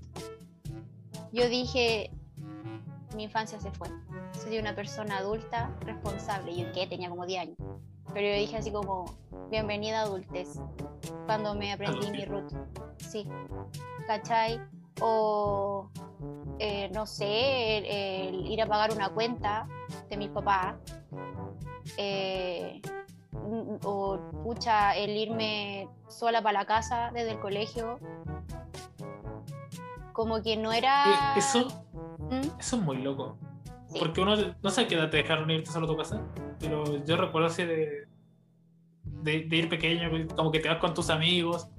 Yo 1.33 1.49
dije, 1.49 2.11
mi 3.17 3.23
infancia 3.23 3.59
se 3.59 3.71
fue. 3.71 3.89
Soy 4.41 4.57
una 4.57 4.73
persona 4.73 5.17
adulta, 5.17 5.75
responsable. 5.81 6.53
¿Y 6.53 6.61
yo 6.63 6.71
qué? 6.71 6.87
Tenía 6.87 7.09
como 7.09 7.25
10 7.25 7.41
años. 7.41 7.57
Pero 8.13 8.25
yo 8.25 8.35
dije 8.35 8.55
así 8.55 8.71
como, 8.71 9.03
bienvenida 9.51 9.99
adultez. 10.03 10.61
Cuando 11.25 11.55
me 11.55 11.73
aprendí 11.73 12.09
mi 12.09 12.23
root. 12.23 12.53
Sí. 12.99 13.27
¿Cachai? 14.07 14.61
O, 15.01 15.89
eh, 16.59 16.89
no 16.93 17.05
sé, 17.05 17.77
el, 17.77 17.85
el 17.85 18.45
ir 18.51 18.61
a 18.61 18.67
pagar 18.67 18.91
una 18.93 19.09
cuenta 19.09 19.67
de 20.09 20.17
mis 20.17 20.29
papás. 20.29 20.75
eh, 21.97 22.81
o, 23.83 24.17
pucha, 24.43 24.95
el 24.95 25.11
irme 25.15 25.87
sola 26.07 26.41
para 26.41 26.59
la 26.59 26.65
casa 26.65 27.11
desde 27.13 27.31
el 27.31 27.39
colegio. 27.39 27.99
Como 30.13 30.41
que 30.41 30.55
no 30.57 30.71
era... 30.71 31.33
Eh, 31.35 31.39
Eso, 31.39 31.67
¿Mm? 32.19 32.59
eso 32.59 32.75
es 32.77 32.81
muy 32.81 32.97
loco. 32.97 33.37
Sí. 33.87 33.99
Porque 33.99 34.21
uno 34.21 34.35
no 34.63 34.69
sé 34.69 34.87
qué 34.87 34.95
edad 34.95 35.09
te 35.09 35.17
dejaron 35.17 35.49
irte 35.51 35.69
solo 35.71 35.85
a 35.85 35.89
tu 35.89 35.97
casa, 35.97 36.21
pero 36.59 37.03
yo 37.05 37.17
recuerdo 37.17 37.47
así 37.47 37.63
de, 37.65 38.07
de, 39.03 39.41
de 39.43 39.55
ir 39.55 39.69
pequeño, 39.69 40.09
como 40.35 40.51
que 40.51 40.59
te 40.59 40.69
vas 40.69 40.79
con 40.79 40.93
tus 40.93 41.09
amigos, 41.09 41.69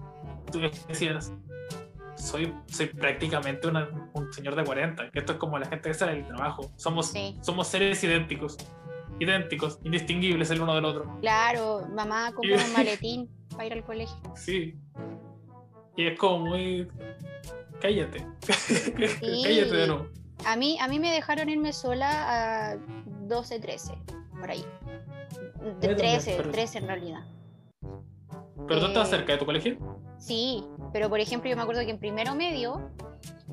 tú 0.53 0.61
decías, 0.89 1.33
soy, 2.27 2.53
soy 2.67 2.87
prácticamente 2.87 3.69
una- 3.69 3.89
un 4.15 4.33
señor 4.33 4.57
de 4.57 4.65
40, 4.65 5.11
que 5.11 5.19
esto 5.21 5.33
es 5.35 5.39
como 5.39 5.59
la 5.59 5.67
gente 5.67 5.89
que 5.89 5.95
sale 5.95 6.15
del 6.17 6.27
trabajo, 6.27 6.71
somos, 6.77 7.07
Sí. 7.13 7.37
somos 7.41 7.69
seres 7.69 8.03
idénticos, 8.05 8.57
idénticos, 9.21 9.79
indistinguibles 9.85 10.51
el 10.51 10.61
uno 10.61 10.75
del 10.75 10.85
otro, 10.85 11.19
Claro, 11.21 11.87
mamá 11.95 12.33
compró 12.33 12.55
un 12.57 12.73
maletín 13.01 13.31
para 13.53 13.67
ir 13.67 13.73
al 13.75 13.85
colegio. 13.85 14.17
sí. 14.35 14.75
Y 15.99 16.07
es 16.09 16.19
como 16.19 16.47
muy... 16.47 16.87
Cállate, 17.81 18.27
cállate 18.97 19.77
de 19.77 19.87
nuevo. 19.87 20.07
A 20.45 20.57
mí, 20.57 20.77
a 20.81 20.89
mí 20.89 20.99
me 20.99 21.11
dejaron 21.11 21.49
irme 21.49 21.73
sola 21.73 22.73
a 22.73 22.77
12, 23.23 23.59
13, 23.61 23.95
por 24.39 24.51
ahí. 24.51 24.65
De 25.63 25.71
también, 25.73 25.97
13, 25.97 26.35
pero- 26.37 26.51
13 26.51 26.79
en 26.79 26.87
realidad. 26.87 27.21
¿Pero 28.69 28.81
tú 28.81 28.87
estabas 28.87 29.09
Eh, 29.09 29.17
cerca 29.17 29.33
de 29.33 29.39
tu 29.39 29.47
colegio? 29.47 29.79
Sí, 30.19 30.65
pero 30.93 31.09
por 31.09 31.21
ejemplo 31.21 31.51
yo 31.51 31.57
me 31.57 31.63
acuerdo 31.63 31.83
que 31.83 31.91
en 31.91 31.99
primero 31.99 32.35
medio 32.35 32.91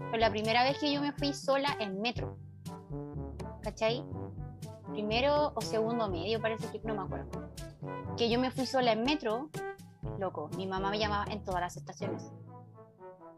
fue 0.09 0.19
la 0.19 0.29
primera 0.29 0.63
vez 0.63 0.77
que 0.79 0.91
yo 0.91 1.01
me 1.01 1.11
fui 1.11 1.33
sola 1.33 1.75
en 1.79 2.01
metro. 2.01 2.37
¿Cachai? 3.61 4.03
Primero 4.91 5.53
o 5.55 5.61
segundo 5.61 6.09
medio 6.09 6.41
parece 6.41 6.67
que 6.71 6.79
no 6.87 6.95
me 6.95 7.01
acuerdo. 7.01 7.49
Que 8.17 8.29
yo 8.29 8.39
me 8.39 8.51
fui 8.51 8.65
sola 8.65 8.91
en 8.91 9.03
metro, 9.03 9.49
loco, 10.19 10.49
mi 10.55 10.67
mamá 10.67 10.89
me 10.89 10.99
llamaba 10.99 11.31
en 11.31 11.43
todas 11.43 11.61
las 11.61 11.77
estaciones. 11.77 12.31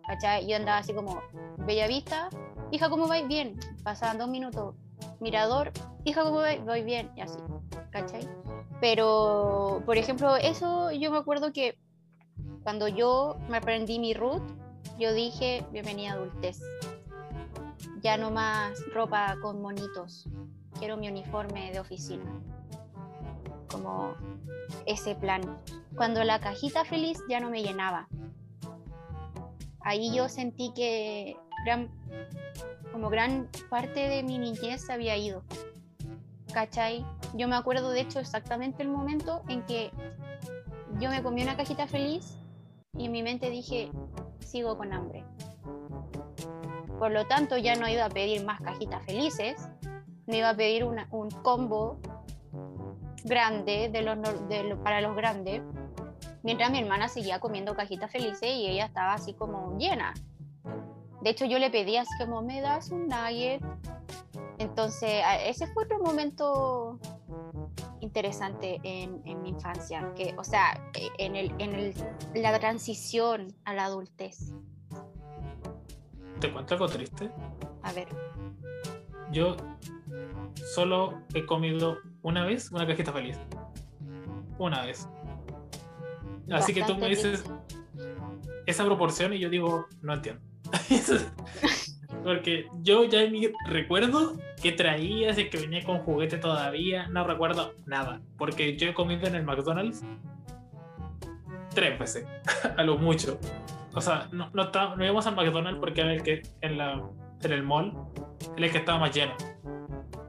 ¿Cachai? 0.08 0.48
Yo 0.48 0.56
andaba 0.56 0.78
así 0.78 0.94
como, 0.94 1.22
Bellavista, 1.58 2.30
hija, 2.72 2.90
¿cómo 2.90 3.08
vais? 3.08 3.28
Bien. 3.28 3.58
Pasaban 3.84 4.18
dos 4.18 4.28
minutos. 4.28 4.76
Mirador, 5.20 5.72
hija, 6.04 6.24
¿cómo 6.24 6.38
vais? 6.38 6.64
Voy 6.64 6.84
bien. 6.84 7.12
Y 7.16 7.22
así. 7.22 7.40
¿Cachai? 7.92 8.28
Pero, 8.82 9.82
por 9.86 9.98
ejemplo, 9.98 10.36
eso 10.36 10.92
yo 10.92 11.12
me 11.12 11.18
acuerdo 11.18 11.54
que 11.54 11.78
cuando 12.66 12.88
yo 12.88 13.38
me 13.48 13.58
aprendí 13.58 14.00
mi 14.00 14.16
root, 14.16 14.42
yo 14.98 15.14
dije, 15.14 15.64
bienvenida 15.72 16.14
adultez. 16.14 16.60
Ya 18.02 18.18
no 18.18 18.32
más 18.32 18.84
ropa 18.92 19.38
con 19.40 19.62
monitos. 19.62 20.28
Quiero 20.80 20.98
mi 20.98 21.08
uniforme 21.08 21.72
de 21.72 21.80
oficina. 21.80 22.26
Como 23.70 24.16
ese 24.88 25.14
plan. 25.14 25.62
Cuando 25.96 26.24
la 26.24 26.40
cajita 26.40 26.86
feliz 26.86 27.20
ya 27.30 27.40
no 27.40 27.52
me 27.52 27.62
llenaba. 27.62 28.08
Ahí 29.82 30.12
yo 30.16 30.28
sentí 30.28 30.74
que 30.74 31.38
gran, 31.68 31.92
como 32.92 33.12
gran 33.12 33.48
parte 33.70 34.10
de 34.10 34.24
mi 34.24 34.40
niñez 34.40 34.90
había 34.90 35.16
ido. 35.16 35.44
¿Cachai? 36.52 37.06
Yo 37.36 37.48
me 37.48 37.58
acuerdo 37.58 37.92
de 37.92 38.02
hecho 38.02 38.20
exactamente 38.20 38.82
el 38.82 38.90
momento 38.90 39.44
en 39.50 39.64
que 39.68 39.92
yo 41.00 41.12
me 41.12 41.22
comí 41.22 41.44
una 41.44 41.56
cajita 41.56 41.86
feliz 41.86 42.40
y 42.98 43.06
en 43.06 43.12
mi 43.12 43.24
mente 43.24 43.50
dije, 43.50 43.92
sigo 44.40 44.78
con 44.78 44.94
hambre. 44.94 45.24
Por 47.00 47.12
lo 47.12 47.26
tanto, 47.28 47.58
ya 47.58 47.76
no 47.76 47.88
iba 47.90 48.06
a 48.06 48.10
pedir 48.10 48.46
más 48.46 48.62
cajitas 48.62 49.04
felices, 49.06 49.68
me 50.28 50.38
iba 50.38 50.50
a 50.50 50.56
pedir 50.56 50.84
una- 50.86 51.08
un 51.12 51.30
combo 51.30 51.98
grande 53.24 53.90
de 53.92 54.02
los, 54.02 54.18
de 54.48 54.64
lo- 54.64 54.82
para 54.82 55.02
los 55.02 55.16
grandes, 55.16 55.62
mientras 56.44 56.72
mi 56.72 56.80
hermana 56.80 57.08
seguía 57.08 57.40
comiendo 57.40 57.76
cajitas 57.76 58.12
felices 58.12 58.50
y 58.50 58.68
ella 58.68 58.86
estaba 58.86 59.14
así 59.14 59.34
como 59.34 59.78
llena. 59.78 60.14
De 61.22 61.32
hecho, 61.32 61.46
yo 61.46 61.58
le 61.60 61.70
pedí 61.72 61.98
así 61.98 62.12
como, 62.20 62.42
¿me 62.42 62.62
das 62.62 62.92
un 62.92 63.08
nugget? 63.08 63.62
Entonces, 64.60 65.24
ese 65.46 65.68
fue 65.68 65.84
otro 65.86 66.00
momento 66.00 67.00
interesante 68.06 68.80
en, 68.84 69.22
en 69.26 69.42
mi 69.42 69.50
infancia, 69.50 70.14
que, 70.16 70.34
o 70.38 70.44
sea, 70.44 70.80
eh, 70.94 71.10
en, 71.18 71.36
el, 71.36 71.52
en 71.60 71.74
el, 71.74 71.94
la 72.36 72.58
transición 72.60 73.54
a 73.66 73.74
la 73.74 73.86
adultez. 73.86 74.54
¿Te 76.40 76.52
cuento 76.52 76.76
algo 76.76 76.88
triste? 76.88 77.32
A 77.82 77.92
ver, 77.94 78.08
Yo 79.32 79.56
solo 80.74 81.22
he 81.34 81.46
comido 81.46 81.98
una 82.22 82.46
vez 82.46 82.72
una 82.72 82.86
cajita 82.86 83.12
feliz. 83.12 83.38
Una 84.58 84.86
vez. 84.86 85.08
Así 86.52 86.74
que 86.74 86.84
tú 86.84 86.96
me 86.96 87.10
dices 87.10 87.44
triste. 87.44 88.64
esa 88.68 88.86
proporción 88.86 89.34
y 89.34 89.40
yo 89.40 89.50
digo, 89.50 89.88
no 90.02 90.14
entiendo. 90.14 90.42
Porque 92.26 92.68
yo 92.82 93.04
ya 93.06 93.22
en 93.22 93.32
mi 93.32 93.50
recuerdo 93.68 94.34
que 94.62 94.72
traía, 94.72 95.32
si 95.36 95.48
que 95.48 95.60
venía 95.60 95.84
con 95.86 96.00
juguete 96.00 96.38
todavía, 96.38 97.08
no 97.08 97.24
recuerdo 97.24 97.76
nada. 97.86 98.20
Porque 98.38 98.76
yo 98.76 98.90
he 98.90 98.94
comido 98.96 99.28
en 99.28 99.36
el 99.36 99.44
McDonald's 99.44 100.04
tres 101.74 102.00
veces, 102.00 102.26
a 102.78 102.84
lo 102.84 102.98
mucho. 102.98 103.40
O 103.94 104.02
sea, 104.02 104.28
no, 104.32 104.50
no, 104.54 104.64
está- 104.64 104.96
no 104.96 105.04
íbamos 105.04 105.26
al 105.28 105.36
McDonald's 105.36 105.80
porque 105.80 106.02
era 106.02 106.14
el 106.14 106.24
que 106.24 106.42
en, 106.62 106.78
la, 106.78 107.02
en 107.42 107.52
el 107.54 107.64
mall, 107.64 107.94
era 108.58 108.66
el 108.66 108.72
que 108.72 108.78
estaba 108.80 108.98
más 109.00 109.14
lleno. 109.16 109.34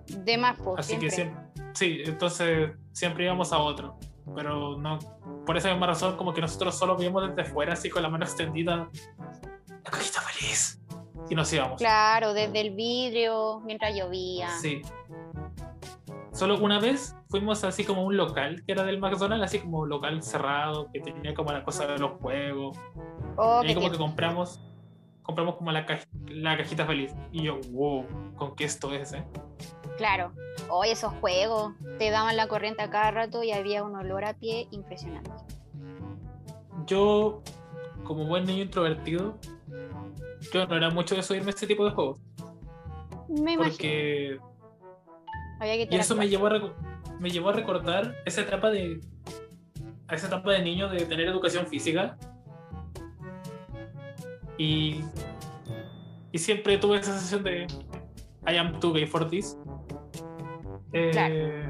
De 0.09 0.37
más, 0.39 0.57
pues, 0.63 0.79
Así 0.81 0.99
que 0.99 1.11
siempre. 1.11 1.41
siempre, 1.55 1.73
sí, 1.75 2.03
entonces 2.05 2.71
siempre 2.93 3.25
íbamos 3.25 3.53
a 3.53 3.59
otro. 3.59 3.99
Pero 4.35 4.77
no, 4.77 4.99
por 5.47 5.57
esa 5.57 5.71
misma 5.71 5.87
razón, 5.87 6.17
como 6.17 6.35
que 6.35 6.41
nosotros 6.41 6.77
solo 6.77 6.97
veíamos 6.97 7.29
desde 7.35 7.51
fuera, 7.51 7.73
así 7.75 7.89
con 7.89 8.03
la 8.03 8.09
mano 8.09 8.25
extendida, 8.25 8.89
la 9.69 9.91
cajita 9.91 10.21
feliz. 10.21 10.83
Y 11.29 11.35
nos 11.35 11.53
íbamos. 11.53 11.79
Claro, 11.79 12.33
desde 12.33 12.61
el 12.61 12.71
vidrio, 12.75 13.61
mientras 13.65 13.95
llovía. 13.95 14.49
Sí. 14.61 14.83
Solo 16.33 16.59
una 16.59 16.79
vez 16.79 17.17
fuimos 17.29 17.65
así 17.65 17.85
como 17.85 18.03
a 18.03 18.05
un 18.05 18.17
local 18.17 18.63
que 18.67 18.73
era 18.73 18.85
del 18.85 18.99
McDonald's, 18.99 19.45
así 19.45 19.61
como 19.61 19.87
local 19.87 20.23
cerrado, 20.23 20.91
que 20.93 21.01
tenía 21.01 21.35
como 21.35 21.53
la 21.53 21.65
cosa 21.65 21.87
de 21.87 21.99
los 21.99 22.21
juegos. 22.21 22.79
Oh, 23.37 23.63
y 23.65 23.69
ahí 23.69 23.75
como 23.75 23.91
que 23.91 23.99
compramos 23.99 24.61
compramos 25.27 25.57
como 25.57 25.73
la, 25.73 25.85
la 26.29 26.57
cajita 26.57 26.87
feliz. 26.87 27.13
Y 27.33 27.43
yo, 27.43 27.59
wow, 27.73 28.07
¿con 28.37 28.55
qué 28.55 28.65
esto 28.65 28.93
es? 28.93 29.13
Eh? 29.13 29.25
Claro. 29.99 30.33
Hoy 30.69 30.91
esos 30.91 31.13
juegos 31.15 31.75
te 31.99 32.11
daban 32.11 32.37
la 32.37 32.47
corriente 32.47 32.83
a 32.83 32.91
cada 32.91 33.11
rato 33.11 33.43
y 33.43 33.51
había 33.51 33.83
un 33.83 33.97
olor 33.97 34.25
a 34.25 34.35
pie 34.35 34.69
impresionante. 34.71 35.31
Yo, 36.87 37.43
como 38.05 38.25
buen 38.27 38.45
niño 38.45 38.63
introvertido, 38.63 39.37
yo 40.53 40.67
no 40.67 40.77
era 40.77 40.91
mucho 40.91 41.15
de 41.15 41.23
subirme 41.23 41.49
a 41.49 41.51
este 41.51 41.67
tipo 41.67 41.85
de 41.85 41.91
juegos. 41.93 42.21
Me 43.29 43.53
imagino. 43.53 43.73
Porque 43.73 44.39
Había 45.61 45.89
que 45.89 45.95
Y 45.95 45.99
eso 45.99 46.15
me 46.17 46.29
llevó, 46.29 46.47
a 46.47 46.61
me 47.19 47.31
llevó 47.31 47.49
a 47.49 47.53
recordar 47.53 48.15
esa 48.25 48.43
etapa 48.43 48.71
de 48.71 49.01
a 50.09 50.15
esa 50.15 50.29
etapa 50.29 50.53
de 50.53 50.63
niño 50.63 50.89
de 50.89 51.05
tener 51.05 51.27
educación 51.27 51.67
física. 51.67 52.17
Y, 54.59 55.01
y 56.33 56.39
siempre 56.39 56.79
tuve 56.79 56.99
esa 56.99 57.13
sensación 57.13 57.43
de 57.43 57.67
I 58.47 58.57
am 58.57 58.79
too 58.81 58.93
gay 58.93 59.07
for 59.07 59.29
this. 59.29 59.59
Eh, 60.93 61.69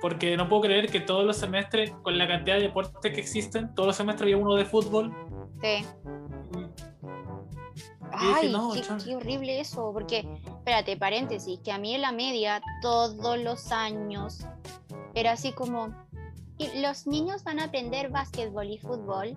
Porque 0.00 0.36
no 0.36 0.48
puedo 0.48 0.62
creer 0.62 0.88
que 0.88 1.00
todos 1.00 1.24
los 1.24 1.36
semestres, 1.36 1.90
con 2.02 2.16
la 2.16 2.28
cantidad 2.28 2.56
de 2.56 2.62
deportes 2.62 3.12
que 3.12 3.20
existen, 3.20 3.74
todos 3.74 3.88
los 3.88 3.96
semestres 3.96 4.22
había 4.22 4.36
uno 4.36 4.54
de 4.54 4.64
fútbol. 4.64 5.12
Sí. 5.60 5.84
Dije, 8.18 8.32
Ay, 8.34 8.52
no, 8.52 8.72
qué, 8.72 8.80
chon. 8.82 8.98
qué 8.98 9.16
horrible 9.16 9.60
eso, 9.60 9.92
porque, 9.92 10.26
espérate, 10.46 10.96
paréntesis, 10.96 11.58
que 11.60 11.72
a 11.72 11.78
mí 11.78 11.94
en 11.94 12.02
la 12.02 12.12
media 12.12 12.60
todos 12.82 13.38
los 13.38 13.72
años 13.72 14.46
era 15.14 15.32
así 15.32 15.52
como, 15.52 15.94
y 16.58 16.80
los 16.80 17.06
niños 17.06 17.44
van 17.44 17.60
a 17.60 17.64
aprender 17.64 18.10
básquetbol 18.10 18.70
y 18.70 18.78
fútbol, 18.78 19.36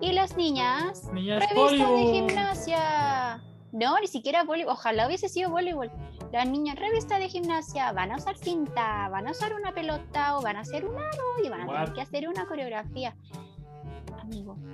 y 0.00 0.12
las 0.12 0.36
niñas, 0.36 1.04
Niñas, 1.12 1.42
revista 1.48 1.90
de 1.90 2.12
gimnasia. 2.12 3.42
No, 3.72 3.98
ni 4.00 4.06
siquiera 4.06 4.44
voleibol, 4.44 4.72
ojalá 4.72 5.06
hubiese 5.06 5.28
sido 5.28 5.50
voleibol. 5.50 5.90
Las 6.32 6.48
niñas, 6.48 6.76
revista 6.76 7.18
de 7.18 7.28
gimnasia, 7.28 7.92
van 7.92 8.10
a 8.10 8.16
usar 8.16 8.36
cinta, 8.36 9.08
van 9.10 9.28
a 9.28 9.32
usar 9.32 9.52
una 9.52 9.72
pelota 9.72 10.38
o 10.38 10.42
van 10.42 10.56
a 10.56 10.60
hacer 10.60 10.86
un 10.86 10.96
aro 10.96 11.44
y 11.44 11.48
van 11.48 11.62
a 11.62 11.66
tener 11.66 11.92
que 11.92 12.00
hacer 12.00 12.28
una 12.28 12.46
coreografía. 12.46 13.14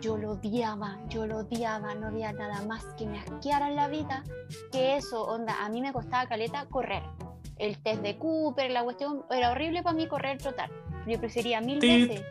Yo 0.01 0.17
lo 0.17 0.33
odiaba, 0.33 0.99
yo 1.09 1.27
lo 1.27 1.39
odiaba, 1.39 1.95
no 1.95 2.09
había 2.09 2.33
nada 2.33 2.63
más 2.67 2.85
que 2.99 3.07
me 3.07 3.19
asqueara 3.21 3.69
en 3.69 3.77
la 3.77 3.89
vida 3.89 4.23
que 4.71 4.97
eso, 4.97 5.25
onda, 5.25 5.65
a 5.65 5.69
mí 5.69 5.81
me 5.81 5.93
costaba 5.93 6.27
caleta 6.27 6.67
correr. 6.67 7.03
El 7.59 7.79
test 7.83 8.03
de 8.03 8.19
Cooper, 8.19 8.71
la 8.71 8.83
cuestión, 8.83 9.25
era 9.31 9.51
horrible 9.51 9.83
para 9.83 9.95
mí 9.95 10.09
correr, 10.09 10.39
trotar. 10.39 10.71
Yo 11.07 11.19
prefería 11.19 11.61
mil 11.61 11.79
Tit. 11.79 12.09
veces, 12.09 12.27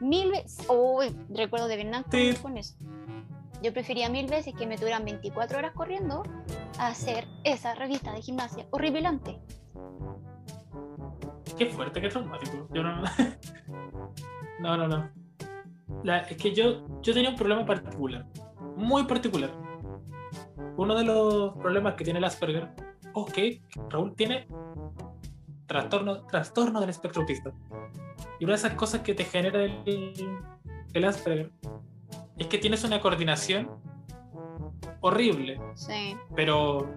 mil 0.00 0.30
veces, 0.30 0.66
uy, 0.68 1.16
recuerdo 1.30 1.66
de 1.68 1.76
Vietnam 1.76 2.04
con- 2.42 2.56
eso. 2.58 2.76
Yo 3.62 3.72
prefería 3.72 4.08
mil 4.10 4.26
veces 4.26 4.54
que 4.54 4.66
me 4.66 4.76
tuvieran 4.76 5.04
24 5.04 5.58
horas 5.58 5.72
corriendo 5.74 6.22
a 6.78 6.88
hacer 6.88 7.26
esa 7.42 7.74
revista 7.74 8.12
de 8.12 8.20
gimnasia 8.22 8.66
horripilante. 8.70 9.40
Qué 11.56 11.66
fuerte, 11.66 12.00
qué 12.00 12.08
traumático. 12.08 12.68
Yo 12.72 12.82
no. 12.82 13.02
No, 14.58 14.74
no, 14.74 14.88
no. 14.88 15.10
La- 16.04 16.18
es 16.20 16.36
que 16.36 16.54
yo, 16.54 16.86
yo 17.02 17.12
tenía 17.14 17.30
un 17.30 17.36
problema 17.36 17.64
particular. 17.64 18.26
Muy 18.76 19.04
particular. 19.04 19.50
Uno 20.76 20.94
de 20.94 21.04
los 21.04 21.54
problemas 21.56 21.94
que 21.94 22.04
tiene 22.04 22.18
el 22.18 22.24
Asperger. 22.24 22.68
Ok, 23.14 23.38
Raúl 23.88 24.14
tiene 24.14 24.46
trastorno, 25.66 26.26
trastorno 26.26 26.80
del 26.80 26.90
espectro 26.90 27.22
autista. 27.22 27.50
Y 28.38 28.44
una 28.44 28.52
de 28.52 28.58
esas 28.58 28.74
cosas 28.74 29.00
que 29.00 29.14
te 29.14 29.24
genera 29.24 29.62
el, 29.64 30.40
el 30.92 31.04
Asperger 31.04 31.50
es 32.36 32.46
que 32.48 32.58
tienes 32.58 32.84
una 32.84 33.00
coordinación 33.00 33.70
horrible 35.00 35.58
Sí, 35.74 36.16
pero 36.34 36.90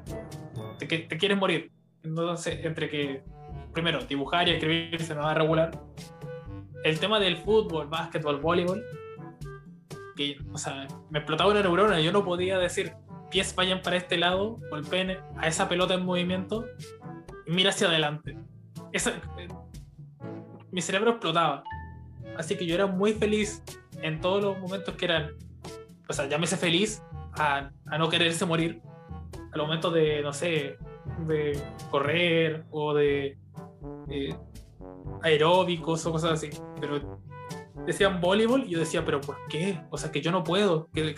te, 0.77 0.85
te 0.87 1.17
quieres 1.17 1.37
morir. 1.37 1.71
Entonces, 2.03 2.63
entre 2.65 2.89
que, 2.89 3.23
primero, 3.73 3.99
dibujar 4.05 4.47
y 4.47 4.51
escribir 4.51 5.01
se 5.01 5.15
me 5.15 5.21
va 5.21 5.31
a 5.31 5.33
regular. 5.35 5.71
El 6.83 6.99
tema 6.99 7.19
del 7.19 7.37
fútbol, 7.37 7.87
básquetbol, 7.87 8.39
voleibol, 8.39 8.83
que, 10.15 10.37
o 10.51 10.57
sea, 10.57 10.87
me 11.09 11.19
explotaba 11.19 11.51
una 11.51 11.61
neurona. 11.61 11.99
Yo 11.99 12.11
no 12.11 12.23
podía 12.23 12.57
decir, 12.57 12.93
pies 13.29 13.53
vayan 13.55 13.81
para 13.81 13.97
este 13.97 14.17
lado, 14.17 14.57
golpeen 14.69 15.17
a 15.37 15.47
esa 15.47 15.67
pelota 15.69 15.93
en 15.93 16.05
movimiento 16.05 16.65
y 17.45 17.51
mira 17.51 17.69
hacia 17.71 17.87
adelante. 17.87 18.37
Esa- 18.91 19.11
eh, 19.37 19.47
mi 20.71 20.81
cerebro 20.81 21.11
explotaba. 21.11 21.63
Así 22.37 22.55
que 22.55 22.65
yo 22.65 22.75
era 22.75 22.85
muy 22.87 23.13
feliz 23.13 23.63
en 24.01 24.21
todos 24.21 24.43
los 24.43 24.59
momentos 24.59 24.95
que 24.95 25.05
eran, 25.05 25.31
o 26.07 26.13
sea, 26.13 26.27
llámese 26.27 26.57
feliz 26.57 27.03
a, 27.37 27.71
a 27.87 27.97
no 27.97 28.09
quererse 28.09 28.45
morir 28.45 28.81
al 29.51 29.61
momento 29.61 29.91
de, 29.91 30.21
no 30.21 30.31
sé, 30.31 30.77
de 31.27 31.59
correr 31.91 32.63
o 32.71 32.93
de 32.93 33.37
eh, 34.09 34.35
aeróbicos 35.23 36.05
o 36.05 36.11
cosas 36.11 36.31
así. 36.31 36.49
Pero 36.79 37.19
decían 37.85 38.21
voleibol 38.21 38.63
y 38.63 38.69
yo 38.69 38.79
decía, 38.79 39.03
pero 39.03 39.21
¿por 39.21 39.37
qué? 39.49 39.81
O 39.89 39.97
sea, 39.97 40.11
que 40.11 40.21
yo 40.21 40.31
no 40.31 40.43
puedo, 40.43 40.89
que, 40.93 41.15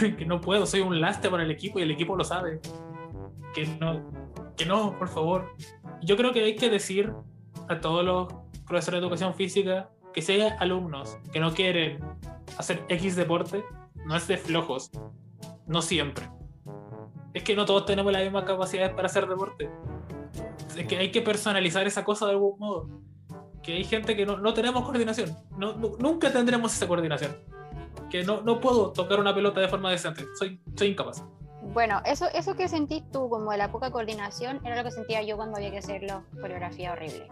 que, 0.00 0.16
que 0.16 0.26
no 0.26 0.40
puedo, 0.40 0.66
soy 0.66 0.80
un 0.80 1.00
lastre 1.00 1.30
para 1.30 1.42
el 1.42 1.50
equipo 1.50 1.78
y 1.78 1.82
el 1.82 1.90
equipo 1.90 2.16
lo 2.16 2.24
sabe. 2.24 2.60
Que 3.54 3.66
no, 3.80 4.02
que 4.56 4.66
no, 4.66 4.98
por 4.98 5.08
favor. 5.08 5.54
Yo 6.02 6.16
creo 6.16 6.32
que 6.32 6.44
hay 6.44 6.56
que 6.56 6.70
decir 6.70 7.12
a 7.68 7.80
todos 7.80 8.04
los 8.04 8.28
profesores 8.66 9.00
de 9.00 9.06
educación 9.06 9.34
física 9.34 9.90
que 10.12 10.22
si 10.22 10.32
hay 10.32 10.52
alumnos 10.58 11.18
que 11.32 11.40
no 11.40 11.52
quieren 11.52 11.98
hacer 12.58 12.84
X 12.88 13.16
deporte, 13.16 13.64
no 14.06 14.16
es 14.16 14.28
de 14.28 14.36
flojos, 14.36 14.90
no 15.66 15.82
siempre. 15.82 16.28
Es 17.32 17.42
que 17.42 17.56
no 17.56 17.64
todos 17.64 17.84
tenemos 17.84 18.12
las 18.12 18.22
mismas 18.22 18.44
capacidades 18.44 18.94
para 18.94 19.06
hacer 19.06 19.26
deporte. 19.26 19.68
Es 20.76 20.86
que 20.86 20.96
hay 20.96 21.10
que 21.10 21.20
personalizar 21.20 21.86
esa 21.86 22.04
cosa 22.04 22.26
de 22.26 22.32
algún 22.32 22.58
modo. 22.58 22.88
Que 23.64 23.74
hay 23.76 23.84
gente 23.84 24.14
que 24.14 24.26
no, 24.26 24.36
no 24.36 24.52
tenemos 24.54 24.84
coordinación. 24.84 25.36
No, 25.56 25.72
nu- 25.74 25.96
nunca 25.98 26.30
tendremos 26.32 26.74
esa 26.74 26.86
coordinación. 26.86 27.36
Que 28.10 28.22
no, 28.22 28.42
no 28.42 28.60
puedo 28.60 28.92
tocar 28.92 29.18
una 29.18 29.34
pelota 29.34 29.60
de 29.60 29.68
forma 29.68 29.90
decente. 29.90 30.24
Soy, 30.38 30.60
soy 30.76 30.88
incapaz. 30.88 31.22
Bueno, 31.72 32.02
eso, 32.04 32.26
eso 32.34 32.54
que 32.54 32.68
sentís 32.68 33.02
tú 33.10 33.28
como 33.30 33.50
de 33.50 33.56
la 33.56 33.72
poca 33.72 33.90
coordinación 33.90 34.60
era 34.66 34.76
lo 34.76 34.84
que 34.84 34.90
sentía 34.90 35.22
yo 35.22 35.36
cuando 35.36 35.56
había 35.56 35.70
que 35.70 35.78
hacer 35.78 36.02
la 36.02 36.22
coreografía 36.40 36.92
horrible. 36.92 37.26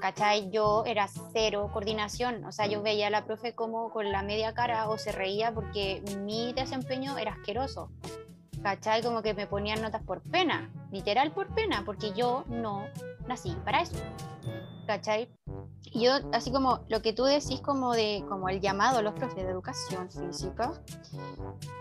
¿Cachai? 0.00 0.50
Yo 0.50 0.82
era 0.86 1.08
cero 1.32 1.70
coordinación, 1.72 2.44
o 2.44 2.52
sea, 2.52 2.66
yo 2.66 2.82
veía 2.82 3.06
a 3.06 3.10
la 3.10 3.24
profe 3.24 3.54
como 3.54 3.90
con 3.90 4.10
la 4.12 4.22
media 4.22 4.52
cara 4.54 4.88
o 4.88 4.98
se 4.98 5.12
reía 5.12 5.52
porque 5.52 6.02
mi 6.20 6.52
desempeño 6.54 7.16
era 7.18 7.32
asqueroso. 7.32 7.90
¿Cachai? 8.62 9.02
Como 9.02 9.22
que 9.22 9.34
me 9.34 9.46
ponían 9.46 9.80
notas 9.82 10.02
por 10.02 10.20
pena, 10.22 10.70
literal 10.90 11.32
por 11.32 11.46
pena, 11.54 11.82
porque 11.84 12.12
yo 12.14 12.44
no 12.48 12.84
nací 13.28 13.56
para 13.64 13.82
eso. 13.82 13.96
¿Cachai? 14.86 15.28
Yo, 15.94 16.12
así 16.32 16.52
como 16.52 16.80
lo 16.88 17.00
que 17.00 17.12
tú 17.12 17.24
decís 17.24 17.60
como 17.60 17.92
de 17.92 18.24
como 18.28 18.48
el 18.48 18.60
llamado 18.60 18.98
a 18.98 19.02
los 19.02 19.14
profes 19.14 19.44
de 19.44 19.50
educación 19.50 20.10
física, 20.10 20.72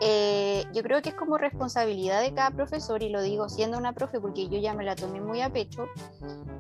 eh, 0.02 0.64
yo 0.74 0.84
creo 0.84 1.02
que 1.02 1.10
es 1.10 1.16
como 1.16 1.38
responsabilidad 1.38 2.22
de 2.22 2.34
cada 2.34 2.52
profesor, 2.52 3.04
y 3.04 3.10
lo 3.10 3.22
digo 3.22 3.50
siendo 3.50 3.78
una 3.78 3.94
profe 3.94 4.20
porque 4.22 4.48
yo 4.48 4.58
ya 4.60 4.74
me 4.74 4.84
la 4.84 4.96
tomé 4.96 5.22
muy 5.22 5.42
a 5.42 5.52
pecho, 5.52 5.88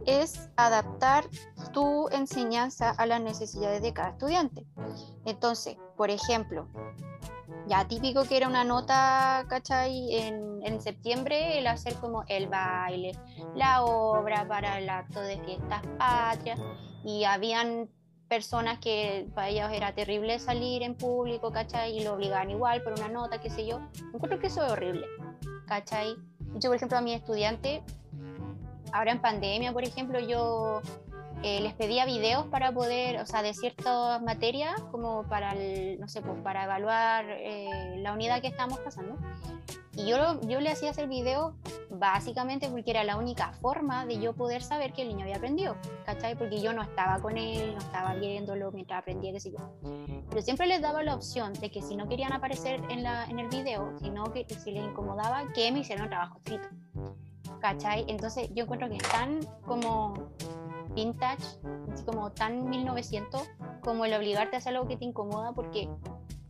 es 0.05 0.49
adaptar 0.57 1.25
tu 1.71 2.09
enseñanza 2.09 2.89
a 2.91 3.05
las 3.05 3.21
necesidades 3.21 3.81
de 3.81 3.93
cada 3.93 4.09
estudiante. 4.09 4.65
Entonces, 5.25 5.77
por 5.95 6.09
ejemplo, 6.09 6.67
ya 7.67 7.87
típico 7.87 8.23
que 8.23 8.37
era 8.37 8.47
una 8.47 8.63
nota, 8.63 9.45
¿cachai? 9.47 10.15
En, 10.15 10.54
en 10.65 10.81
septiembre 10.81 11.59
el 11.59 11.67
hacer 11.67 11.93
como 11.95 12.23
el 12.27 12.47
baile, 12.47 13.11
la 13.55 13.83
obra 13.83 14.47
para 14.47 14.79
el 14.79 14.89
acto 14.89 15.21
de 15.21 15.39
fiestas 15.43 15.81
patrias, 15.97 16.59
y 17.03 17.23
habían 17.23 17.89
personas 18.27 18.79
que 18.79 19.27
para 19.35 19.49
ellos 19.49 19.69
era 19.71 19.93
terrible 19.93 20.39
salir 20.39 20.81
en 20.81 20.95
público, 20.95 21.51
¿cachai? 21.51 21.97
Y 21.97 22.03
lo 22.03 22.13
obligaban 22.13 22.49
igual 22.49 22.81
por 22.81 22.93
una 22.93 23.07
nota, 23.07 23.39
qué 23.39 23.49
sé 23.49 23.67
yo. 23.67 23.79
Encuentro 24.13 24.39
que 24.39 24.47
eso 24.47 24.65
es 24.65 24.71
horrible, 24.71 25.05
¿cachai? 25.67 26.15
Yo, 26.55 26.69
por 26.69 26.75
ejemplo, 26.75 26.97
a 26.97 27.01
mi 27.01 27.13
estudiante, 27.13 27.83
ahora 28.91 29.11
en 29.11 29.21
pandemia, 29.21 29.71
por 29.71 29.83
ejemplo, 29.83 30.19
yo 30.19 30.81
eh, 31.45 31.61
les 31.61 31.75
pedía 31.75 32.05
videos 32.05 32.47
para 32.47 32.71
poder, 32.71 33.21
o 33.21 33.25
sea, 33.27 33.43
de 33.43 33.53
ciertas 33.53 34.19
materias, 34.23 34.81
como 34.89 35.27
para, 35.29 35.51
el, 35.51 35.99
no 35.99 36.07
sé, 36.07 36.23
pues, 36.23 36.41
para 36.41 36.63
evaluar 36.63 37.23
eh, 37.29 37.97
la 37.97 38.13
unidad 38.13 38.41
que 38.41 38.47
estamos 38.47 38.79
pasando. 38.79 39.15
Y 39.93 40.07
yo, 40.07 40.41
yo 40.41 40.59
le 40.59 40.71
hacía 40.71 40.89
hacer 40.89 41.07
videos 41.07 41.53
básicamente 41.91 42.67
porque 42.67 42.89
era 42.89 43.03
la 43.03 43.15
única 43.15 43.51
forma 43.61 44.07
de 44.07 44.17
yo 44.17 44.33
poder 44.33 44.63
saber 44.63 44.91
que 44.91 45.03
el 45.03 45.09
niño 45.09 45.21
había 45.21 45.35
aprendido, 45.35 45.77
¿cachai? 46.03 46.35
Porque 46.35 46.59
yo 46.59 46.73
no 46.73 46.81
estaba 46.81 47.19
con 47.19 47.37
él, 47.37 47.75
no 47.75 47.77
estaba 47.79 48.15
viéndolo 48.15 48.71
mientras 48.71 49.03
aprendía, 49.03 49.31
qué 49.31 49.39
sé 49.39 49.51
yo. 49.51 49.59
Pero 50.27 50.41
siempre 50.41 50.65
les 50.65 50.81
daba 50.81 51.03
la 51.03 51.13
opción 51.13 51.53
de 51.53 51.69
que 51.69 51.83
si 51.83 51.95
no 51.95 52.09
querían 52.09 52.33
aparecer 52.33 52.81
en, 52.89 53.03
la, 53.03 53.25
en 53.25 53.37
el 53.37 53.49
video, 53.49 53.93
sino 53.99 54.23
que 54.33 54.47
si 54.49 54.71
les 54.71 54.83
incomodaba, 54.83 55.53
que 55.53 55.71
me 55.71 55.81
hicieran 55.81 56.05
un 56.05 56.09
trabajo 56.09 56.39
escrito. 56.39 56.69
¿Cachai? 57.61 58.03
Entonces 58.07 58.49
yo 58.55 58.63
encuentro 58.63 58.89
que 58.89 58.95
es 58.95 59.09
tan 59.11 59.39
como 59.67 60.15
vintage, 60.95 61.43
así 61.93 62.03
como 62.05 62.31
tan 62.31 62.69
1900, 62.69 63.41
como 63.81 64.05
el 64.05 64.13
obligarte 64.13 64.55
a 64.55 64.59
hacer 64.59 64.75
algo 64.75 64.87
que 64.87 64.97
te 64.97 65.05
incomoda, 65.05 65.51
porque 65.53 65.89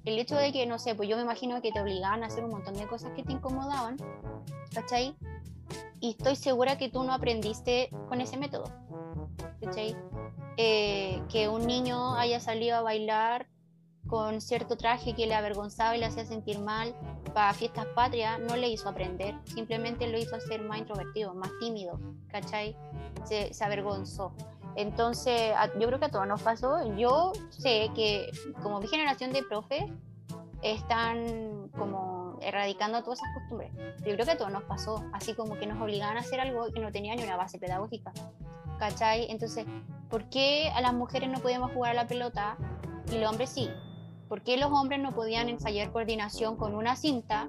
el 0.05 0.19
hecho 0.19 0.35
de 0.35 0.51
que, 0.51 0.65
no 0.65 0.79
sé, 0.79 0.95
pues 0.95 1.09
yo 1.09 1.17
me 1.17 1.23
imagino 1.23 1.61
que 1.61 1.71
te 1.71 1.81
obligaban 1.81 2.23
a 2.23 2.27
hacer 2.27 2.43
un 2.43 2.51
montón 2.51 2.75
de 2.75 2.87
cosas 2.87 3.11
que 3.15 3.23
te 3.23 3.33
incomodaban, 3.33 3.97
¿cachai? 4.73 5.15
Y 5.99 6.11
estoy 6.11 6.35
segura 6.35 6.77
que 6.77 6.89
tú 6.89 7.03
no 7.03 7.13
aprendiste 7.13 7.89
con 8.07 8.21
ese 8.21 8.37
método, 8.37 8.65
¿cachai? 9.61 9.95
Eh, 10.57 11.21
que 11.29 11.49
un 11.49 11.65
niño 11.65 12.15
haya 12.15 12.39
salido 12.39 12.77
a 12.77 12.81
bailar 12.81 13.47
con 14.07 14.41
cierto 14.41 14.77
traje 14.77 15.13
que 15.13 15.25
le 15.25 15.35
avergonzaba 15.35 15.95
y 15.95 15.99
le 15.99 16.05
hacía 16.05 16.25
sentir 16.25 16.59
mal 16.59 16.95
para 17.33 17.53
fiestas 17.53 17.85
patrias, 17.87 18.39
no 18.39 18.55
le 18.55 18.69
hizo 18.69 18.87
aprender, 18.87 19.35
simplemente 19.45 20.07
lo 20.07 20.17
hizo 20.17 20.39
ser 20.39 20.61
más 20.61 20.79
introvertido, 20.79 21.33
más 21.33 21.51
tímido, 21.59 21.99
¿cachai? 22.29 22.75
Se, 23.23 23.53
se 23.53 23.63
avergonzó. 23.63 24.33
Entonces, 24.75 25.53
yo 25.79 25.87
creo 25.87 25.99
que 25.99 26.05
a 26.05 26.09
todos 26.09 26.27
nos 26.27 26.41
pasó. 26.41 26.95
Yo 26.97 27.31
sé 27.49 27.89
que 27.95 28.29
como 28.61 28.79
mi 28.81 28.87
generación 28.87 29.31
de 29.31 29.41
profe 29.41 29.87
están 30.61 31.69
como 31.77 32.37
erradicando 32.41 33.01
todas 33.03 33.19
esas 33.19 33.33
costumbres. 33.35 33.71
Yo 34.05 34.13
creo 34.13 34.25
que 34.25 34.31
a 34.31 34.37
todos 34.37 34.51
nos 34.51 34.63
pasó, 34.63 35.03
así 35.13 35.33
como 35.33 35.57
que 35.57 35.65
nos 35.65 35.81
obligaban 35.81 36.17
a 36.17 36.21
hacer 36.21 36.39
algo 36.39 36.71
que 36.73 36.79
no 36.79 36.91
tenía 36.91 37.15
ni 37.15 37.23
una 37.23 37.37
base 37.37 37.57
pedagógica. 37.57 38.11
¿Cachai? 38.79 39.31
Entonces, 39.31 39.65
¿por 40.09 40.25
qué 40.29 40.69
a 40.75 40.81
las 40.81 40.93
mujeres 40.93 41.29
no 41.29 41.39
podíamos 41.39 41.71
jugar 41.71 41.91
a 41.91 41.93
la 41.93 42.07
pelota 42.07 42.57
y 43.11 43.17
los 43.17 43.29
hombres 43.29 43.49
sí? 43.49 43.69
¿Por 44.27 44.41
qué 44.41 44.57
los 44.57 44.71
hombres 44.71 44.99
no 44.99 45.13
podían 45.13 45.49
ensayar 45.49 45.91
coordinación 45.91 46.57
con 46.57 46.75
una 46.75 46.95
cinta? 46.95 47.47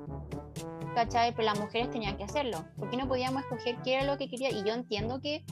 ¿Cachai? 0.94 1.32
Pero 1.34 1.44
las 1.44 1.58
mujeres 1.58 1.90
tenían 1.90 2.16
que 2.16 2.24
hacerlo. 2.24 2.64
¿Por 2.78 2.90
qué 2.90 2.96
no 2.96 3.06
podíamos 3.06 3.42
escoger 3.42 3.76
qué 3.82 3.94
era 3.94 4.04
lo 4.04 4.16
que 4.18 4.28
quería? 4.28 4.50
Y 4.50 4.64
yo 4.64 4.72
entiendo 4.72 5.20
que, 5.20 5.44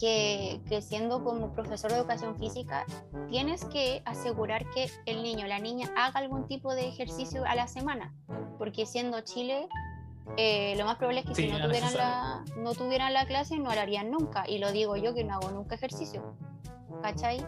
que, 0.00 0.60
que 0.68 0.82
siendo 0.82 1.22
como 1.22 1.52
profesor 1.52 1.92
de 1.92 1.98
educación 1.98 2.36
física, 2.36 2.84
tienes 3.28 3.64
que 3.66 4.02
asegurar 4.04 4.68
que 4.70 4.90
el 5.06 5.22
niño 5.22 5.44
o 5.44 5.48
la 5.48 5.58
niña 5.58 5.90
haga 5.96 6.20
algún 6.20 6.46
tipo 6.46 6.74
de 6.74 6.88
ejercicio 6.88 7.44
a 7.44 7.54
la 7.54 7.68
semana. 7.68 8.14
Porque 8.58 8.86
siendo 8.86 9.20
Chile, 9.20 9.68
eh, 10.36 10.74
lo 10.76 10.84
más 10.84 10.96
probable 10.96 11.20
es 11.20 11.26
que 11.26 11.34
Sí, 11.34 11.42
si 11.42 11.48
no 11.48 11.56
era 11.56 11.66
tuvieran, 11.66 11.94
la, 11.94 12.44
no 12.56 12.74
tuvieran 12.74 13.12
la 13.12 13.26
clase, 13.26 13.58
no 13.58 13.74
lo 13.74 13.80
harían 13.80 14.10
nunca. 14.10 14.44
Y 14.48 14.58
lo 14.58 14.72
digo 14.72 14.96
yo 14.96 15.14
que 15.14 15.24
no 15.24 15.34
hago 15.34 15.50
nunca 15.50 15.74
ejercicio. 15.74 16.36
¿Cachai? 17.00 17.44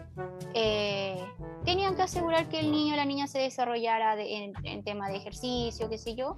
Eh, 0.53 1.23
tenían 1.63 1.95
que 1.95 2.01
asegurar 2.03 2.49
que 2.49 2.59
el 2.59 2.71
niño 2.71 2.93
o 2.93 2.97
la 2.97 3.05
niña 3.05 3.27
se 3.27 3.39
desarrollara 3.39 4.15
de- 4.15 4.35
en, 4.45 4.53
en 4.63 4.83
tema 4.83 5.09
de 5.09 5.17
ejercicio, 5.17 5.89
qué 5.89 5.97
sé 5.97 6.15
yo. 6.15 6.37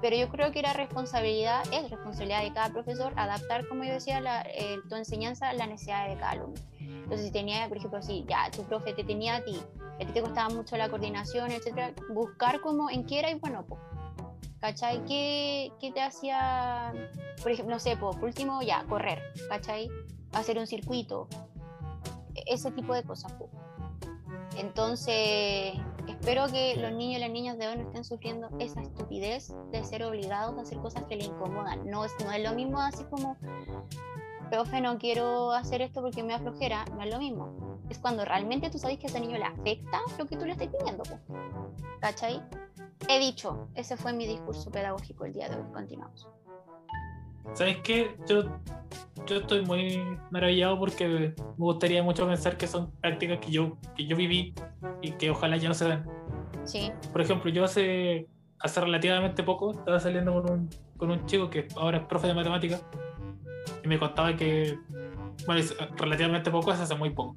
Pero 0.00 0.16
yo 0.16 0.28
creo 0.28 0.52
que 0.52 0.60
era 0.60 0.72
responsabilidad, 0.74 1.62
es 1.72 1.90
responsabilidad 1.90 2.42
de 2.44 2.52
cada 2.52 2.68
profesor 2.72 3.12
adaptar, 3.16 3.66
como 3.66 3.82
yo 3.82 3.92
decía, 3.94 4.20
la, 4.20 4.42
eh, 4.42 4.78
tu 4.88 4.94
enseñanza 4.94 5.48
a 5.48 5.52
la 5.54 5.66
necesidad 5.66 6.08
de 6.08 6.14
cada 6.16 6.30
alumno. 6.32 6.54
Entonces, 6.78 7.26
si 7.26 7.32
tenía, 7.32 7.66
por 7.68 7.78
ejemplo, 7.78 8.00
si 8.00 8.24
ya 8.28 8.48
tu 8.52 8.62
profe 8.62 8.92
te 8.94 9.02
tenía 9.02 9.36
a 9.36 9.44
ti, 9.44 9.58
a 9.96 9.98
ti 9.98 10.12
te 10.12 10.22
costaba 10.22 10.50
mucho 10.54 10.76
la 10.76 10.88
coordinación, 10.88 11.50
etcétera, 11.50 11.92
buscar 12.14 12.60
como 12.60 12.88
en 12.90 13.04
qué 13.06 13.18
era 13.18 13.30
y 13.30 13.34
bueno, 13.34 13.64
pues, 13.68 13.80
¿cachai? 14.60 15.04
¿Qué, 15.06 15.72
¿Qué 15.80 15.90
te 15.90 16.00
hacía, 16.00 16.92
por 17.42 17.50
ejemplo, 17.50 17.74
no 17.74 17.80
sé, 17.80 17.96
po, 17.96 18.12
por 18.12 18.24
último, 18.24 18.62
ya, 18.62 18.84
correr, 18.88 19.20
¿cachai? 19.48 19.88
Hacer 20.32 20.58
un 20.58 20.66
circuito, 20.68 21.26
ese 22.48 22.70
tipo 22.70 22.94
de 22.94 23.02
cosas. 23.02 23.34
Entonces, 24.56 25.74
espero 26.08 26.46
que 26.48 26.76
los 26.76 26.92
niños 26.92 27.18
y 27.18 27.20
las 27.20 27.30
niñas 27.30 27.58
de 27.58 27.68
hoy 27.68 27.76
no 27.76 27.82
estén 27.82 28.04
sufriendo 28.04 28.48
esa 28.58 28.80
estupidez 28.82 29.54
de 29.70 29.84
ser 29.84 30.02
obligados 30.02 30.58
a 30.58 30.62
hacer 30.62 30.78
cosas 30.78 31.04
que 31.04 31.16
les 31.16 31.26
incomodan. 31.26 31.88
No 31.88 32.04
es, 32.04 32.12
no 32.24 32.32
es 32.32 32.42
lo 32.42 32.54
mismo 32.54 32.80
así 32.80 33.04
como, 33.04 33.36
profe, 34.50 34.80
no 34.80 34.98
quiero 34.98 35.52
hacer 35.52 35.82
esto 35.82 36.02
porque 36.02 36.22
me 36.22 36.32
da 36.32 36.40
flojera, 36.40 36.84
no 36.86 37.02
es 37.02 37.10
lo 37.12 37.18
mismo. 37.18 37.78
Es 37.88 37.98
cuando 37.98 38.24
realmente 38.24 38.68
tú 38.68 38.78
sabes 38.78 38.98
que 38.98 39.06
a 39.06 39.10
ese 39.10 39.20
niño 39.20 39.38
le 39.38 39.44
afecta 39.44 40.00
lo 40.18 40.26
que 40.26 40.36
tú 40.36 40.44
le 40.44 40.52
estás 40.52 40.68
pidiendo. 40.68 41.04
¿Cachai? 42.00 42.42
He 43.08 43.18
dicho, 43.20 43.68
ese 43.74 43.96
fue 43.96 44.12
mi 44.12 44.26
discurso 44.26 44.70
pedagógico 44.70 45.24
el 45.24 45.32
día 45.32 45.48
de 45.48 45.56
hoy. 45.56 45.72
Continuamos. 45.72 46.26
¿Sabes 47.54 47.78
qué? 47.82 48.16
Yo, 48.28 48.44
yo 49.26 49.36
estoy 49.36 49.64
muy 49.64 50.02
maravillado 50.30 50.78
porque 50.78 51.08
me 51.08 51.34
gustaría 51.56 52.02
mucho 52.02 52.26
pensar 52.26 52.56
que 52.56 52.66
son 52.66 52.90
prácticas 53.00 53.38
que 53.38 53.50
yo, 53.50 53.76
que 53.96 54.06
yo 54.06 54.16
viví 54.16 54.54
y 55.02 55.12
que 55.12 55.30
ojalá 55.30 55.56
ya 55.56 55.68
no 55.68 55.74
se 55.74 55.88
den. 55.88 56.04
Sí, 56.64 56.92
Por 57.12 57.20
ejemplo, 57.20 57.50
yo 57.50 57.64
hace, 57.64 58.28
hace 58.60 58.80
relativamente 58.80 59.42
poco 59.42 59.72
estaba 59.72 59.98
saliendo 59.98 60.42
con 60.42 60.50
un, 60.50 60.70
con 60.96 61.10
un 61.10 61.26
chico 61.26 61.48
que 61.50 61.66
ahora 61.76 61.98
es 61.98 62.04
profe 62.04 62.26
de 62.26 62.34
matemáticas 62.34 62.84
y 63.82 63.88
me 63.88 63.98
contaba 63.98 64.36
que, 64.36 64.78
bueno, 65.46 65.62
relativamente 65.96 66.50
poco 66.50 66.72
es 66.72 66.80
hace 66.80 66.94
muy 66.94 67.10
poco. 67.10 67.36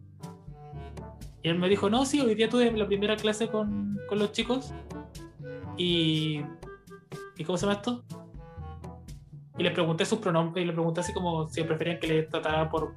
Y 1.43 1.49
él 1.49 1.57
me 1.57 1.69
dijo, 1.69 1.89
no, 1.89 2.05
sí, 2.05 2.19
hoy 2.19 2.35
día 2.35 2.49
tuve 2.49 2.71
la 2.71 2.85
primera 2.85 3.15
clase 3.15 3.47
con, 3.47 3.99
con 4.07 4.19
los 4.19 4.31
chicos 4.31 4.73
y... 5.77 6.41
¿Y 7.37 7.43
cómo 7.43 7.57
se 7.57 7.65
llama 7.65 7.77
esto? 7.77 8.03
Y 9.61 9.63
le 9.63 9.69
pregunté 9.69 10.05
sus 10.05 10.17
pronombres 10.17 10.63
y 10.63 10.65
le 10.65 10.73
pregunté 10.73 11.01
así 11.01 11.13
como 11.13 11.47
si 11.47 11.61
preferían 11.61 11.99
que 11.99 12.07
le 12.07 12.23
tratara 12.23 12.67
por, 12.67 12.95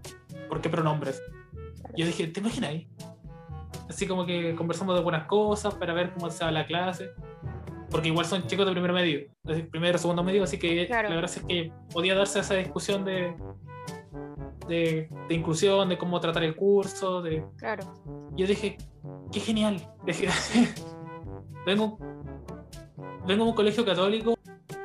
por 0.49 0.63
qué 0.63 0.71
pronombres. 0.71 1.23
Y 1.95 2.01
yo 2.01 2.07
dije, 2.07 2.27
¿te 2.29 2.41
imaginas 2.41 2.71
ahí? 2.71 2.89
Así 3.87 4.07
como 4.07 4.25
que 4.25 4.55
conversamos 4.55 4.97
de 4.97 5.03
buenas 5.03 5.27
cosas 5.27 5.75
para 5.75 5.93
ver 5.93 6.15
cómo 6.15 6.31
se 6.31 6.43
va 6.43 6.51
la 6.51 6.65
clase. 6.65 7.11
Porque 7.91 8.09
igual 8.09 8.25
son 8.25 8.47
chicos 8.47 8.65
de 8.65 8.73
primer 8.73 8.95
medio, 8.95 9.29
primero, 9.71 9.99
segundo 9.99 10.25
medio, 10.25 10.43
así 10.43 10.59
que 10.59 10.87
Claro. 10.87 11.11
la 11.11 11.17
verdad 11.17 11.31
es 11.37 11.45
que 11.45 11.71
podía 11.93 12.15
darse 12.15 12.41
esa 12.41 12.55
discusión 12.55 13.05
de, 13.05 13.37
de, 14.67 15.11
de 15.29 15.35
inclusión, 15.35 15.91
de 15.91 15.99
cómo 15.99 16.19
tratar 16.19 16.45
el 16.45 16.57
curso. 16.57 17.21
De... 17.21 17.45
claro. 17.59 17.85
Yo 18.37 18.47
dije, 18.47 18.79
qué 19.31 19.41
genial. 19.41 19.87
Dije, 20.07 20.29
vengo, 21.67 21.99
vengo 23.27 23.45
de 23.45 23.51
un 23.51 23.55
colegio 23.55 23.85
católico 23.85 24.34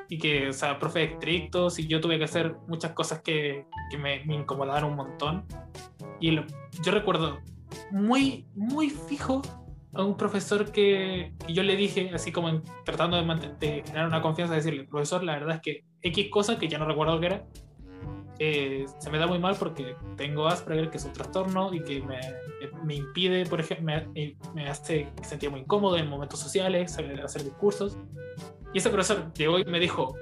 y 0.09 0.17
que, 0.17 0.49
o 0.49 0.53
sea, 0.53 0.79
profe 0.79 1.03
estrictos 1.03 1.77
y 1.79 1.87
yo 1.87 2.01
tuve 2.01 2.17
que 2.17 2.23
hacer 2.25 2.55
muchas 2.67 2.91
cosas 2.93 3.21
que, 3.21 3.65
que 3.91 3.97
me, 3.97 4.25
me 4.25 4.35
incomodaron 4.35 4.89
un 4.91 4.97
montón. 4.97 5.45
Y 6.19 6.31
lo- 6.31 6.45
yo 6.83 6.91
recuerdo 6.91 7.39
muy, 7.91 8.45
muy 8.55 8.89
fijo 8.89 9.41
a 9.93 10.03
un 10.03 10.17
profesor 10.17 10.71
que, 10.71 11.33
que 11.45 11.53
yo 11.53 11.61
le 11.63 11.75
dije, 11.75 12.09
así 12.13 12.31
como 12.31 12.49
en- 12.49 12.63
tratando 12.85 13.17
de, 13.23 13.49
de 13.59 13.83
generar 13.85 14.07
una 14.07 14.21
confianza, 14.21 14.55
decirle, 14.55 14.83
profesor, 14.85 15.23
la 15.23 15.33
verdad 15.33 15.55
es 15.57 15.61
que 15.61 15.85
X 16.01 16.29
cosa, 16.31 16.57
que 16.59 16.67
ya 16.67 16.79
no 16.79 16.85
recuerdo 16.85 17.19
qué 17.19 17.25
era, 17.27 17.45
eh, 18.39 18.85
se 18.99 19.09
me 19.09 19.17
da 19.17 19.27
muy 19.27 19.37
mal 19.37 19.55
porque 19.59 19.95
tengo 20.15 20.47
Asperger, 20.47 20.89
que 20.89 20.97
es 20.97 21.05
un 21.05 21.11
trastorno 21.13 21.73
y 21.73 21.81
que 21.83 22.01
me, 22.01 22.19
me 22.85 22.95
impide, 22.95 23.45
por 23.45 23.59
ejemplo, 23.59 23.85
me, 24.15 24.35
me 24.55 24.69
hace 24.69 25.07
sentir 25.23 25.51
muy 25.51 25.59
incómodo 25.61 25.97
en 25.97 26.07
momentos 26.07 26.39
sociales, 26.39 26.97
hacer 27.23 27.43
discursos. 27.43 27.97
Y 28.73 28.77
ese 28.77 28.89
profesor 28.89 29.33
llegó 29.33 29.59
y 29.59 29.65
me 29.65 29.79
dijo, 29.79 30.15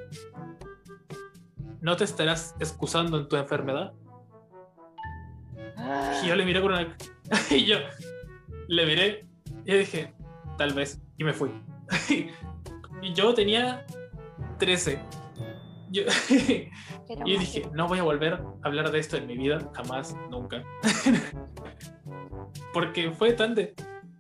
¿no 1.82 1.96
te 1.96 2.04
estarás 2.04 2.56
excusando 2.60 3.18
en 3.20 3.28
tu 3.28 3.36
enfermedad? 3.36 3.94
Y 6.24 6.28
yo 6.28 6.36
le 6.36 6.46
miré 6.46 6.62
con 6.62 6.72
una... 6.72 6.96
y 7.50 7.66
yo 7.66 7.78
le 8.68 8.86
miré 8.86 9.28
y 9.66 9.74
dije, 9.74 10.14
tal 10.58 10.74
vez, 10.74 11.02
y 11.18 11.24
me 11.24 11.34
fui. 11.34 11.52
y 13.02 13.14
yo 13.14 13.34
tenía 13.34 13.86
13. 14.60 15.00
Yo, 15.92 16.04
y 17.26 17.38
dije, 17.38 17.70
no 17.74 17.88
voy 17.88 18.00
a 18.00 18.04
volver 18.04 18.34
a 18.34 18.44
hablar 18.64 18.92
de 18.92 19.00
esto 19.00 19.18
en 19.18 19.28
mi 19.28 19.38
vida, 19.38 19.60
jamás, 19.74 20.16
nunca. 20.30 20.64
Porque 22.74 23.12
fue 23.12 23.34
tan 23.34 23.56
de... 23.56 23.74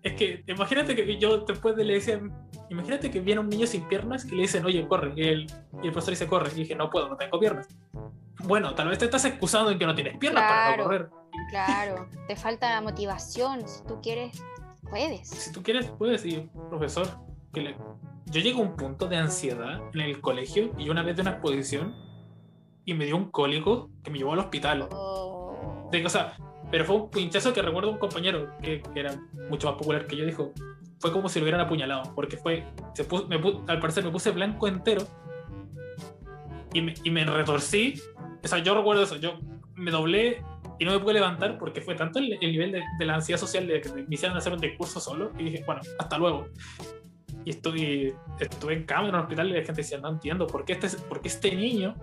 Es 0.03 0.13
que 0.13 0.43
imagínate 0.47 0.95
que 0.95 1.17
yo 1.17 1.39
después 1.39 1.75
de 1.75 1.83
le 1.83 1.95
decían, 1.95 2.33
imagínate 2.69 3.09
que 3.11 3.19
viene 3.19 3.41
un 3.41 3.49
niño 3.49 3.67
sin 3.67 3.87
piernas 3.87 4.25
que 4.25 4.35
le 4.35 4.43
dicen, 4.43 4.65
oye, 4.65 4.87
corre. 4.87 5.13
Y 5.15 5.23
el, 5.23 5.41
y 5.83 5.87
el 5.87 5.91
profesor 5.91 6.11
dice, 6.11 6.27
corre. 6.27 6.51
Y 6.51 6.55
dije, 6.59 6.75
no 6.75 6.89
puedo, 6.89 7.07
no 7.09 7.17
tengo 7.17 7.39
piernas. 7.39 7.67
Bueno, 8.43 8.73
tal 8.75 8.87
vez 8.89 8.99
te 8.99 9.05
estás 9.05 9.25
excusando 9.25 9.71
en 9.71 9.79
que 9.79 9.85
no 9.85 9.95
tienes 9.95 10.17
piernas 10.17 10.43
para 10.43 10.65
Claro. 10.67 10.77
no 10.77 10.83
correr. 10.83 11.09
Claro, 11.49 12.09
te 12.27 12.35
falta 12.35 12.69
la 12.69 12.81
motivación. 12.81 13.67
Si 13.67 13.83
tú 13.85 13.99
quieres, 14.01 14.41
puedes. 14.89 15.27
Si 15.29 15.51
tú 15.51 15.63
quieres, 15.63 15.87
puedes 15.97 16.23
ir, 16.25 16.49
profesor. 16.69 17.07
Que 17.53 17.61
le... 17.61 17.75
Yo 18.25 18.41
llegué 18.41 18.59
a 18.59 18.61
un 18.61 18.75
punto 18.75 19.07
de 19.07 19.17
ansiedad 19.17 19.81
en 19.93 20.01
el 20.01 20.19
colegio 20.21 20.73
y 20.77 20.89
una 20.89 21.01
vez 21.01 21.15
de 21.15 21.21
una 21.21 21.31
exposición 21.31 21.95
y 22.85 22.93
me 22.93 23.05
dio 23.05 23.15
un 23.17 23.31
cólico 23.31 23.89
que 24.03 24.11
me 24.11 24.17
llevó 24.17 24.33
al 24.33 24.39
hospital. 24.39 24.87
Oh, 24.91 25.89
De, 25.91 26.05
o 26.05 26.09
sea, 26.09 26.35
pero 26.69 26.83
fue 26.85 26.95
un 26.97 27.09
pinchazo 27.09 27.53
que 27.53 27.61
recuerdo 27.61 27.89
a 27.89 27.93
un 27.93 27.97
compañero 27.99 28.51
que, 28.61 28.81
que 28.81 28.99
era 28.99 29.13
mucho 29.49 29.67
más 29.69 29.77
popular 29.77 30.05
que 30.07 30.17
yo, 30.17 30.25
dijo, 30.25 30.51
fue 30.99 31.11
como 31.11 31.29
si 31.29 31.39
lo 31.39 31.43
hubieran 31.43 31.61
apuñalado, 31.61 32.13
porque 32.15 32.37
fue, 32.37 32.63
se 32.93 33.07
pu- 33.07 33.27
me 33.27 33.39
pu- 33.41 33.63
al 33.67 33.79
parecer 33.79 34.03
me 34.03 34.11
puse 34.11 34.31
blanco 34.31 34.67
entero 34.67 35.03
y 36.73 36.81
me, 36.81 36.93
y 37.03 37.11
me 37.11 37.23
retorcí, 37.25 38.01
o 38.43 38.47
sea, 38.47 38.59
yo 38.59 38.75
recuerdo 38.75 39.03
eso, 39.03 39.15
yo 39.17 39.37
me 39.75 39.91
doblé 39.91 40.43
y 40.79 40.85
no 40.85 40.91
me 40.91 40.99
pude 40.99 41.13
levantar 41.13 41.57
porque 41.57 41.81
fue 41.81 41.95
tanto 41.95 42.19
el, 42.19 42.33
el 42.33 42.51
nivel 42.51 42.71
de, 42.71 42.83
de 42.99 43.05
la 43.05 43.15
ansiedad 43.15 43.39
social 43.39 43.67
de 43.67 43.81
que 43.81 43.89
me 43.91 44.05
hicieran 44.09 44.37
hacer 44.37 44.53
un 44.53 44.59
discurso 44.59 44.99
solo 44.99 45.31
y 45.37 45.45
dije, 45.45 45.63
bueno, 45.65 45.81
hasta 45.99 46.17
luego. 46.17 46.47
Y 47.45 47.51
estuve, 47.51 48.13
estuve 48.39 48.73
en 48.73 48.83
cama 48.85 49.07
en 49.09 49.15
un 49.15 49.21
hospital 49.21 49.47
y 49.49 49.51
la 49.53 49.57
gente 49.63 49.81
decía, 49.81 49.97
no 49.99 50.09
entiendo, 50.09 50.45
¿por 50.47 50.65
qué 50.65 50.73
este, 50.73 50.89
por 51.07 51.21
qué 51.21 51.29
este 51.29 51.55
niño 51.55 51.95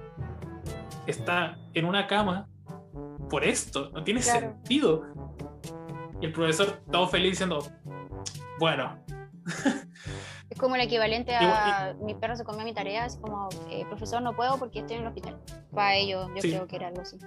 está 1.07 1.59
en 1.75 1.85
una 1.85 2.07
cama 2.07 2.49
por 3.29 3.45
esto, 3.45 3.91
no 3.93 4.03
tiene 4.05 4.21
Claro. 4.21 4.41
sentido. 4.41 5.03
Y 6.21 6.27
el 6.27 6.33
profesor 6.33 6.81
todo 6.91 7.07
feliz 7.09 7.33
diciendo, 7.33 7.59
bueno, 8.59 8.99
Es 10.51 10.59
como 10.59 10.75
el 10.77 10.83
equivalente 10.83 11.35
a 11.35 11.95
mi 12.01 12.15
perro 12.15 12.37
se 12.37 12.45
comió 12.45 12.65
mi 12.65 12.73
tarea, 12.73 13.05
así 13.05 13.19
como, 13.21 13.49
eh, 13.71 13.85
profesor, 13.89 14.23
no 14.23 14.35
puedo 14.35 14.59
porque 14.59 14.81
estoy 14.81 14.97
en 14.97 15.03
el 15.03 15.09
hospital. 15.09 15.39
Para 15.75 15.97
ellos, 15.97 16.29
yo 16.35 16.41
Sí. 16.43 16.51
creo 16.51 16.67
que 16.67 16.77
era 16.77 16.89
algo 16.89 17.03
así. 17.03 17.19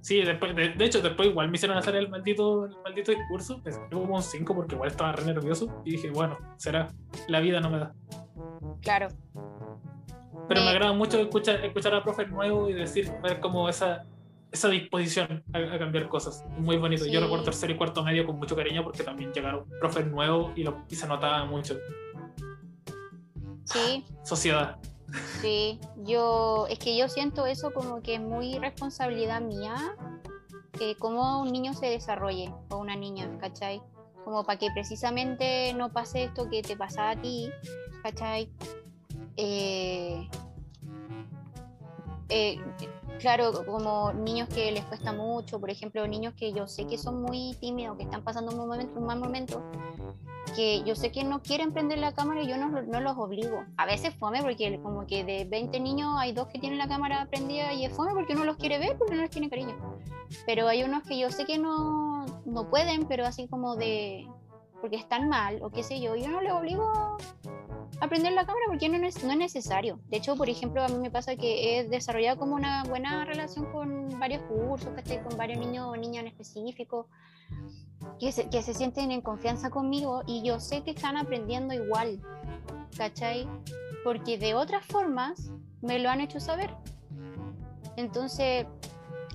sí, 0.00 0.22
después, 0.22 0.54
de, 0.54 0.70
de 0.70 0.84
hecho 0.84 1.00
después 1.02 1.28
igual 1.28 1.48
me 1.50 1.56
hicieron 1.56 1.76
hacer 1.76 1.96
el 1.96 2.08
maldito, 2.08 2.66
el 2.66 2.76
maldito 2.84 3.12
discurso, 3.12 3.60
me 3.64 3.72
salió 3.72 4.00
como 4.00 4.14
un 4.16 4.22
5 4.22 4.54
porque 4.54 4.74
igual 4.74 4.90
estaba 4.90 5.12
re 5.12 5.24
nervioso 5.24 5.82
y 5.84 5.92
dije, 5.92 6.10
bueno, 6.10 6.38
será, 6.56 6.88
la 7.28 7.40
vida 7.40 7.60
no 7.60 7.70
me 7.70 7.78
da. 7.80 7.92
Claro. 8.82 9.08
Pero 10.48 10.60
me 10.60 10.66
Me- 10.66 10.70
agrada 10.70 10.92
mucho 10.92 11.18
escuchar, 11.18 11.64
escuchar 11.64 11.94
a 11.94 12.02
profe 12.04 12.26
nuevo 12.26 12.68
y 12.70 12.72
decir, 12.72 13.12
ver 13.22 13.40
como 13.40 13.68
esa, 13.68 14.04
esa 14.56 14.68
disposición 14.68 15.42
a, 15.52 15.58
a 15.58 15.78
cambiar 15.78 16.08
cosas. 16.08 16.44
Muy 16.58 16.76
bonito. 16.76 17.04
Yo 17.06 17.12
Sí. 17.12 17.18
recuerdo 17.18 17.44
tercero 17.44 17.72
y 17.72 17.76
cuarto 17.76 18.02
medio 18.04 18.26
con 18.26 18.36
mucho 18.38 18.56
cariño 18.56 18.82
porque 18.82 19.02
también 19.02 19.32
llegaron 19.32 19.64
profes 19.80 20.06
nuevos 20.06 20.52
y, 20.56 20.62
lo, 20.64 20.84
y 20.88 20.94
se 20.96 21.06
notaba 21.06 21.44
mucho. 21.44 21.76
Sí, 23.64 24.04
Sociedad. 24.22 24.76
sí. 25.40 25.80
Yo, 26.04 26.66
es 26.68 26.78
que 26.78 26.96
yo 26.96 27.08
siento 27.08 27.46
eso 27.46 27.72
como 27.72 28.00
que 28.00 28.14
es 28.14 28.20
muy 28.20 28.58
responsabilidad 28.58 29.40
mía, 29.40 29.74
eh, 30.80 30.94
cómo 30.98 31.40
un 31.42 31.52
niño 31.52 31.74
se 31.74 31.86
desarrolle 31.86 32.52
o 32.70 32.76
una 32.78 32.94
niña, 32.96 33.28
¿cachai? 33.40 33.82
Como 34.24 34.44
para 34.44 34.58
que 34.58 34.68
precisamente 34.72 35.72
no 35.74 35.92
pase 35.92 36.24
esto 36.24 36.48
que 36.50 36.62
te 36.62 36.76
pasa 36.76 37.10
a 37.10 37.16
ti, 37.16 37.50
¿cachai? 38.02 38.50
Eh, 39.36 40.28
eh, 42.28 42.58
claro, 43.18 43.64
como 43.64 44.12
niños 44.12 44.48
que 44.48 44.70
les 44.72 44.84
cuesta 44.84 45.12
mucho, 45.12 45.60
por 45.60 45.70
ejemplo, 45.70 46.06
niños 46.06 46.34
que 46.34 46.52
yo 46.52 46.66
sé 46.66 46.86
que 46.86 46.98
son 46.98 47.22
muy 47.22 47.54
tímidos, 47.60 47.96
que 47.96 48.04
están 48.04 48.22
pasando 48.22 48.52
un, 48.52 48.58
momento, 48.58 48.98
un 48.98 49.06
mal 49.06 49.18
momento, 49.18 49.62
que 50.54 50.82
yo 50.84 50.94
sé 50.94 51.10
que 51.10 51.24
no 51.24 51.42
quieren 51.42 51.72
prender 51.72 51.98
la 51.98 52.12
cámara 52.12 52.42
y 52.42 52.48
yo 52.48 52.56
no, 52.56 52.68
no 52.82 53.00
los 53.00 53.16
obligo. 53.16 53.64
A 53.76 53.86
veces 53.86 54.14
fome 54.14 54.42
porque 54.42 54.80
como 54.82 55.06
que 55.06 55.24
de 55.24 55.44
20 55.44 55.80
niños 55.80 56.14
hay 56.18 56.32
dos 56.32 56.48
que 56.48 56.58
tienen 56.58 56.78
la 56.78 56.88
cámara 56.88 57.26
prendida 57.30 57.72
y 57.72 57.84
es 57.84 57.92
fome 57.92 58.12
porque 58.12 58.34
uno 58.34 58.44
los 58.44 58.56
quiere 58.56 58.78
ver 58.78 58.96
porque 58.96 59.14
no 59.14 59.22
les 59.22 59.30
tiene 59.30 59.50
cariño. 59.50 59.76
Pero 60.44 60.68
hay 60.68 60.82
unos 60.82 61.02
que 61.02 61.18
yo 61.18 61.30
sé 61.30 61.44
que 61.44 61.58
no, 61.58 62.24
no 62.44 62.70
pueden, 62.70 63.06
pero 63.06 63.26
así 63.26 63.48
como 63.48 63.76
de... 63.76 64.28
porque 64.80 64.96
están 64.96 65.28
mal 65.28 65.62
o 65.62 65.70
qué 65.70 65.82
sé 65.82 66.00
yo, 66.00 66.16
yo 66.16 66.28
no 66.28 66.40
les 66.40 66.52
obligo 66.52 67.16
a 68.00 68.08
prender 68.08 68.32
la 68.32 68.44
cámara 68.44 68.66
porque 68.68 68.88
no 68.88 69.06
es, 69.06 69.24
no 69.24 69.32
es 69.32 69.38
necesario. 69.38 69.98
De 70.08 70.18
hecho, 70.18 70.36
por 70.36 70.48
ejemplo, 70.48 70.82
a 70.82 70.88
mí 70.88 70.98
me 70.98 71.10
pasa 71.10 71.36
que 71.36 71.78
he 71.78 71.84
desarrollado 71.88 72.38
como 72.38 72.54
una 72.54 72.84
buena 72.84 73.24
relación 73.24 73.72
con 73.72 74.18
varios 74.18 74.42
cursos, 74.42 74.90
con 75.28 75.36
varios 75.36 75.58
niños 75.58 75.86
o 75.86 75.96
niñas 75.96 76.22
en 76.22 76.28
específico, 76.28 77.08
que 78.20 78.32
se, 78.32 78.48
que 78.50 78.62
se 78.62 78.74
sienten 78.74 79.12
en 79.12 79.22
confianza 79.22 79.70
conmigo 79.70 80.22
y 80.26 80.42
yo 80.42 80.60
sé 80.60 80.82
que 80.82 80.90
están 80.90 81.16
aprendiendo 81.16 81.72
igual, 81.74 82.20
¿cachai? 82.96 83.48
Porque 84.04 84.38
de 84.38 84.54
otras 84.54 84.84
formas 84.84 85.50
me 85.80 85.98
lo 85.98 86.10
han 86.10 86.20
hecho 86.20 86.40
saber. 86.40 86.70
Entonces, 87.96 88.66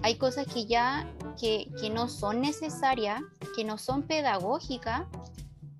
hay 0.03 0.15
cosas 0.15 0.45
que 0.47 0.65
ya 0.65 1.07
que, 1.39 1.71
que 1.79 1.89
no 1.89 2.07
son 2.07 2.41
necesarias, 2.41 3.21
que 3.55 3.63
no 3.63 3.77
son 3.77 4.03
pedagógicas 4.03 5.07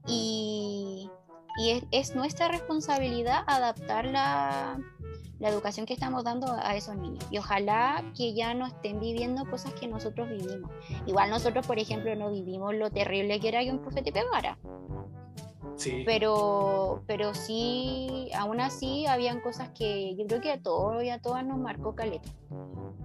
y, 0.08 1.10
y 1.58 1.72
es, 1.72 1.84
es 1.92 2.16
nuestra 2.16 2.48
responsabilidad 2.48 3.44
adaptar 3.48 4.06
la, 4.06 4.80
la 5.40 5.50
educación 5.50 5.86
que 5.86 5.94
estamos 5.94 6.24
dando 6.24 6.48
a 6.54 6.76
esos 6.76 6.96
niños. 6.96 7.26
Y 7.32 7.40
ojalá 7.40 8.04
que 8.16 8.34
ya 8.34 8.54
no 8.54 8.68
estén 8.68 9.00
viviendo 9.00 9.44
cosas 9.50 9.74
que 9.74 9.88
nosotros 9.88 10.30
vivimos. 10.30 10.72
Igual 11.08 11.30
nosotros, 11.32 11.66
por 11.66 11.80
ejemplo, 11.80 12.16
no 12.16 12.30
vivimos 12.32 12.76
lo 12.76 12.92
terrible 12.92 13.40
que 13.40 13.48
era 13.50 13.64
que 13.64 13.72
un 13.72 13.80
profe 13.80 14.04
te 14.04 14.12
pegara, 14.12 14.58
Sí. 15.78 16.04
pero, 16.06 17.02
pero 17.08 17.34
sí, 17.34 18.30
aún 18.38 18.60
así, 18.60 19.08
habían 19.08 19.42
cosas 19.42 19.70
que 19.70 20.16
yo 20.16 20.28
creo 20.28 20.42
que 20.42 20.52
a 20.52 20.62
todos 20.62 21.04
y 21.04 21.10
a 21.10 21.20
todas 21.20 21.44
nos 21.44 21.58
marcó 21.58 21.96
caleta. 21.96 22.30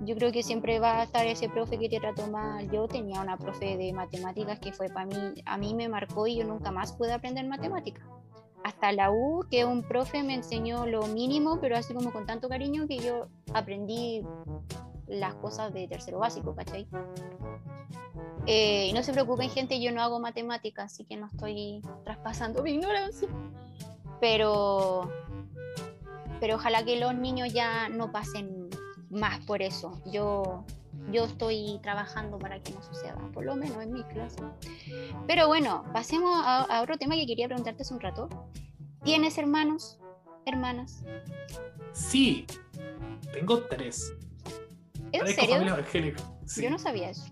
Yo 0.03 0.15
creo 0.15 0.31
que 0.31 0.43
siempre 0.43 0.79
va 0.79 1.01
a 1.01 1.05
estar 1.05 1.27
ese 1.27 1.49
profe 1.49 1.79
que 1.79 1.89
te 1.89 2.01
trató 2.01 2.27
mal. 2.27 2.71
Yo 2.71 2.87
tenía 2.87 3.21
una 3.23 3.39
profe 3.39 3.79
de 3.79 3.95
matemáticas 3.95 4.59
que 4.59 4.73
fue 4.73 4.89
para 4.89 5.07
mí, 5.07 5.17
a 5.47 5.57
mí 5.57 5.75
me 5.75 5.89
marcó 5.89 6.27
y 6.27 6.37
yo 6.37 6.45
nunca 6.45 6.71
más 6.71 6.93
pude 6.93 7.13
aprender 7.15 7.47
matemáticas. 7.47 8.05
Hasta 8.65 8.93
la 8.93 9.11
U, 9.11 9.45
que 9.51 9.65
un 9.65 9.83
profe 9.83 10.23
me 10.23 10.35
enseñó 10.35 10.87
lo 10.87 11.07
mínimo, 11.07 11.61
pero 11.61 11.77
así 11.77 11.95
como 11.95 12.13
con 12.13 12.27
tanto 12.27 12.49
cariño 12.49 12.87
que 12.89 12.99
yo 12.99 13.29
aprendí 13.55 14.23
las 15.07 15.35
cosas 15.35 15.73
de 15.73 15.87
tercero 15.87 16.19
básico, 16.19 16.55
¿cachai? 16.55 16.87
Eh, 18.47 18.93
no 18.95 19.03
se 19.03 19.13
preocupen, 19.13 19.51
gente, 19.51 19.81
yo 19.81 19.93
no 19.93 20.03
hago 20.03 20.21
matemáticas, 20.21 20.93
así 20.93 21.05
que 21.05 21.17
no 21.17 21.27
estoy 21.27 21.83
traspasando 22.05 22.63
mi 22.65 22.73
ignorancia. 22.73 23.29
Pero, 24.21 25.11
pero 26.41 26.57
ojalá 26.57 26.85
que 26.85 26.99
los 26.99 27.15
niños 27.15 27.53
ya 27.53 27.89
no 27.89 28.13
pasen 28.13 28.69
más 29.11 29.45
por 29.45 29.63
eso. 29.63 30.01
Yo, 30.07 30.65
yo 31.13 31.25
estoy 31.25 31.79
trabajando 31.83 32.39
para 32.39 32.61
que 32.63 32.73
no 32.73 32.83
suceda, 32.83 33.17
por 33.33 33.45
lo 33.45 33.55
menos 33.57 33.83
en 33.83 33.93
mi 33.93 34.03
clase. 34.05 34.41
Pero 35.27 35.47
bueno, 35.49 35.85
pasemos 35.93 36.31
a, 36.45 36.63
a 36.63 36.83
otro 36.83 36.97
tema 36.99 37.15
que 37.15 37.27
quería 37.27 37.47
preguntarte 37.47 37.83
hace 37.83 37.95
un 37.95 38.01
rato. 38.01 38.29
¿Tienes 39.05 39.39
hermanos, 39.39 40.01
hermanas? 40.47 41.05
Sí. 41.93 42.47
Tengo 43.33 43.61
tres. 43.65 44.13
¿En 45.13 45.21
Parezco 45.21 45.41
serio? 45.47 45.57
evangélica. 45.63 46.23
Sí. 46.45 46.63
Yo 46.65 46.71
no 46.71 46.79
sabía 46.79 47.11
eso. 47.11 47.25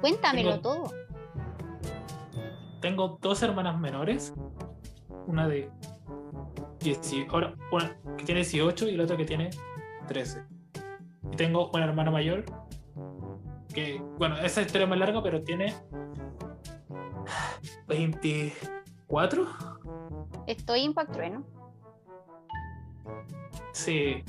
Cuéntamelo 0.00 0.60
Tengo- 0.60 0.62
todo. 0.62 0.92
Tengo 2.80 3.18
dos 3.20 3.42
hermanas 3.42 3.78
menores. 3.80 4.34
Una 5.26 5.48
de 5.48 5.70
18, 6.80 7.30
ahora, 7.32 7.54
una 7.72 7.96
que 8.18 8.24
tiene 8.24 8.40
18 8.42 8.88
y 8.88 8.96
la 8.96 9.04
otra 9.04 9.16
que 9.16 9.24
tiene 9.24 9.50
13. 10.06 10.44
Y 11.32 11.36
tengo 11.36 11.70
una 11.72 11.84
hermana 11.84 12.10
mayor 12.10 12.44
que, 13.72 14.00
bueno, 14.18 14.36
esa 14.38 14.62
historia 14.62 14.84
es 14.84 14.90
más 14.90 14.98
larga, 14.98 15.22
pero 15.22 15.42
tiene 15.42 15.74
24. 17.88 19.46
Estoy 20.46 20.80
impactrueno. 20.80 21.44
Sí. 23.72 24.22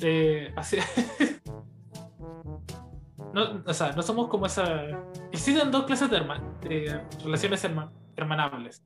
Eh, 0.00 0.52
así. 0.56 0.78
no, 3.32 3.62
o 3.66 3.74
sea, 3.74 3.92
no 3.92 4.02
somos 4.02 4.28
como 4.28 4.46
esa. 4.46 4.84
Existen 5.30 5.70
dos 5.70 5.84
clases 5.84 6.10
de, 6.10 6.18
herma- 6.18 6.42
de 6.60 7.00
relaciones 7.24 7.64
herma- 7.64 7.90
hermanables. 8.16 8.82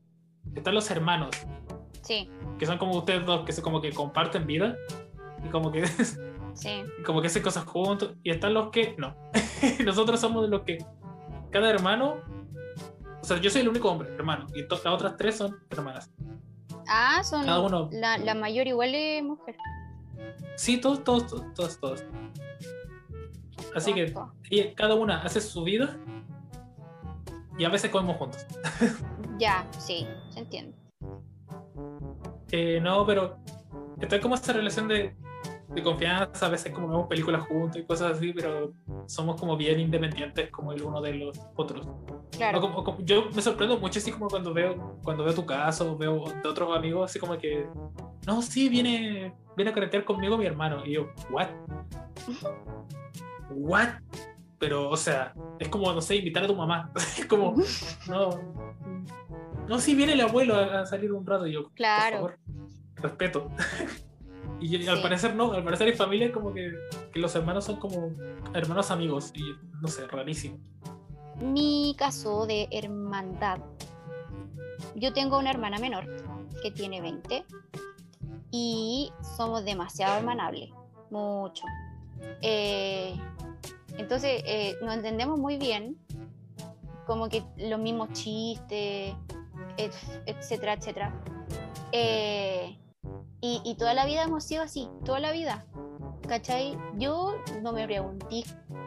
Están 0.54 0.74
los 0.74 0.90
hermanos, 0.90 1.30
Sí, 2.02 2.30
que 2.58 2.66
son 2.66 2.78
como 2.78 2.96
ustedes 2.96 3.26
dos, 3.26 3.44
que 3.44 3.52
se 3.52 3.62
como 3.62 3.80
que 3.80 3.92
comparten 3.92 4.46
vida 4.46 4.76
y 5.44 5.48
como 5.48 5.72
que, 5.72 5.82
sí. 6.56 6.82
como 7.04 7.20
que 7.20 7.28
hacen 7.28 7.42
cosas 7.42 7.64
juntos. 7.64 8.14
Y 8.22 8.30
están 8.30 8.54
los 8.54 8.70
que 8.70 8.94
no. 8.98 9.14
Nosotros 9.84 10.20
somos 10.20 10.48
los 10.48 10.62
que 10.62 10.78
cada 11.50 11.70
hermano. 11.70 12.16
O 13.22 13.24
sea, 13.24 13.40
yo 13.40 13.50
soy 13.50 13.62
el 13.62 13.68
único 13.68 13.90
hombre, 13.90 14.08
hermano, 14.14 14.46
y 14.54 14.62
las 14.62 14.86
otras 14.86 15.16
tres 15.16 15.36
son 15.36 15.56
hermanas. 15.70 16.10
Ah, 16.88 17.24
son 17.24 17.44
Cada 17.44 17.60
uno. 17.60 17.88
la, 17.92 18.18
la 18.18 18.34
mayor 18.34 18.68
igual 18.68 18.94
es 18.94 19.22
mujer. 19.22 19.56
Sí, 20.54 20.78
todos, 20.80 21.02
todos, 21.02 21.26
todos, 21.26 21.54
todos. 21.54 21.80
todos. 21.80 22.04
Así 23.74 23.92
que 23.92 24.12
Ojo. 24.14 24.32
y 24.48 24.72
cada 24.74 24.94
una 24.94 25.22
hace 25.22 25.40
su 25.40 25.64
vida 25.64 25.98
y 27.58 27.64
a 27.64 27.68
veces 27.68 27.90
comemos 27.90 28.16
juntos. 28.16 28.46
Ya, 29.38 29.66
sí, 29.78 30.06
se 30.30 30.38
entiende. 30.38 30.74
Eh, 32.50 32.80
no, 32.80 33.04
pero 33.04 33.36
está 34.00 34.18
como 34.18 34.34
esta 34.34 34.54
relación 34.54 34.88
de, 34.88 35.14
de 35.68 35.82
confianza, 35.82 36.46
a 36.46 36.48
veces 36.48 36.72
como 36.72 36.88
vemos 36.88 37.06
películas 37.08 37.46
juntos 37.48 37.76
y 37.80 37.84
cosas 37.84 38.16
así, 38.16 38.32
pero 38.32 38.72
somos 39.06 39.38
como 39.40 39.56
bien 39.56 39.80
independientes 39.80 40.50
como 40.50 40.72
el 40.72 40.82
uno 40.82 41.00
de 41.00 41.14
los 41.14 41.38
otros. 41.56 41.88
Claro. 42.30 42.60
Como- 42.60 42.84
como- 42.84 42.98
yo 43.00 43.28
me 43.34 43.42
sorprendo 43.42 43.78
mucho 43.78 43.98
así 43.98 44.12
como 44.12 44.28
cuando 44.28 44.52
veo 44.54 44.98
cuando 45.02 45.24
veo 45.24 45.34
tu 45.34 45.44
caso, 45.44 45.96
veo 45.96 46.24
de 46.42 46.48
otros 46.48 46.76
amigos 46.76 47.10
así 47.10 47.18
como 47.18 47.36
que 47.38 47.66
no, 48.26 48.42
sí, 48.42 48.68
viene, 48.68 49.34
viene 49.56 49.70
a 49.70 49.74
carretear 49.74 50.04
conmigo 50.04 50.36
mi 50.36 50.46
hermano. 50.46 50.84
Y 50.84 50.92
yo, 50.94 51.08
¿what? 51.30 51.46
¿What? 53.50 53.88
Pero, 54.58 54.88
o 54.90 54.96
sea, 54.96 55.34
es 55.58 55.68
como, 55.68 55.92
no 55.92 56.00
sé, 56.00 56.16
invitar 56.16 56.44
a 56.44 56.46
tu 56.46 56.54
mamá. 56.56 56.90
Es 57.18 57.26
como, 57.26 57.54
no. 58.08 58.30
No, 59.68 59.78
sí, 59.78 59.94
viene 59.94 60.12
el 60.14 60.20
abuelo 60.20 60.54
a, 60.54 60.80
a 60.80 60.86
salir 60.86 61.12
un 61.12 61.26
rato. 61.26 61.46
Y 61.46 61.52
yo, 61.52 61.70
Claro. 61.74 62.20
por 62.20 62.30
favor, 62.30 62.38
respeto. 62.96 63.50
Y, 64.60 64.86
al 64.86 65.02
parecer 65.02 65.34
no, 65.34 65.52
al 65.52 65.62
parecer 65.64 65.88
en 65.88 65.96
familia 65.96 66.26
es 66.26 66.32
como 66.32 66.52
que, 66.52 66.72
que 67.12 67.18
los 67.18 67.34
hermanos 67.34 67.64
son 67.64 67.76
como 67.76 68.10
hermanos 68.54 68.90
amigos. 68.90 69.32
Y 69.34 69.42
no 69.80 69.88
sé, 69.88 70.06
rarísimo. 70.06 70.58
Mi 71.40 71.94
caso 71.98 72.46
de 72.46 72.68
hermandad. 72.70 73.58
Yo 74.94 75.12
tengo 75.12 75.38
una 75.38 75.50
hermana 75.50 75.78
menor 75.78 76.06
que 76.62 76.70
tiene 76.70 77.00
20 77.02 77.44
y 78.50 79.12
somos 79.36 79.64
demasiado 79.64 80.16
hermanables, 80.18 80.70
mucho. 81.10 81.64
Eh, 82.42 83.14
Entonces, 83.98 84.42
eh, 84.46 84.76
nos 84.82 84.94
entendemos 84.94 85.38
muy 85.38 85.56
bien, 85.56 85.96
como 87.06 87.28
que 87.28 87.42
los 87.56 87.78
mismos 87.80 88.10
chistes, 88.12 89.14
et- 89.78 89.92
etcétera, 90.26 90.74
etcétera. 90.74 91.14
Eh, 91.92 92.76
y, 93.40 93.76
toda 93.76 93.94
la 93.94 94.06
vida 94.06 94.24
hemos 94.24 94.44
sido 94.44 94.62
así, 94.62 94.88
toda 95.04 95.20
la 95.20 95.30
vida. 95.30 95.64
¿Cachai? 96.26 96.76
Yo 96.96 97.36
no 97.62 97.72
me 97.72 97.84
pregunté 97.84 98.44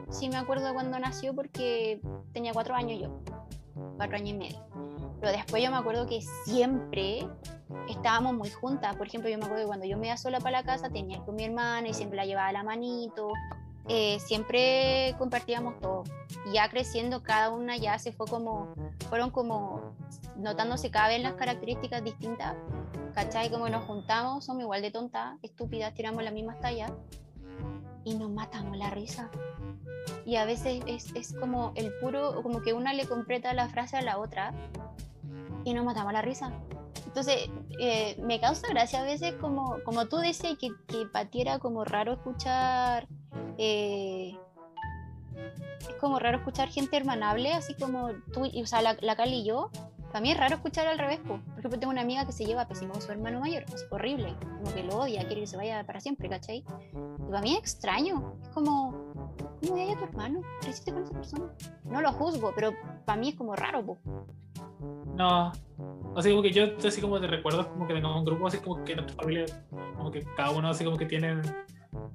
si 0.09 0.27
me 0.27 0.35
acuerdo 0.35 0.73
cuando 0.73 0.99
nació 0.99 1.33
porque 1.33 2.01
tenía 2.33 2.51
cuatro 2.51 2.75
años 2.75 2.99
yo, 2.99 3.21
cuatro 3.95 4.17
años 4.17 4.29
y 4.29 4.33
medio. 4.33 4.59
Pero 5.21 5.31
después 5.31 5.63
yo 5.63 5.71
me 5.71 5.77
acuerdo 5.77 6.05
que 6.07 6.21
siempre 6.45 7.25
estábamos 7.89 8.33
muy 8.33 8.49
juntas. 8.49 8.95
Por 8.95 9.07
ejemplo, 9.07 9.29
yo 9.29 9.37
me 9.37 9.45
acuerdo 9.45 9.63
que 9.63 9.67
cuando 9.67 9.85
yo 9.85 9.97
me 9.97 10.07
iba 10.07 10.17
sola 10.17 10.39
para 10.39 10.59
la 10.59 10.63
casa 10.63 10.89
tenía 10.89 11.19
con 11.19 11.35
mi 11.35 11.45
hermana 11.45 11.87
y 11.87 11.93
siempre 11.93 12.17
la 12.17 12.25
llevaba 12.25 12.51
la 12.51 12.63
manito. 12.63 13.31
Eh, 13.87 14.19
siempre 14.19 15.15
compartíamos 15.17 15.79
todo. 15.79 16.03
Ya 16.53 16.69
creciendo, 16.69 17.23
cada 17.23 17.49
una 17.51 17.77
ya 17.77 17.97
se 17.99 18.11
fue 18.11 18.27
como, 18.27 18.73
fueron 19.09 19.31
como 19.31 19.95
notándose 20.39 20.91
cada 20.91 21.09
vez 21.09 21.21
las 21.21 21.33
características 21.33 22.03
distintas. 22.03 22.55
¿Cachai? 23.13 23.49
Como 23.49 23.67
nos 23.69 23.85
juntamos, 23.85 24.45
somos 24.45 24.63
igual 24.63 24.81
de 24.81 24.91
tontas, 24.91 25.37
estúpidas, 25.41 25.93
tiramos 25.93 26.23
las 26.23 26.33
mismas 26.33 26.59
tallas 26.59 26.91
y 28.03 28.15
nos 28.15 28.29
matamos 28.29 28.77
la 28.77 28.89
risa. 28.89 29.29
Y 30.25 30.35
a 30.35 30.45
veces 30.45 30.81
es, 30.87 31.13
es 31.15 31.33
como 31.33 31.73
el 31.75 31.93
puro, 31.99 32.41
como 32.43 32.61
que 32.61 32.73
una 32.73 32.93
le 32.93 33.05
completa 33.07 33.53
la 33.53 33.67
frase 33.67 33.97
a 33.97 34.01
la 34.01 34.19
otra 34.19 34.53
y 35.65 35.73
nos 35.73 35.85
matamos 35.85 36.13
la 36.13 36.21
risa. 36.21 36.51
Entonces, 37.05 37.49
eh, 37.79 38.15
me 38.21 38.39
causa 38.39 38.67
gracia 38.67 39.01
a 39.01 39.03
veces 39.03 39.33
como, 39.41 39.77
como 39.83 40.05
tú 40.07 40.17
decías 40.17 40.57
que, 40.59 40.69
que 40.87 41.05
para 41.07 41.29
ti 41.29 41.41
era 41.41 41.59
como 41.59 41.83
raro 41.83 42.13
escuchar, 42.13 43.07
eh, 43.57 44.37
es 45.81 45.95
como 45.99 46.19
raro 46.19 46.37
escuchar 46.37 46.69
gente 46.69 46.97
hermanable, 46.97 47.53
así 47.53 47.73
como 47.73 48.11
tú, 48.31 48.43
o 48.45 48.65
sea, 48.65 48.81
la, 48.81 48.95
la 49.01 49.15
Cali 49.15 49.41
y 49.41 49.45
yo, 49.45 49.71
para 50.11 50.21
mí 50.21 50.31
es 50.31 50.37
raro 50.37 50.55
escuchar 50.55 50.87
al 50.87 50.97
revés. 50.99 51.19
po. 51.19 51.39
Por 51.39 51.59
ejemplo, 51.59 51.79
tengo 51.79 51.91
una 51.91 52.01
amiga 52.01 52.25
que 52.25 52.31
se 52.31 52.45
lleva 52.45 52.67
pésimo 52.67 52.93
con 52.93 53.01
su 53.01 53.11
hermano 53.11 53.39
mayor, 53.39 53.63
es 53.73 53.87
horrible, 53.91 54.35
como 54.41 54.73
que 54.73 54.83
lo 54.83 54.97
odia, 54.99 55.25
quiere 55.25 55.41
que 55.41 55.47
se 55.47 55.57
vaya 55.57 55.83
para 55.85 55.99
siempre, 55.99 56.29
¿cachai? 56.29 56.57
Y 56.57 57.31
para 57.31 57.41
mí 57.41 57.53
es 57.53 57.59
extraño, 57.59 58.33
es 58.41 58.49
como, 58.49 58.91
¿cómo 59.61 59.73
odias 59.73 59.95
a 59.95 59.99
tu 59.99 60.05
hermano? 60.05 60.41
¿Qué 60.61 60.69
hiciste 60.69 60.91
con 60.91 61.03
esa 61.03 61.13
persona? 61.13 61.45
No 61.85 62.01
lo 62.01 62.11
juzgo, 62.11 62.51
pero 62.55 62.73
para 63.05 63.19
mí 63.19 63.29
es 63.29 63.35
como 63.35 63.55
raro, 63.55 63.85
po. 63.85 63.97
No. 65.15 65.51
Así 66.15 66.29
como 66.31 66.41
que 66.41 66.51
yo, 66.51 66.63
así 66.85 67.01
como 67.01 67.19
te 67.19 67.27
recuerdo, 67.27 67.69
como 67.69 67.87
que 67.87 67.93
tengamos 67.93 68.17
un 68.17 68.25
grupo, 68.25 68.47
así 68.47 68.57
como 68.59 68.83
que 68.83 68.95
nuestra 68.95 69.15
familia, 69.15 69.45
como 69.97 70.11
que 70.11 70.23
cada 70.35 70.51
uno 70.51 70.69
así 70.69 70.83
como 70.83 70.97
que 70.97 71.05
tiene 71.05 71.41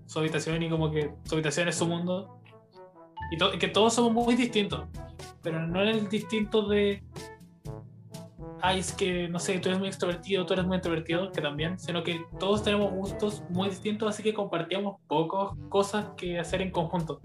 su 0.07 0.18
habitación 0.18 0.62
y 0.62 0.70
como 0.70 0.90
que 0.90 1.12
su 1.24 1.34
habitación 1.34 1.68
es 1.68 1.76
su 1.76 1.86
mundo. 1.86 2.38
Y 3.30 3.38
to- 3.38 3.53
que 3.59 3.68
todos 3.68 3.95
somos 3.95 4.12
muy 4.12 4.34
distintos. 4.34 4.84
Pero 5.42 5.66
no 5.66 5.82
en 5.82 5.88
el 5.88 6.09
distinto 6.09 6.66
de. 6.68 7.03
Ay, 8.67 8.79
es 8.79 8.95
que, 8.95 9.29
no 9.29 9.39
sé, 9.39 9.59
tú 9.59 9.69
eres 9.69 9.79
muy 9.79 9.89
extrovertido, 9.89 10.47
tú 10.47 10.55
eres 10.55 10.65
muy 10.65 10.77
introvertido, 10.77 11.31
que 11.31 11.43
también, 11.43 11.79
sino 11.79 12.03
que 12.03 12.25
todos 12.41 12.62
tenemos 12.62 12.91
gustos 12.93 13.43
muy 13.51 13.69
distintos, 13.69 14.09
así 14.09 14.23
que 14.23 14.33
compartíamos 14.33 14.97
pocas 15.07 15.55
cosas 15.69 16.07
que 16.17 16.39
hacer 16.39 16.62
en 16.62 16.71
conjunto. 16.71 17.21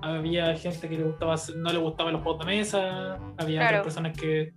Había 0.00 0.54
gente 0.54 0.88
que 0.88 0.96
le 0.96 1.02
gustaba, 1.02 1.34
no 1.56 1.72
le 1.72 1.78
gustaban 1.78 2.12
los 2.12 2.22
juegos 2.22 2.46
de 2.46 2.46
mesa, 2.46 3.18
había 3.36 3.58
Claro. 3.58 3.78
otras 3.78 3.82
personas 3.82 4.16
que, 4.16 4.52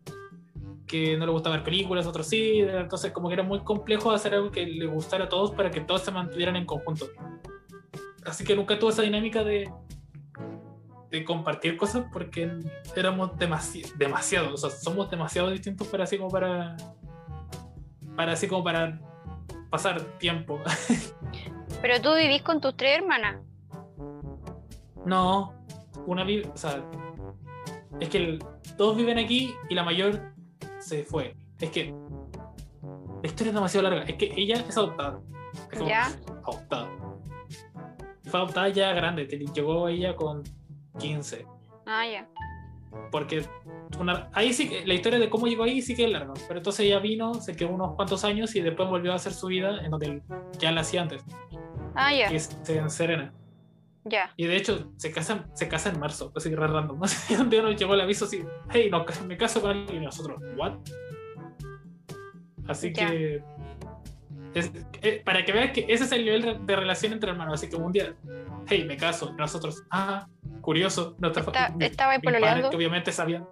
que 0.86 1.18
no 1.18 1.26
le 1.26 1.32
gustaba 1.32 1.56
ver 1.56 1.66
películas, 1.66 2.06
otros 2.06 2.28
sí, 2.28 2.60
entonces 2.60 3.12
como 3.12 3.28
que 3.30 3.34
era 3.34 3.44
muy 3.44 3.62
complejo 3.62 4.12
hacer 4.12 4.36
algo 4.36 4.52
que 4.52 4.68
le 4.68 4.86
gustara 4.86 5.24
a 5.24 5.30
todos 5.30 5.50
para 5.50 5.72
que 5.72 5.82
todos 5.82 6.04
se 6.04 6.12
mantuvieran 6.12 6.58
en 6.58 6.68
conjunto. 6.68 7.08
Así 8.24 8.44
que 8.44 8.56
nunca 8.56 8.78
tuve 8.78 8.92
esa 8.92 9.02
dinámica 9.02 9.44
de, 9.44 9.68
de 11.12 11.24
compartir 11.26 11.76
cosas 11.78 12.06
porque 12.12 12.50
éramos 12.96 13.38
demasi 13.38 13.84
demasiado, 13.98 14.54
o 14.54 14.58
sea, 14.58 14.70
somos 14.70 15.12
demasiado 15.12 15.50
distintos 15.52 15.88
para 15.88 16.06
así 16.06 16.18
como 16.18 16.30
para, 16.30 16.78
para 18.16 18.32
así 18.32 18.48
como 18.48 18.64
para 18.64 19.00
pasar 19.70 20.02
tiempo. 20.18 20.60
Pero 21.82 22.02
tú 22.02 22.16
vivís 22.16 22.42
con 22.42 22.62
tus 22.62 22.76
tres 22.78 22.98
hermanas. 23.00 23.42
No, 25.06 25.54
una 26.06 26.24
vive, 26.24 26.50
o 26.54 26.58
sea, 26.58 26.84
es 28.00 28.10
que 28.10 28.18
el- 28.18 28.46
todos 28.78 28.96
viven 28.96 29.18
aquí 29.20 29.54
y 29.70 29.76
la 29.76 29.84
mayor 29.84 30.34
se 30.80 31.04
fue. 31.04 31.36
Es 31.60 31.70
que 31.72 31.94
la 33.22 33.28
historia 33.28 33.50
es 33.50 33.56
demasiado 33.56 33.90
larga. 33.90 34.04
Es 34.04 34.16
que 34.16 34.34
ella 34.36 34.64
es 34.68 34.78
adoptada. 34.78 35.20
Es 35.72 35.80
Ya. 35.86 36.08
Adoptada. 36.48 36.90
Fue 38.24 38.40
adoptada 38.40 38.70
ya 38.70 38.94
grande, 38.94 39.26
llegó 39.26 39.88
ella 39.90 40.16
con 40.16 40.44
15. 41.02 41.46
Ah, 41.86 42.06
ya. 42.08 42.28
Porque 43.12 43.46
una- 44.00 44.30
ahí 44.34 44.54
sí 44.54 44.68
que 44.70 44.86
la 44.86 44.94
historia 44.94 45.18
de 45.20 45.30
cómo 45.30 45.48
llegó 45.48 45.64
ahí 45.64 45.82
sí 45.82 45.96
que 45.96 46.06
es 46.06 46.12
larga. 46.12 46.34
Pero 46.48 46.60
entonces 46.60 46.86
ella 46.86 47.00
vino, 47.00 47.34
se 47.36 47.56
quedó 47.56 47.70
unos 47.72 47.96
cuantos 47.96 48.24
años 48.26 48.56
y 48.56 48.62
después 48.62 48.90
volvió 48.90 49.14
a 49.14 49.16
hacer 49.16 49.34
su 49.34 49.48
vida 49.48 49.84
en 49.84 49.92
donde 49.92 50.22
ya 50.60 50.72
la 50.72 50.82
hacía 50.82 51.02
antes, 51.04 51.24
Ah, 51.96 52.14
ya. 52.14 52.28
que 52.30 52.36
es 52.36 52.50
en 52.68 52.90
Serena. 52.90 53.34
Ya. 54.04 54.34
Y 54.36 54.46
de 54.48 54.56
hecho, 54.58 54.92
se 54.98 55.12
casa, 55.12 55.46
se 55.54 55.68
casa 55.70 55.90
en 55.90 56.00
marzo, 56.00 56.32
así 56.36 56.54
re 56.56 56.68
random. 56.68 57.00
Y 57.30 57.34
un 57.42 57.50
día 57.50 57.62
nos 57.62 57.76
llegó 57.80 57.94
el 57.94 58.02
aviso 58.02 58.26
así, 58.26 58.44
hey, 58.72 58.90
no, 58.92 59.06
me 59.28 59.38
caso 59.38 59.62
con 59.62 59.72
alguien 59.72 60.02
y 60.02 60.06
nosotros, 60.06 60.42
¿what? 60.58 60.74
Así 62.68 62.92
que. 62.94 63.44
Es- 64.54 64.72
eh, 65.02 65.22
para 65.26 65.44
que 65.46 65.52
vean 65.52 65.72
que 65.74 65.86
ese 65.90 66.04
es 66.06 66.12
el 66.12 66.24
nivel 66.26 66.66
de 66.66 66.76
relación 66.76 67.14
entre 67.14 67.32
hermanos. 67.32 67.54
Así 67.56 67.70
que 67.70 67.76
un 67.76 67.92
día, 67.92 68.14
hey, 68.68 68.86
me 68.88 68.98
caso. 68.98 69.34
Nosotros, 69.34 69.84
ah, 69.92 70.28
curioso. 70.62 71.16
Fa- 71.22 71.28
Está- 71.40 71.70
mi- 71.70 71.86
¿Estaba 71.86 72.12
padres 72.14 72.24
pololeando? 72.24 72.70
que 72.70 72.76
obviamente 72.76 73.12
sabían. 73.12 73.48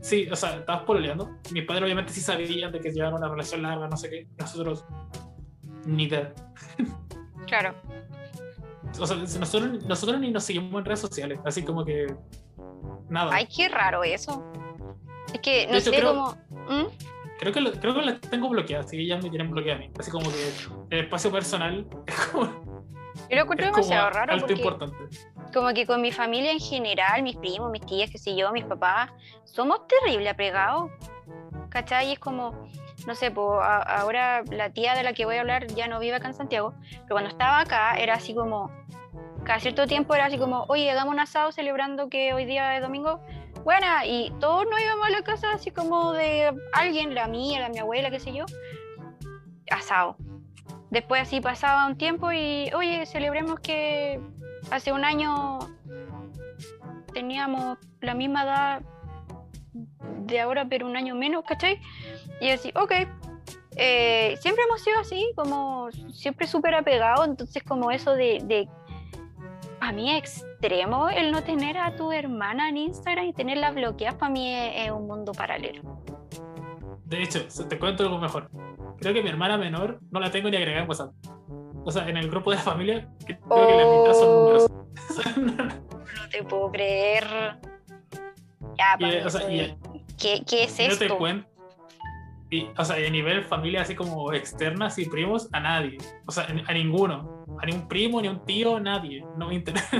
Sí, 0.00 0.28
o 0.30 0.36
sea, 0.36 0.56
estabas 0.56 0.84
pololeando. 0.84 1.30
Mis 1.52 1.64
padres 1.64 1.84
obviamente 1.84 2.12
sí 2.12 2.20
sabían 2.20 2.72
de 2.72 2.80
que 2.80 2.90
llevaban 2.90 3.14
una 3.20 3.28
relación 3.28 3.62
larga, 3.62 3.86
no 3.88 3.96
sé 3.96 4.08
qué. 4.08 4.26
Nosotros, 4.38 4.84
ni 5.84 6.04
idea. 6.04 6.32
Claro. 7.46 7.74
O 8.98 9.06
sea, 9.06 9.16
nosotros, 9.16 9.84
nosotros 9.84 10.20
ni 10.20 10.30
nos 10.30 10.44
seguimos 10.44 10.78
en 10.78 10.84
redes 10.84 11.00
sociales, 11.00 11.38
así 11.44 11.62
como 11.62 11.84
que 11.84 12.12
nada. 13.08 13.30
Ay, 13.34 13.46
qué 13.46 13.68
raro 13.68 14.02
eso. 14.02 14.44
Es 15.32 15.40
que 15.40 15.66
no 15.66 15.72
De 15.72 15.78
hecho, 15.78 15.90
sé 15.90 15.96
creo- 15.98 16.14
cómo. 16.14 16.36
¿Mm? 16.68 16.86
Creo 17.40 17.52
que, 17.52 17.60
lo- 17.62 17.72
creo 17.72 17.94
que 17.94 18.02
las 18.02 18.20
tengo 18.20 18.48
bloqueadas, 18.50 18.86
así 18.86 18.96
que 18.98 19.06
ya 19.06 19.16
me 19.16 19.30
tienen 19.30 19.50
bloqueada 19.50 19.76
a 19.78 19.80
mí. 19.80 19.90
Así 19.98 20.10
como 20.10 20.30
que 20.30 20.52
el 20.90 21.04
espacio 21.04 21.32
personal 21.32 21.86
es 22.06 22.14
como, 22.26 22.44
Yo 22.44 23.36
lo 23.36 23.42
encuentro 23.42 23.66
demasiado 23.66 24.10
raro 24.10 24.32
alto 24.34 24.46
porque 24.46 24.60
importante. 24.62 24.96
como 25.52 25.72
que 25.72 25.86
con 25.86 26.02
mi 26.02 26.12
familia 26.12 26.52
en 26.52 26.60
general, 26.60 27.22
mis 27.22 27.36
primos, 27.36 27.70
mis 27.70 27.84
tías, 27.86 28.10
qué 28.10 28.18
sé 28.18 28.36
yo, 28.36 28.52
mis 28.52 28.64
papás, 28.64 29.10
somos 29.44 29.80
terrible 29.88 30.28
apegados. 30.28 30.90
¿Cachai? 31.70 32.08
Y 32.08 32.12
es 32.12 32.18
como, 32.18 32.68
no 33.06 33.14
sé, 33.14 33.30
po, 33.30 33.60
a- 33.60 33.78
ahora 33.82 34.42
la 34.50 34.70
tía 34.70 34.94
de 34.94 35.02
la 35.04 35.12
que 35.12 35.24
voy 35.24 35.36
a 35.36 35.40
hablar 35.40 35.66
ya 35.68 35.86
no 35.88 35.98
vive 36.00 36.16
acá 36.16 36.26
en 36.28 36.34
Santiago, 36.34 36.74
pero 36.90 37.10
cuando 37.10 37.30
estaba 37.30 37.60
acá 37.60 37.94
era 37.94 38.14
así 38.14 38.34
como, 38.34 38.70
cada 39.44 39.60
cierto 39.60 39.86
tiempo 39.86 40.14
era 40.14 40.26
así 40.26 40.36
como, 40.36 40.64
oye, 40.68 40.90
hagamos 40.90 41.14
un 41.14 41.20
asado 41.20 41.52
celebrando 41.52 42.08
que 42.08 42.34
hoy 42.34 42.44
día 42.44 42.76
es 42.76 42.82
domingo. 42.82 43.22
Buena, 43.64 44.06
y 44.06 44.32
todos 44.40 44.64
nos 44.70 44.80
íbamos 44.80 45.06
a 45.06 45.10
la 45.10 45.22
casa 45.22 45.52
así 45.52 45.70
como 45.70 46.12
de 46.12 46.52
alguien, 46.72 47.14
la 47.14 47.26
mía, 47.26 47.60
la 47.60 47.68
mi 47.68 47.78
abuela, 47.78 48.10
qué 48.10 48.18
sé 48.18 48.32
yo, 48.32 48.46
asado. 49.70 50.16
Después 50.90 51.22
así 51.22 51.40
pasaba 51.40 51.86
un 51.86 51.96
tiempo 51.96 52.32
y, 52.32 52.70
oye, 52.74 53.06
celebremos 53.06 53.60
que 53.60 54.20
hace 54.70 54.92
un 54.92 55.04
año 55.04 55.58
teníamos 57.12 57.78
la 58.00 58.14
misma 58.14 58.44
edad 58.44 58.82
de 60.26 60.40
ahora, 60.40 60.66
pero 60.68 60.86
un 60.86 60.96
año 60.96 61.14
menos, 61.14 61.44
¿cachai? 61.44 61.80
Y 62.40 62.50
así, 62.50 62.72
ok. 62.74 62.92
Eh, 63.76 64.36
siempre 64.40 64.64
hemos 64.64 64.82
sido 64.82 64.98
así, 64.98 65.32
como 65.36 65.90
siempre 66.12 66.46
súper 66.46 66.74
apegados, 66.74 67.26
entonces 67.26 67.62
como 67.62 67.90
eso 67.90 68.14
de, 68.14 68.40
de, 68.44 68.68
a 69.90 69.92
mí 69.92 70.08
es 70.10 70.18
extremo 70.44 71.08
el 71.08 71.32
no 71.32 71.42
tener 71.42 71.76
a 71.76 71.96
tu 71.96 72.12
hermana 72.12 72.68
en 72.68 72.76
Instagram 72.76 73.26
y 73.26 73.32
tenerla 73.32 73.72
bloqueada, 73.72 74.16
para 74.16 74.30
mí 74.32 74.54
es, 74.54 74.86
es 74.86 74.90
un 74.92 75.06
mundo 75.08 75.32
paralelo. 75.32 75.82
De 77.06 77.22
hecho, 77.24 77.40
te 77.68 77.76
cuento 77.76 78.04
algo 78.04 78.18
mejor. 78.18 78.48
Creo 79.00 79.12
que 79.12 79.20
mi 79.22 79.28
hermana 79.30 79.58
menor 79.58 79.98
no 80.12 80.20
la 80.20 80.30
tengo 80.30 80.48
ni 80.48 80.56
agregada 80.58 80.82
en 80.84 80.88
WhatsApp. 80.88 81.12
O 81.84 81.90
sea, 81.90 82.08
en 82.08 82.16
el 82.18 82.30
grupo 82.30 82.50
de 82.50 82.56
la 82.58 82.62
familia, 82.62 83.08
creo 83.26 83.38
que 83.66 83.74
la 83.76 83.84
mitad 83.84 84.12
son 84.14 84.34
números. 84.36 84.70
No 85.26 86.28
te 86.30 86.42
puedo 86.44 86.70
creer. 86.70 87.24
Ya, 88.78 88.96
Y, 88.98 89.16
o 89.26 89.30
sea, 89.30 89.50
y- 89.52 89.76
¿Qué, 90.16 90.42
qué 90.46 90.64
es 90.64 90.72
no 90.78 90.96
te 90.98 91.04
esto? 91.06 91.18
cuento. 91.18 91.48
Y, 92.50 92.68
o 92.76 92.84
sea, 92.84 93.00
y 93.00 93.06
a 93.06 93.10
nivel 93.10 93.42
familia, 93.44 93.82
así 93.82 93.94
como 93.96 94.32
externas 94.32 94.98
y 94.98 95.06
primos, 95.06 95.48
a 95.52 95.60
nadie. 95.60 95.98
O 96.26 96.32
sea, 96.32 96.46
a 96.66 96.72
ninguno. 96.74 97.39
A 97.60 97.66
ni 97.66 97.72
un 97.72 97.86
primo, 97.88 98.20
ni 98.20 98.28
un 98.28 98.44
tío, 98.44 98.80
nadie. 98.80 99.24
No 99.36 99.48
me 99.48 99.54
interesa. 99.54 99.98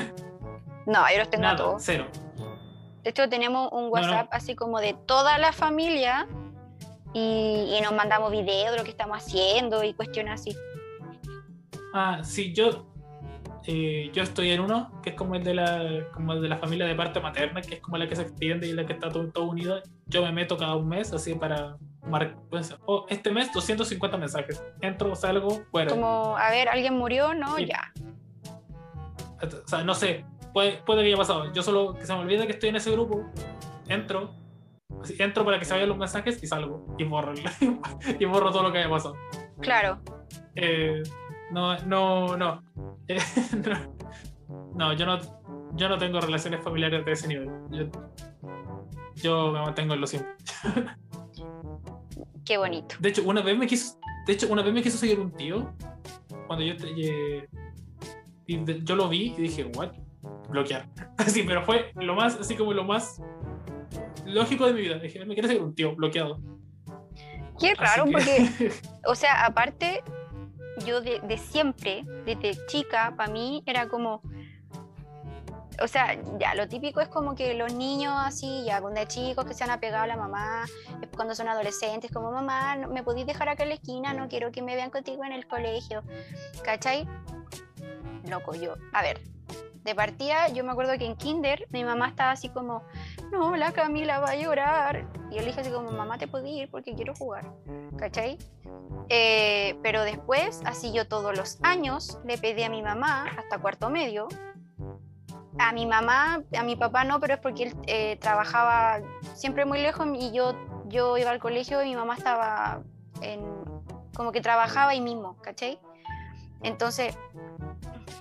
No, 0.86 1.04
yo 1.12 1.18
los 1.18 1.28
tengo 1.30 1.44
a 1.44 1.52
Nada, 1.52 1.56
todos. 1.56 1.82
cero. 1.84 2.06
De 3.02 3.10
hecho, 3.10 3.28
tenemos 3.28 3.70
un 3.72 3.84
no. 3.84 3.88
WhatsApp 3.90 4.28
así 4.32 4.54
como 4.54 4.80
de 4.80 4.94
toda 5.06 5.38
la 5.38 5.52
familia 5.52 6.26
y, 7.12 7.74
y 7.76 7.80
nos 7.82 7.92
mandamos 7.94 8.30
videos 8.32 8.72
de 8.72 8.78
lo 8.78 8.84
que 8.84 8.90
estamos 8.90 9.18
haciendo 9.18 9.84
y 9.84 9.94
cuestiones 9.94 10.40
así. 10.40 10.56
Ah, 11.92 12.20
sí, 12.22 12.52
yo. 12.54 12.86
Eh, 13.66 14.10
yo 14.12 14.22
estoy 14.22 14.50
en 14.50 14.60
uno, 14.60 14.90
que 15.02 15.10
es 15.10 15.16
como 15.16 15.34
el 15.34 15.44
de 15.44 15.54
la, 15.54 16.06
como 16.12 16.32
el 16.32 16.40
de 16.42 16.48
la 16.48 16.56
familia 16.58 16.86
de 16.86 16.94
parte 16.94 17.20
materna, 17.20 17.60
que 17.60 17.74
es 17.76 17.80
como 17.80 17.96
la 17.98 18.08
que 18.08 18.16
se 18.16 18.22
extiende 18.22 18.66
y 18.66 18.72
la 18.72 18.86
que 18.86 18.92
está 18.94 19.08
todo, 19.10 19.28
todo 19.30 19.44
unida. 19.44 19.82
Yo 20.06 20.22
me 20.22 20.32
meto 20.32 20.56
cada 20.56 20.76
un 20.76 20.88
mes, 20.88 21.12
así 21.12 21.34
para 21.34 21.76
mar- 22.06 22.36
pues, 22.48 22.74
oh, 22.86 23.06
este 23.08 23.30
mes 23.30 23.52
250 23.52 24.16
mensajes. 24.16 24.62
Entro, 24.80 25.14
salgo, 25.14 25.62
fuera. 25.70 25.90
Como, 25.90 26.36
a 26.36 26.50
ver, 26.50 26.68
alguien 26.68 26.94
murió, 26.96 27.34
no, 27.34 27.56
Sí. 27.56 27.66
ya. 27.66 27.92
O 29.42 29.68
sea, 29.68 29.82
no 29.84 29.94
sé, 29.94 30.24
puede, 30.52 30.72
puede 30.84 31.00
que 31.02 31.08
haya 31.08 31.16
pasado. 31.16 31.52
Yo 31.52 31.62
solo 31.62 31.94
que 31.94 32.04
se 32.06 32.12
me 32.12 32.20
olvide 32.20 32.46
que 32.46 32.52
estoy 32.52 32.68
en 32.70 32.76
ese 32.76 32.90
grupo, 32.90 33.24
entro, 33.88 34.34
así, 35.02 35.16
entro 35.18 35.44
para 35.44 35.58
que 35.58 35.64
se 35.64 35.72
vayan 35.72 35.88
los 35.88 35.96
mensajes 35.98 36.42
y 36.42 36.46
salgo 36.46 36.94
y 36.98 37.04
borro, 37.04 37.32
y 38.18 38.24
borro 38.26 38.50
todo 38.50 38.62
lo 38.64 38.72
que 38.72 38.78
haya 38.78 38.90
pasado. 38.90 39.16
Claro. 39.60 40.00
Eh, 40.56 41.02
no, 41.52 41.76
no, 41.84 42.36
no. 42.36 42.62
No. 44.74 44.92
Yo 44.94 45.06
no, 45.06 45.18
yo 45.76 45.88
no 45.88 45.98
tengo 45.98 46.20
relaciones 46.20 46.62
familiares 46.62 47.04
de 47.04 47.12
ese 47.12 47.28
nivel. 47.28 47.50
Yo, 47.70 47.84
yo 49.16 49.52
me 49.52 49.60
mantengo 49.60 49.94
en 49.94 50.00
lo 50.00 50.06
simple. 50.06 50.28
Qué 52.44 52.58
bonito. 52.58 52.96
De 52.98 53.10
hecho, 53.10 53.22
una 53.24 53.42
vez 53.42 53.56
me 53.56 53.66
quiso, 53.66 53.98
de 54.26 54.32
hecho, 54.32 54.48
una 54.50 54.62
vez 54.62 54.72
me 54.74 54.82
quiso 54.82 54.98
seguir 54.98 55.20
un 55.20 55.30
tío 55.32 55.72
cuando 56.46 56.64
yo 56.64 56.74
eh, 56.96 57.48
y 58.46 58.84
yo 58.84 58.96
lo 58.96 59.08
vi 59.08 59.34
y 59.36 59.42
dije, 59.42 59.70
what? 59.76 59.92
Bloquear. 60.48 60.88
Así, 61.18 61.44
pero 61.44 61.62
fue 61.62 61.92
lo 61.94 62.14
más, 62.14 62.34
así 62.40 62.56
como 62.56 62.72
lo 62.72 62.82
más 62.84 63.22
lógico 64.26 64.66
de 64.66 64.72
mi 64.72 64.80
vida. 64.80 64.98
Dije, 64.98 65.24
me 65.24 65.34
quiere 65.34 65.48
seguir 65.48 65.62
un 65.62 65.74
tío, 65.74 65.94
bloqueado. 65.94 66.40
Qué 67.60 67.74
raro, 67.74 68.06
que- 68.06 68.10
porque, 68.12 68.72
o 69.06 69.14
sea, 69.14 69.44
aparte, 69.44 70.02
yo 70.84 71.00
de, 71.00 71.38
siempre, 71.38 72.04
desde 72.24 72.66
chica, 72.66 73.14
para 73.16 73.32
mí 73.32 73.62
era 73.66 73.88
como. 73.88 74.22
O 75.82 75.88
sea, 75.88 76.18
ya, 76.38 76.54
lo 76.54 76.68
típico 76.68 77.00
es 77.00 77.08
como 77.08 77.34
que 77.34 77.54
los 77.54 77.72
niños 77.72 78.12
así, 78.16 78.64
ya 78.66 78.82
cuando 78.82 79.00
de 79.00 79.06
chicos 79.06 79.46
que 79.46 79.54
se 79.54 79.64
han 79.64 79.70
apegado 79.70 80.04
a 80.04 80.06
la 80.06 80.16
mamá, 80.16 80.66
cuando 81.16 81.34
son 81.34 81.48
adolescentes, 81.48 82.10
como 82.10 82.30
mamá, 82.30 82.76
¿me 82.76 83.02
podéis 83.02 83.26
dejar 83.26 83.48
acá 83.48 83.62
en 83.62 83.70
la 83.70 83.74
esquina? 83.76 84.12
No 84.12 84.28
quiero 84.28 84.52
que 84.52 84.60
me 84.60 84.74
vean 84.74 84.90
contigo 84.90 85.24
en 85.24 85.32
el 85.32 85.46
colegio. 85.46 86.02
¿Cachai? 86.62 87.08
Loco, 88.28 88.54
yo. 88.54 88.74
A 88.92 89.00
ver, 89.00 89.22
de 89.84 89.94
partida, 89.94 90.48
yo 90.48 90.64
me 90.64 90.72
acuerdo 90.72 90.96
que 90.98 91.06
en 91.06 91.16
Kinder 91.16 91.66
mi 91.70 91.84
mamá 91.84 92.08
estaba 92.08 92.32
así 92.32 92.50
como, 92.50 92.82
no, 93.30 93.56
la 93.56 93.72
Camila 93.72 94.20
va 94.20 94.30
a 94.30 94.36
llorar. 94.36 95.06
Y 95.30 95.36
yo 95.36 95.40
le 95.40 95.46
dije 95.46 95.60
así 95.60 95.70
como, 95.70 95.90
mamá, 95.90 96.18
te 96.18 96.28
puedo 96.28 96.46
ir 96.46 96.70
porque 96.70 96.94
quiero 96.94 97.14
jugar. 97.14 97.52
¿Cachai? 97.96 98.38
Eh, 99.08 99.78
pero 99.82 100.02
después, 100.02 100.60
así 100.64 100.92
yo 100.92 101.06
todos 101.08 101.36
los 101.36 101.58
años 101.62 102.18
le 102.24 102.38
pedí 102.38 102.62
a 102.62 102.70
mi 102.70 102.82
mamá, 102.82 103.26
hasta 103.36 103.58
cuarto 103.58 103.90
medio, 103.90 104.28
a 105.58 105.72
mi 105.72 105.86
mamá, 105.86 106.42
a 106.56 106.62
mi 106.62 106.76
papá 106.76 107.04
no, 107.04 107.20
pero 107.20 107.34
es 107.34 107.40
porque 107.40 107.64
él 107.64 107.76
eh, 107.86 108.16
trabajaba 108.20 109.00
siempre 109.34 109.64
muy 109.64 109.80
lejos 109.80 110.06
y 110.14 110.32
yo, 110.32 110.54
yo 110.86 111.18
iba 111.18 111.30
al 111.30 111.40
colegio 111.40 111.82
y 111.82 111.90
mi 111.90 111.96
mamá 111.96 112.14
estaba 112.16 112.82
en, 113.20 113.44
como 114.14 114.32
que 114.32 114.40
trabajaba 114.40 114.92
ahí 114.92 115.00
mismo, 115.00 115.36
¿cachai? 115.42 115.78
Entonces, 116.62 117.16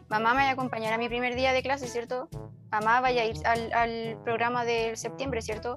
mamá 0.09 0.33
me 0.33 0.43
va 0.43 0.49
a 0.49 0.51
acompañar 0.53 0.93
a 0.93 0.97
mi 0.97 1.07
primer 1.07 1.35
día 1.35 1.53
de 1.53 1.61
clase, 1.61 1.87
¿cierto? 1.87 2.29
Mamá 2.71 3.01
vaya 3.01 3.23
a 3.23 3.25
ir 3.25 3.35
al, 3.45 3.73
al 3.73 4.17
programa 4.23 4.65
del 4.65 4.95
septiembre, 4.97 5.41
¿cierto? 5.41 5.75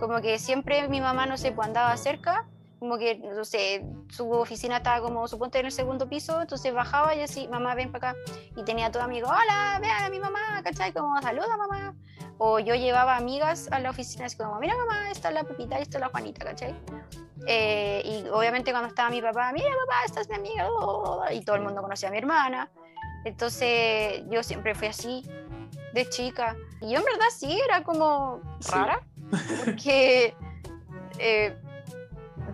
Como 0.00 0.20
que 0.20 0.38
siempre 0.38 0.88
mi 0.88 1.00
mamá, 1.00 1.26
no 1.26 1.36
sé, 1.36 1.52
pues 1.52 1.68
andaba 1.68 1.96
cerca, 1.96 2.46
como 2.84 2.98
que, 2.98 3.16
no 3.16 3.44
sé, 3.46 3.82
su 4.10 4.30
oficina 4.30 4.76
estaba 4.76 5.00
como, 5.00 5.26
suponte, 5.26 5.58
en 5.58 5.64
el 5.64 5.72
segundo 5.72 6.06
piso, 6.06 6.42
entonces 6.42 6.74
bajaba 6.74 7.14
y 7.14 7.22
así, 7.22 7.48
mamá, 7.48 7.74
ven 7.74 7.90
para 7.90 8.10
acá. 8.10 8.20
Y 8.56 8.62
tenía 8.64 8.90
todo 8.90 9.02
amigo, 9.02 9.26
hola, 9.26 9.78
vean 9.80 10.02
a 10.02 10.10
mi 10.10 10.20
mamá, 10.20 10.60
¿cachai? 10.62 10.92
Como, 10.92 11.18
saluda 11.22 11.56
mamá. 11.56 11.94
O 12.36 12.58
yo 12.58 12.74
llevaba 12.74 13.16
amigas 13.16 13.68
a 13.70 13.78
la 13.78 13.88
oficina, 13.88 14.26
así 14.26 14.36
como, 14.36 14.58
mira 14.58 14.76
mamá, 14.76 15.10
esta 15.10 15.28
es 15.28 15.34
la 15.34 15.44
Pepita 15.44 15.78
y 15.78 15.82
esta 15.82 15.96
es 15.96 16.00
la 16.02 16.08
Juanita, 16.08 16.44
¿cachai? 16.44 16.74
Eh, 17.46 18.02
y 18.04 18.28
obviamente 18.28 18.70
cuando 18.70 18.88
estaba 18.88 19.08
mi 19.08 19.22
papá, 19.22 19.50
mira 19.52 19.70
papá, 19.86 20.04
esta 20.04 20.20
es 20.20 20.28
mi 20.28 20.34
amiga, 20.34 20.68
oh", 20.70 21.24
y 21.32 21.40
todo 21.42 21.56
el 21.56 21.62
mundo 21.62 21.80
conocía 21.80 22.10
a 22.10 22.12
mi 22.12 22.18
hermana. 22.18 22.70
Entonces 23.24 24.24
yo 24.28 24.42
siempre 24.42 24.74
fui 24.74 24.88
así, 24.88 25.26
de 25.94 26.08
chica. 26.10 26.56
Y 26.80 26.90
yo 26.90 26.98
en 26.98 27.04
verdad 27.04 27.26
sí, 27.34 27.58
era 27.66 27.82
como 27.82 28.40
Sí. 28.60 28.72
rara, 28.72 29.00
porque 29.64 30.34
eh, 31.18 31.56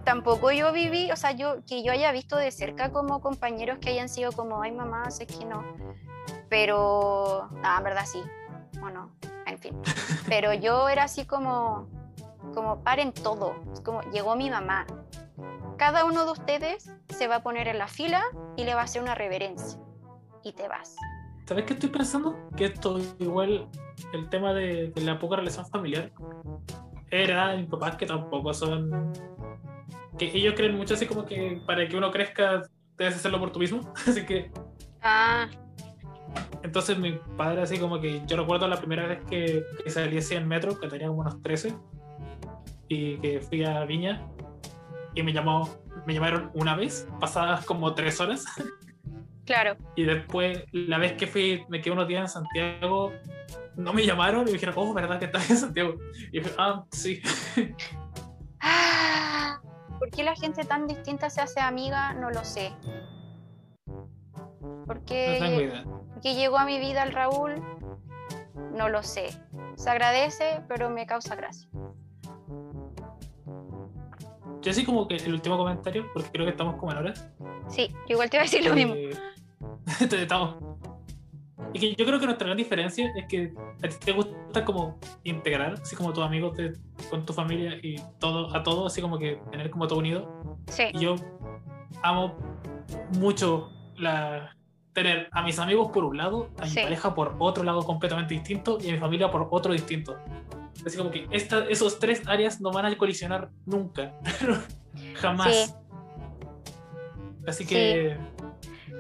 tampoco 0.05 0.51
yo 0.53 0.73
viví, 0.73 1.11
o 1.11 1.17
sea, 1.17 1.33
yo 1.33 1.65
que 1.67 1.83
yo 1.83 1.93
haya 1.93 2.13
visto 2.13 2.37
de 2.37 2.51
cerca 2.53 2.93
como 2.93 3.21
compañeros 3.21 3.79
que 3.81 3.91
hayan 3.91 4.09
sido 4.09 4.31
como, 4.33 4.63
ay 4.63 4.73
mamá, 4.73 5.11
sé 5.11 5.27
que 5.27 5.45
no. 5.45 5.65
Pero, 6.49 7.49
no, 7.51 7.79
en 7.79 7.85
verdad 7.85 8.05
sí, 8.07 8.23
o 8.83 8.91
no, 8.91 9.11
en 9.47 9.59
fin. 9.59 9.81
Pero 10.29 10.53
yo 10.53 10.89
era 10.89 11.05
así 11.05 11.25
como, 11.25 11.89
como 12.55 12.83
paren 12.85 13.13
todo, 13.13 13.57
es 13.73 13.81
como 13.81 14.03
llegó 14.13 14.37
mi 14.37 14.51
mamá. 14.51 14.87
Cada 15.79 16.05
uno 16.05 16.27
de 16.27 16.33
ustedes 16.33 16.91
se 17.09 17.27
va 17.27 17.37
a 17.37 17.43
poner 17.43 17.67
en 17.69 17.79
la 17.79 17.89
fila 17.89 18.23
y 18.57 18.65
le 18.65 18.75
va 18.75 18.83
a 18.83 18.85
hacer 18.85 19.01
una 19.01 19.15
reverencia. 19.15 19.79
Y 20.43 20.53
te 20.53 20.69
vas. 20.69 20.95
¿Sabes 21.51 21.65
qué 21.65 21.73
estoy 21.73 21.89
pensando? 21.89 22.49
Que 22.57 22.67
esto 22.67 23.01
igual, 23.19 23.67
el 24.13 24.29
tema 24.29 24.55
de, 24.55 24.93
de 24.95 25.01
la 25.01 25.19
poca 25.19 25.35
relación 25.35 25.67
familiar, 25.67 26.13
era 27.11 27.57
mis 27.57 27.67
papás 27.67 27.97
que 27.97 28.07
tampoco 28.07 28.55
son... 28.55 29.13
Que 30.17 30.27
ellos 30.27 30.55
creen 30.57 30.77
mucho 30.77 30.95
así 30.95 31.07
como 31.07 31.27
que 31.27 31.61
para 31.67 31.89
que 31.89 31.97
uno 31.97 32.13
crezca 32.13 32.63
debes 32.97 33.17
hacerlo 33.17 33.41
por 33.41 33.51
tú 33.51 33.59
mismo. 33.59 33.81
Así 34.07 34.25
que 34.25 34.53
Ah, 35.03 35.49
entonces 36.63 36.97
mi 36.97 37.19
padre 37.37 37.63
así 37.63 37.81
como 37.81 38.01
que 38.01 38.23
yo 38.29 38.37
recuerdo 38.37 38.69
la 38.69 38.77
primera 38.77 39.09
vez 39.09 39.19
que, 39.29 39.65
que 39.83 39.91
salí 39.91 40.19
así 40.19 40.37
en 40.37 40.47
metro, 40.47 40.79
que 40.79 40.87
tenía 40.87 41.09
como 41.09 41.23
unos 41.23 41.43
13, 41.43 41.75
y 42.87 43.17
que 43.17 43.41
fui 43.41 43.65
a 43.65 43.85
Viña 43.87 44.25
y 45.17 45.25
me 45.25 45.33
llamó, 45.33 45.69
me 46.07 46.15
llamaron 46.15 46.53
una 46.55 46.77
vez, 46.77 47.09
pasadas 47.19 47.65
como 47.65 47.93
tres 47.95 48.21
horas, 48.21 48.45
claro. 49.51 49.77
y 49.97 50.05
después 50.05 50.65
la 50.73 50.99
vez 50.99 51.15
que 51.15 51.27
fui, 51.27 51.65
me 51.69 51.81
quedé 51.81 51.93
unos 51.93 52.07
días 52.07 52.23
en 52.23 52.29
Santiago, 52.29 53.13
no 53.77 53.93
me 53.93 54.07
llamaron 54.07 54.43
y 54.43 54.45
me 54.47 54.53
dijeron, 54.53 54.75
oh, 54.79 54.95
¿verdad 54.95 55.19
que 55.19 55.25
estás 55.25 55.51
en 55.51 55.57
Santiago? 55.57 55.95
Y 56.33 56.39
dije, 56.39 56.51
ah, 56.59 56.85
sí. 56.93 57.21
Ah, 58.61 59.59
¿Por 59.99 60.11
qué 60.11 60.23
la 60.23 60.37
gente 60.37 60.65
tan 60.65 60.87
distinta 60.87 61.31
se 61.31 61.41
hace 61.41 61.61
amiga? 61.61 62.13
No 62.13 62.31
lo 62.31 62.45
sé. 62.45 62.73
¿Por 64.87 65.05
qué, 65.05 65.83
por 66.13 66.21
qué 66.21 66.35
llegó 66.35 66.59
a 66.59 66.67
mi 66.67 66.79
vida 66.79 67.03
el 67.03 67.13
Raúl? 67.13 67.55
No 68.73 68.89
lo 68.89 69.03
sé. 69.03 69.31
Se 69.77 69.89
agradece, 69.89 70.63
pero 70.69 70.91
me 70.91 71.07
causa 71.07 71.37
gracia. 71.37 71.71
Yo 74.61 74.71
así 74.71 74.85
como 74.85 75.09
que 75.09 75.17
el 75.17 75.33
último 75.33 75.57
comentario, 75.57 76.07
porque 76.13 76.29
creo 76.31 76.45
que 76.45 76.51
estamos 76.51 76.77
como 76.77 76.93
en 76.93 76.99
horas. 76.99 77.31
Sí, 77.69 77.89
yo 78.07 78.15
igual 78.15 78.29
te 78.29 78.37
iba 78.37 78.43
a 78.43 78.45
decir 78.45 78.65
lo 78.65 78.75
mismo. 78.75 78.95
Eh, 78.95 79.11
estamos. 79.11 79.40
Y 81.73 81.79
que 81.79 81.95
yo 81.95 82.05
creo 82.05 82.19
que 82.19 82.27
nuestra 82.27 82.47
gran 82.47 82.57
diferencia 82.57 83.13
es 83.15 83.27
que 83.27 83.53
a 83.85 83.89
ti 83.89 83.97
te 84.05 84.13
gusta 84.13 84.65
como 84.65 84.99
integrar, 85.23 85.75
así 85.75 85.95
como 85.95 86.13
tus 86.13 86.25
amigos 86.25 86.57
con 87.11 87.25
tu 87.25 87.33
familia 87.33 87.79
y 87.83 87.97
todo, 88.19 88.55
a 88.57 88.63
todo, 88.63 88.87
así 88.87 89.01
como 89.01 89.19
que 89.19 89.41
tener 89.53 89.71
como 89.71 89.87
todo 89.87 89.99
unido. 90.01 90.57
Sí, 90.67 90.85
Y 90.95 91.01
yo 91.01 91.15
amo 92.03 92.35
mucho 93.19 93.71
la, 93.97 94.57
tener 94.95 95.29
a 95.33 95.43
mis 95.43 95.59
amigos 95.61 95.91
por 95.93 96.05
un 96.05 96.17
lado, 96.17 96.49
a 96.59 96.65
mi 96.65 96.71
Sí. 96.71 96.81
pareja 96.83 97.15
por 97.15 97.37
otro 97.39 97.63
lado 97.63 97.83
completamente 97.85 98.35
distinto 98.35 98.79
y 98.81 98.89
a 98.89 98.93
mi 98.95 98.99
familia 98.99 99.31
por 99.31 99.47
otro 99.51 99.73
distinto. 99.73 100.17
Así 100.85 100.97
como 100.97 101.11
que 101.11 101.29
esta, 101.31 101.67
esos 101.69 101.99
tres 101.99 102.27
áreas 102.27 102.61
no 102.61 102.73
van 102.73 102.87
a 102.87 102.97
colisionar 102.99 103.51
nunca. 103.67 104.15
Jamás. 105.15 105.55
Sí. 105.55 105.75
Así 107.47 107.67
que. 107.67 108.17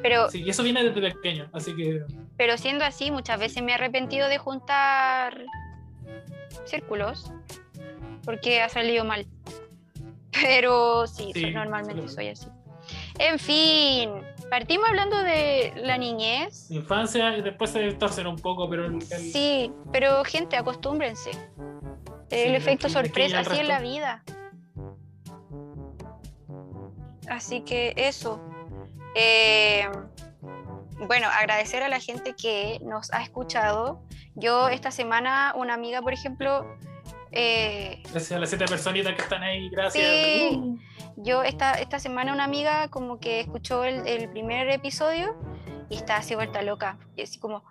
Pero, 0.02 0.30
Sí, 0.30 0.42
y 0.42 0.50
eso 0.50 0.62
viene 0.62 0.82
desde 0.84 1.00
pequeño, 1.14 1.48
así 1.52 1.74
que 1.74 2.02
pero 2.36 2.56
siendo 2.56 2.84
así, 2.84 3.10
muchas 3.10 3.38
veces 3.38 3.62
me 3.62 3.72
he 3.72 3.74
arrepentido 3.74 4.28
de 4.28 4.38
juntar 4.38 5.44
círculos 6.64 7.30
porque 8.24 8.62
ha 8.62 8.68
salido 8.68 9.04
mal. 9.04 9.26
Pero 10.32 11.06
sí, 11.06 11.32
normalmente 11.52 12.08
soy 12.08 12.28
así. 12.28 12.46
En 13.18 13.38
fin, 13.38 14.10
partimos 14.48 14.88
hablando 14.88 15.18
de 15.22 15.72
la 15.76 15.98
niñez. 15.98 16.70
infancia 16.70 17.36
y 17.36 17.42
después 17.42 17.70
se 17.70 17.80
distorsiona 17.80 18.30
un 18.30 18.38
poco, 18.38 18.68
pero 18.70 18.86
el, 18.86 19.02
Sí, 19.02 19.72
pero 19.92 20.24
gente, 20.24 20.56
acostúmbrense. 20.56 21.30
El 22.30 22.50
Sí, 22.50 22.54
efecto 22.54 22.88
sorpresa, 22.88 23.40
así 23.40 23.58
es 23.58 23.68
la 23.68 23.80
vida. 23.80 24.22
Así 27.28 27.60
que 27.62 27.92
eso. 27.96 28.40
Eh, 29.14 29.88
bueno, 31.06 31.28
agradecer 31.28 31.82
a 31.82 31.88
la 31.88 32.00
gente 32.00 32.34
que 32.34 32.78
nos 32.82 33.12
ha 33.12 33.22
escuchado. 33.22 34.02
Yo 34.34 34.68
esta 34.68 34.90
semana, 34.90 35.52
una 35.56 35.74
amiga, 35.74 36.02
por 36.02 36.12
ejemplo, 36.12 36.66
eh, 37.32 38.02
gracias 38.10 38.32
a 38.32 38.38
las 38.38 38.48
siete 38.48 38.66
personitas 38.66 39.14
que 39.14 39.22
están 39.22 39.42
ahí, 39.42 39.68
gracias. 39.70 40.04
Sí. 40.04 40.78
Yo 41.16 41.42
esta, 41.42 41.74
esta 41.74 41.98
semana 41.98 42.32
una 42.32 42.44
amiga 42.44 42.88
como 42.88 43.18
que 43.18 43.40
escuchó 43.40 43.84
el, 43.84 44.06
el 44.06 44.30
primer 44.30 44.68
episodio 44.70 45.36
y 45.88 45.96
está 45.96 46.16
así 46.16 46.34
vuelta 46.34 46.62
loca. 46.62 46.98
Y 47.16 47.22
así 47.22 47.38
como, 47.38 47.64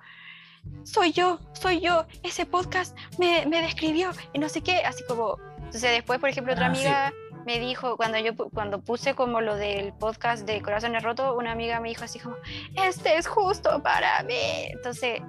soy 0.83 1.11
yo, 1.11 1.39
soy 1.53 1.79
yo, 1.79 2.05
ese 2.23 2.45
podcast 2.45 2.97
me, 3.17 3.45
me 3.45 3.61
describió 3.61 4.11
y 4.33 4.39
no 4.39 4.49
sé 4.49 4.61
qué, 4.61 4.77
así 4.85 5.03
como... 5.07 5.37
Entonces 5.57 5.91
después, 5.91 6.19
por 6.19 6.29
ejemplo, 6.29 6.53
otra 6.53 6.67
Ah, 6.67 6.75
sí. 7.11 7.15
Me 7.50 7.58
dijo, 7.58 7.97
cuando 7.97 8.20
yo 8.20 8.36
cuando 8.36 8.80
puse 8.80 9.16
como 9.16 9.41
lo 9.41 9.56
del 9.56 9.91
podcast 9.91 10.45
de 10.45 10.62
Corazones 10.62 11.02
Rotos, 11.02 11.36
una 11.36 11.52
amiga 11.52 11.80
me 11.80 11.89
dijo 11.89 12.04
así 12.04 12.20
como, 12.20 12.36
este 12.76 13.18
es 13.18 13.26
justo 13.26 13.82
para 13.82 14.22
mí. 14.22 14.68
Entonces, 14.68 15.20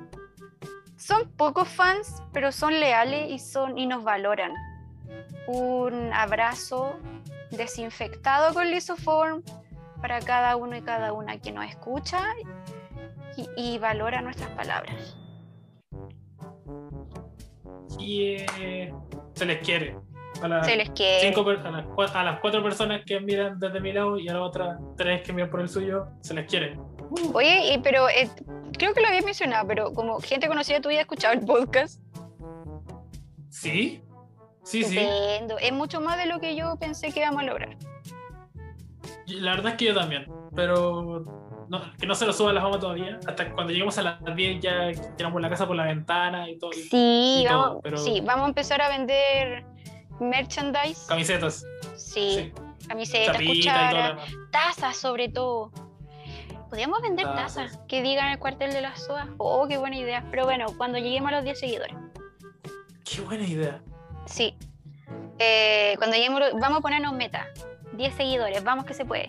son 0.98 1.30
pocos 1.30 1.66
fans, 1.66 2.22
pero 2.34 2.52
son 2.52 2.78
leales 2.78 3.30
y, 3.30 3.38
son, 3.38 3.78
y 3.78 3.86
nos 3.86 4.04
valoran. 4.04 4.52
Un 5.46 6.12
abrazo 6.12 6.94
desinfectado 7.52 8.52
con 8.52 8.70
Lisoform 8.70 9.42
para 10.02 10.20
cada 10.20 10.56
uno 10.56 10.76
y 10.76 10.82
cada 10.82 11.14
una 11.14 11.38
que 11.40 11.52
nos 11.52 11.64
escucha 11.70 12.20
y, 13.56 13.78
valora 13.78 14.20
nuestras 14.20 14.50
palabras. 14.50 15.16
Y 17.98 18.44
eh, 18.58 18.92
se 19.32 19.46
les 19.46 19.58
quiere. 19.64 20.09
A 20.42 20.48
las, 20.48 20.66
Se 20.66 20.76
les 20.76 20.90
cinco 21.20 21.42
a, 21.48 21.70
las, 21.70 21.84
cua- 21.86 22.10
a 22.14 22.24
las 22.24 22.40
cuatro 22.40 22.62
personas 22.62 23.02
que 23.04 23.20
miran 23.20 23.58
desde 23.58 23.80
mi 23.80 23.92
lado 23.92 24.18
y 24.18 24.28
a 24.28 24.34
las 24.34 24.42
otras 24.42 24.78
tres 24.96 25.22
que 25.22 25.32
miran 25.32 25.50
por 25.50 25.60
el 25.60 25.68
suyo, 25.68 26.06
se 26.20 26.34
les 26.34 26.48
quiere. 26.48 26.78
Oye, 27.34 27.74
y- 27.74 27.78
pero 27.78 28.08
eh, 28.08 28.28
creo 28.78 28.94
que 28.94 29.00
lo 29.00 29.08
había 29.08 29.22
mencionado, 29.22 29.66
pero 29.66 29.92
como 29.92 30.18
gente 30.20 30.48
conocida 30.48 30.80
tuya 30.80 30.98
ha 30.98 31.02
escuchado 31.02 31.34
el 31.34 31.40
podcast. 31.44 32.00
¿Sí? 33.48 34.02
Sí, 34.62 34.84
sí. 34.84 34.98
Es 35.60 35.72
mucho 35.72 36.00
más 36.00 36.16
de 36.18 36.26
lo 36.26 36.38
que 36.38 36.54
yo 36.54 36.76
pensé 36.78 37.12
que 37.12 37.20
íbamos 37.20 37.42
a 37.42 37.46
lograr. 37.46 37.76
La 39.26 39.52
verdad 39.52 39.72
es 39.72 39.78
que 39.78 39.84
yo 39.86 39.94
también, 39.94 40.26
pero 40.54 41.24
no- 41.68 41.80
que 41.98 42.06
no 42.06 42.14
se 42.14 42.26
lo 42.26 42.32
suba 42.32 42.50
a 42.50 42.52
la 42.52 42.60
fama 42.60 42.78
todavía. 42.78 43.18
Hasta 43.26 43.52
cuando 43.52 43.72
lleguemos 43.72 43.96
a 43.98 44.02
las 44.02 44.36
10 44.36 44.60
ya 44.60 44.90
tiramos 45.16 45.40
la 45.40 45.48
casa 45.48 45.66
por 45.66 45.76
la 45.76 45.84
ventana 45.84 46.48
y 46.48 46.58
todo. 46.58 46.72
Sí, 46.72 47.42
y 47.42 47.46
todo, 47.48 47.58
vamos, 47.60 47.80
pero- 47.82 47.96
sí, 47.98 48.20
vamos 48.24 48.44
a 48.44 48.48
empezar 48.48 48.82
a 48.82 48.88
vender 48.88 49.64
merchandise. 50.20 51.06
Camisetas, 51.08 51.64
Sí, 51.96 52.52
sí, 52.52 52.52
camisetas, 52.88 53.36
cucharas, 53.42 54.20
tazas 54.50 54.96
sobre 54.96 55.28
todo. 55.28 55.72
Podríamos 56.68 57.02
vender 57.02 57.26
Tazas. 57.26 57.54
tazas 57.72 57.80
que 57.88 58.00
digan 58.00 58.28
el 58.30 58.38
cuartel 58.38 58.72
de 58.72 58.80
las 58.80 59.02
SOA. 59.04 59.28
Oh, 59.38 59.66
qué 59.66 59.76
buena 59.76 59.96
idea. 59.96 60.24
Pero 60.30 60.44
bueno, 60.44 60.66
cuando 60.76 60.98
lleguemos 60.98 61.32
a 61.32 61.36
los 61.36 61.44
10 61.44 61.58
seguidores. 61.58 61.96
Qué 63.04 63.20
buena 63.22 63.44
idea. 63.44 63.82
Sí. 64.26 64.56
Eh, 65.40 65.94
cuando 65.98 66.14
lleguemos, 66.16 66.40
vamos 66.60 66.78
a 66.78 66.80
ponernos 66.80 67.12
meta. 67.12 67.48
10 67.94 68.14
seguidores, 68.14 68.62
vamos 68.62 68.84
que 68.84 68.94
se 68.94 69.04
puede. 69.04 69.26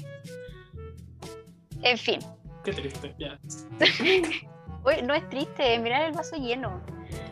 En 1.82 1.98
fin. 1.98 2.20
Qué 2.64 2.74
triste, 2.74 3.16
ya. 3.18 3.39
Oye, 4.84 5.02
no 5.02 5.14
es 5.16 5.28
triste, 5.30 5.80
mirar 5.80 6.04
el 6.04 6.12
vaso 6.12 6.36
lleno. 6.36 6.82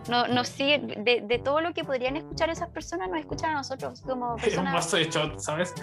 No, 0.10 0.28
no 0.28 0.44
sigue, 0.44 0.80
de, 0.80 1.22
de 1.22 1.40
todo 1.40 1.62
lo 1.62 1.74
que 1.74 1.84
podrían 1.84 2.18
escuchar 2.18 2.50
esas 2.50 2.70
personas, 2.70 3.10
nos 3.10 3.20
escuchan 3.20 3.52
a 3.52 3.54
nosotros 3.56 4.02
como 4.02 4.34
Un 4.36 4.42
personas. 4.42 4.92
de 4.92 5.04
shot, 5.06 5.40
¿sabes? 5.40 5.74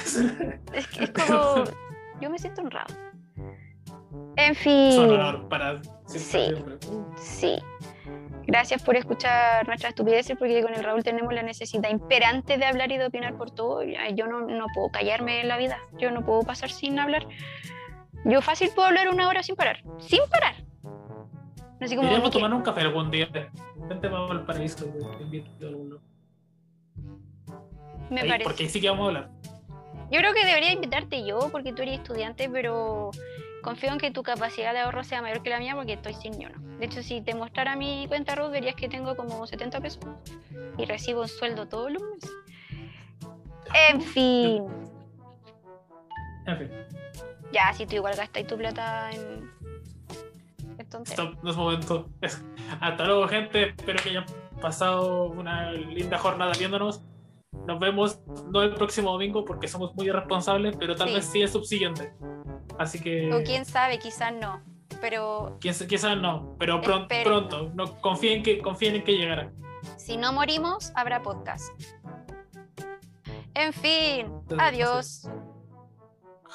Es, 0.72 0.86
que 0.88 1.04
es 1.04 1.10
como. 1.10 1.64
Yo 2.20 2.30
me 2.30 2.38
siento 2.38 2.62
honrado. 2.62 2.94
En 4.36 4.52
Es 4.52 4.58
fin. 4.58 4.98
un 5.00 5.10
honor 5.12 5.48
para 5.48 5.80
Sí. 6.06 6.54
Sí. 7.16 7.58
Gracias 8.46 8.80
por 8.82 8.96
escuchar 8.96 9.66
nuestras 9.66 9.90
estupideces, 9.90 10.36
porque 10.38 10.62
con 10.62 10.72
el 10.72 10.84
Raúl 10.84 11.02
tenemos 11.02 11.32
la 11.34 11.42
necesidad 11.42 11.90
imperante 11.90 12.58
de 12.58 12.64
hablar 12.64 12.92
y 12.92 12.96
de 12.98 13.06
opinar 13.06 13.34
por 13.36 13.50
todo. 13.50 13.82
Yo 13.82 14.26
no, 14.28 14.40
no 14.42 14.66
puedo 14.74 14.88
callarme 14.90 15.40
en 15.40 15.48
la 15.48 15.56
vida. 15.56 15.78
Yo 15.98 16.10
no 16.12 16.24
puedo 16.24 16.42
pasar 16.42 16.70
sin 16.70 16.98
hablar. 16.98 17.26
Yo 18.24 18.40
fácil 18.40 18.70
puedo 18.74 18.86
hablar 18.88 19.08
una 19.08 19.28
hora 19.28 19.42
sin 19.42 19.56
parar. 19.56 19.82
Sin 19.98 20.20
parar. 20.30 20.54
Así 21.80 21.96
como. 21.96 22.10
Ni 22.10 22.22
que- 22.22 22.30
tomar 22.30 22.52
un 22.54 22.62
café 22.62 22.80
algún 22.82 23.10
día. 23.10 23.28
Vente 23.88 24.08
vamos 24.08 24.30
al 24.30 24.44
paraíso, 24.44 24.84
te 25.18 25.22
invito 25.24 25.50
a 25.62 25.68
algún 25.68 25.90
lado. 25.90 26.02
me 28.10 28.20
Ahí, 28.22 28.28
parece. 28.28 28.44
Porque 28.44 28.62
ahí 28.64 28.68
sí 28.68 28.80
que 28.80 28.88
vamos 28.88 29.04
a 29.04 29.06
hablar. 29.08 29.30
Yo 30.10 30.18
creo 30.20 30.32
que 30.34 30.44
debería 30.46 30.72
invitarte 30.72 31.26
yo 31.26 31.48
porque 31.50 31.72
tú 31.72 31.82
eres 31.82 31.98
estudiante, 31.98 32.48
pero 32.48 33.10
confío 33.62 33.90
en 33.92 33.98
que 33.98 34.12
tu 34.12 34.22
capacidad 34.22 34.72
de 34.72 34.78
ahorro 34.80 35.02
sea 35.02 35.20
mayor 35.20 35.42
que 35.42 35.50
la 35.50 35.58
mía 35.58 35.74
porque 35.74 35.94
estoy 35.94 36.14
sin 36.14 36.38
ni 36.38 36.46
uno. 36.46 36.56
De 36.78 36.86
hecho, 36.86 37.02
si 37.02 37.20
te 37.20 37.34
mostrara 37.34 37.74
mi 37.74 38.06
cuenta 38.06 38.36
Ruth, 38.36 38.50
verías 38.52 38.76
que 38.76 38.88
tengo 38.88 39.16
como 39.16 39.44
70 39.46 39.80
pesos 39.80 39.98
y 40.78 40.84
recibo 40.84 41.22
un 41.22 41.28
sueldo 41.28 41.66
todos 41.66 41.90
los 41.90 42.02
meses. 42.02 42.30
En 43.90 44.00
fin, 44.00 44.64
En 46.46 46.58
fin, 46.58 46.70
ya, 47.52 47.72
si 47.72 47.84
tú 47.86 47.96
igual 47.96 48.14
gastas 48.14 48.46
tu 48.46 48.56
plata 48.56 49.10
en. 49.10 49.50
Tonterías. 50.88 51.18
stop, 51.28 51.42
no 51.44 51.50
es 51.50 51.56
momento. 51.56 52.08
Hasta 52.80 53.04
luego, 53.04 53.28
gente. 53.28 53.70
Espero 53.76 54.02
que 54.02 54.10
hayan 54.10 54.24
pasado 54.60 55.24
una 55.30 55.72
linda 55.72 56.18
jornada 56.18 56.52
viéndonos. 56.58 57.02
Nos 57.66 57.78
vemos 57.80 58.20
no 58.52 58.62
el 58.62 58.74
próximo 58.74 59.12
domingo 59.12 59.44
porque 59.44 59.66
somos 59.68 59.94
muy 59.94 60.06
irresponsables, 60.08 60.76
pero 60.76 60.94
tal 60.94 61.08
Sí. 61.08 61.14
vez 61.14 61.24
sí 61.24 61.42
el 61.42 61.48
subsiguiente. 61.48 62.14
Así 62.78 63.00
que. 63.00 63.32
O 63.34 63.42
quién 63.42 63.64
sabe, 63.64 63.98
quizás 63.98 64.32
no. 64.34 64.62
Pero 65.00 65.58
Quizás 65.60 66.16
no, 66.18 66.54
pero 66.58 66.80
pron- 66.80 67.02
Espero. 67.02 67.24
pronto. 67.48 67.70
No, 67.74 68.00
confíen, 68.00 68.42
que, 68.42 68.58
confíen 68.60 68.96
en 68.96 69.04
que 69.04 69.12
llegará. 69.16 69.50
si 69.96 70.16
no 70.16 70.32
morimos, 70.32 70.92
habrá 70.94 71.22
podcast. 71.22 71.68
En 73.54 73.72
fin, 73.72 74.26
Entonces, 74.26 74.58
adiós. 74.60 75.30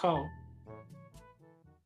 Chao. 0.02 0.24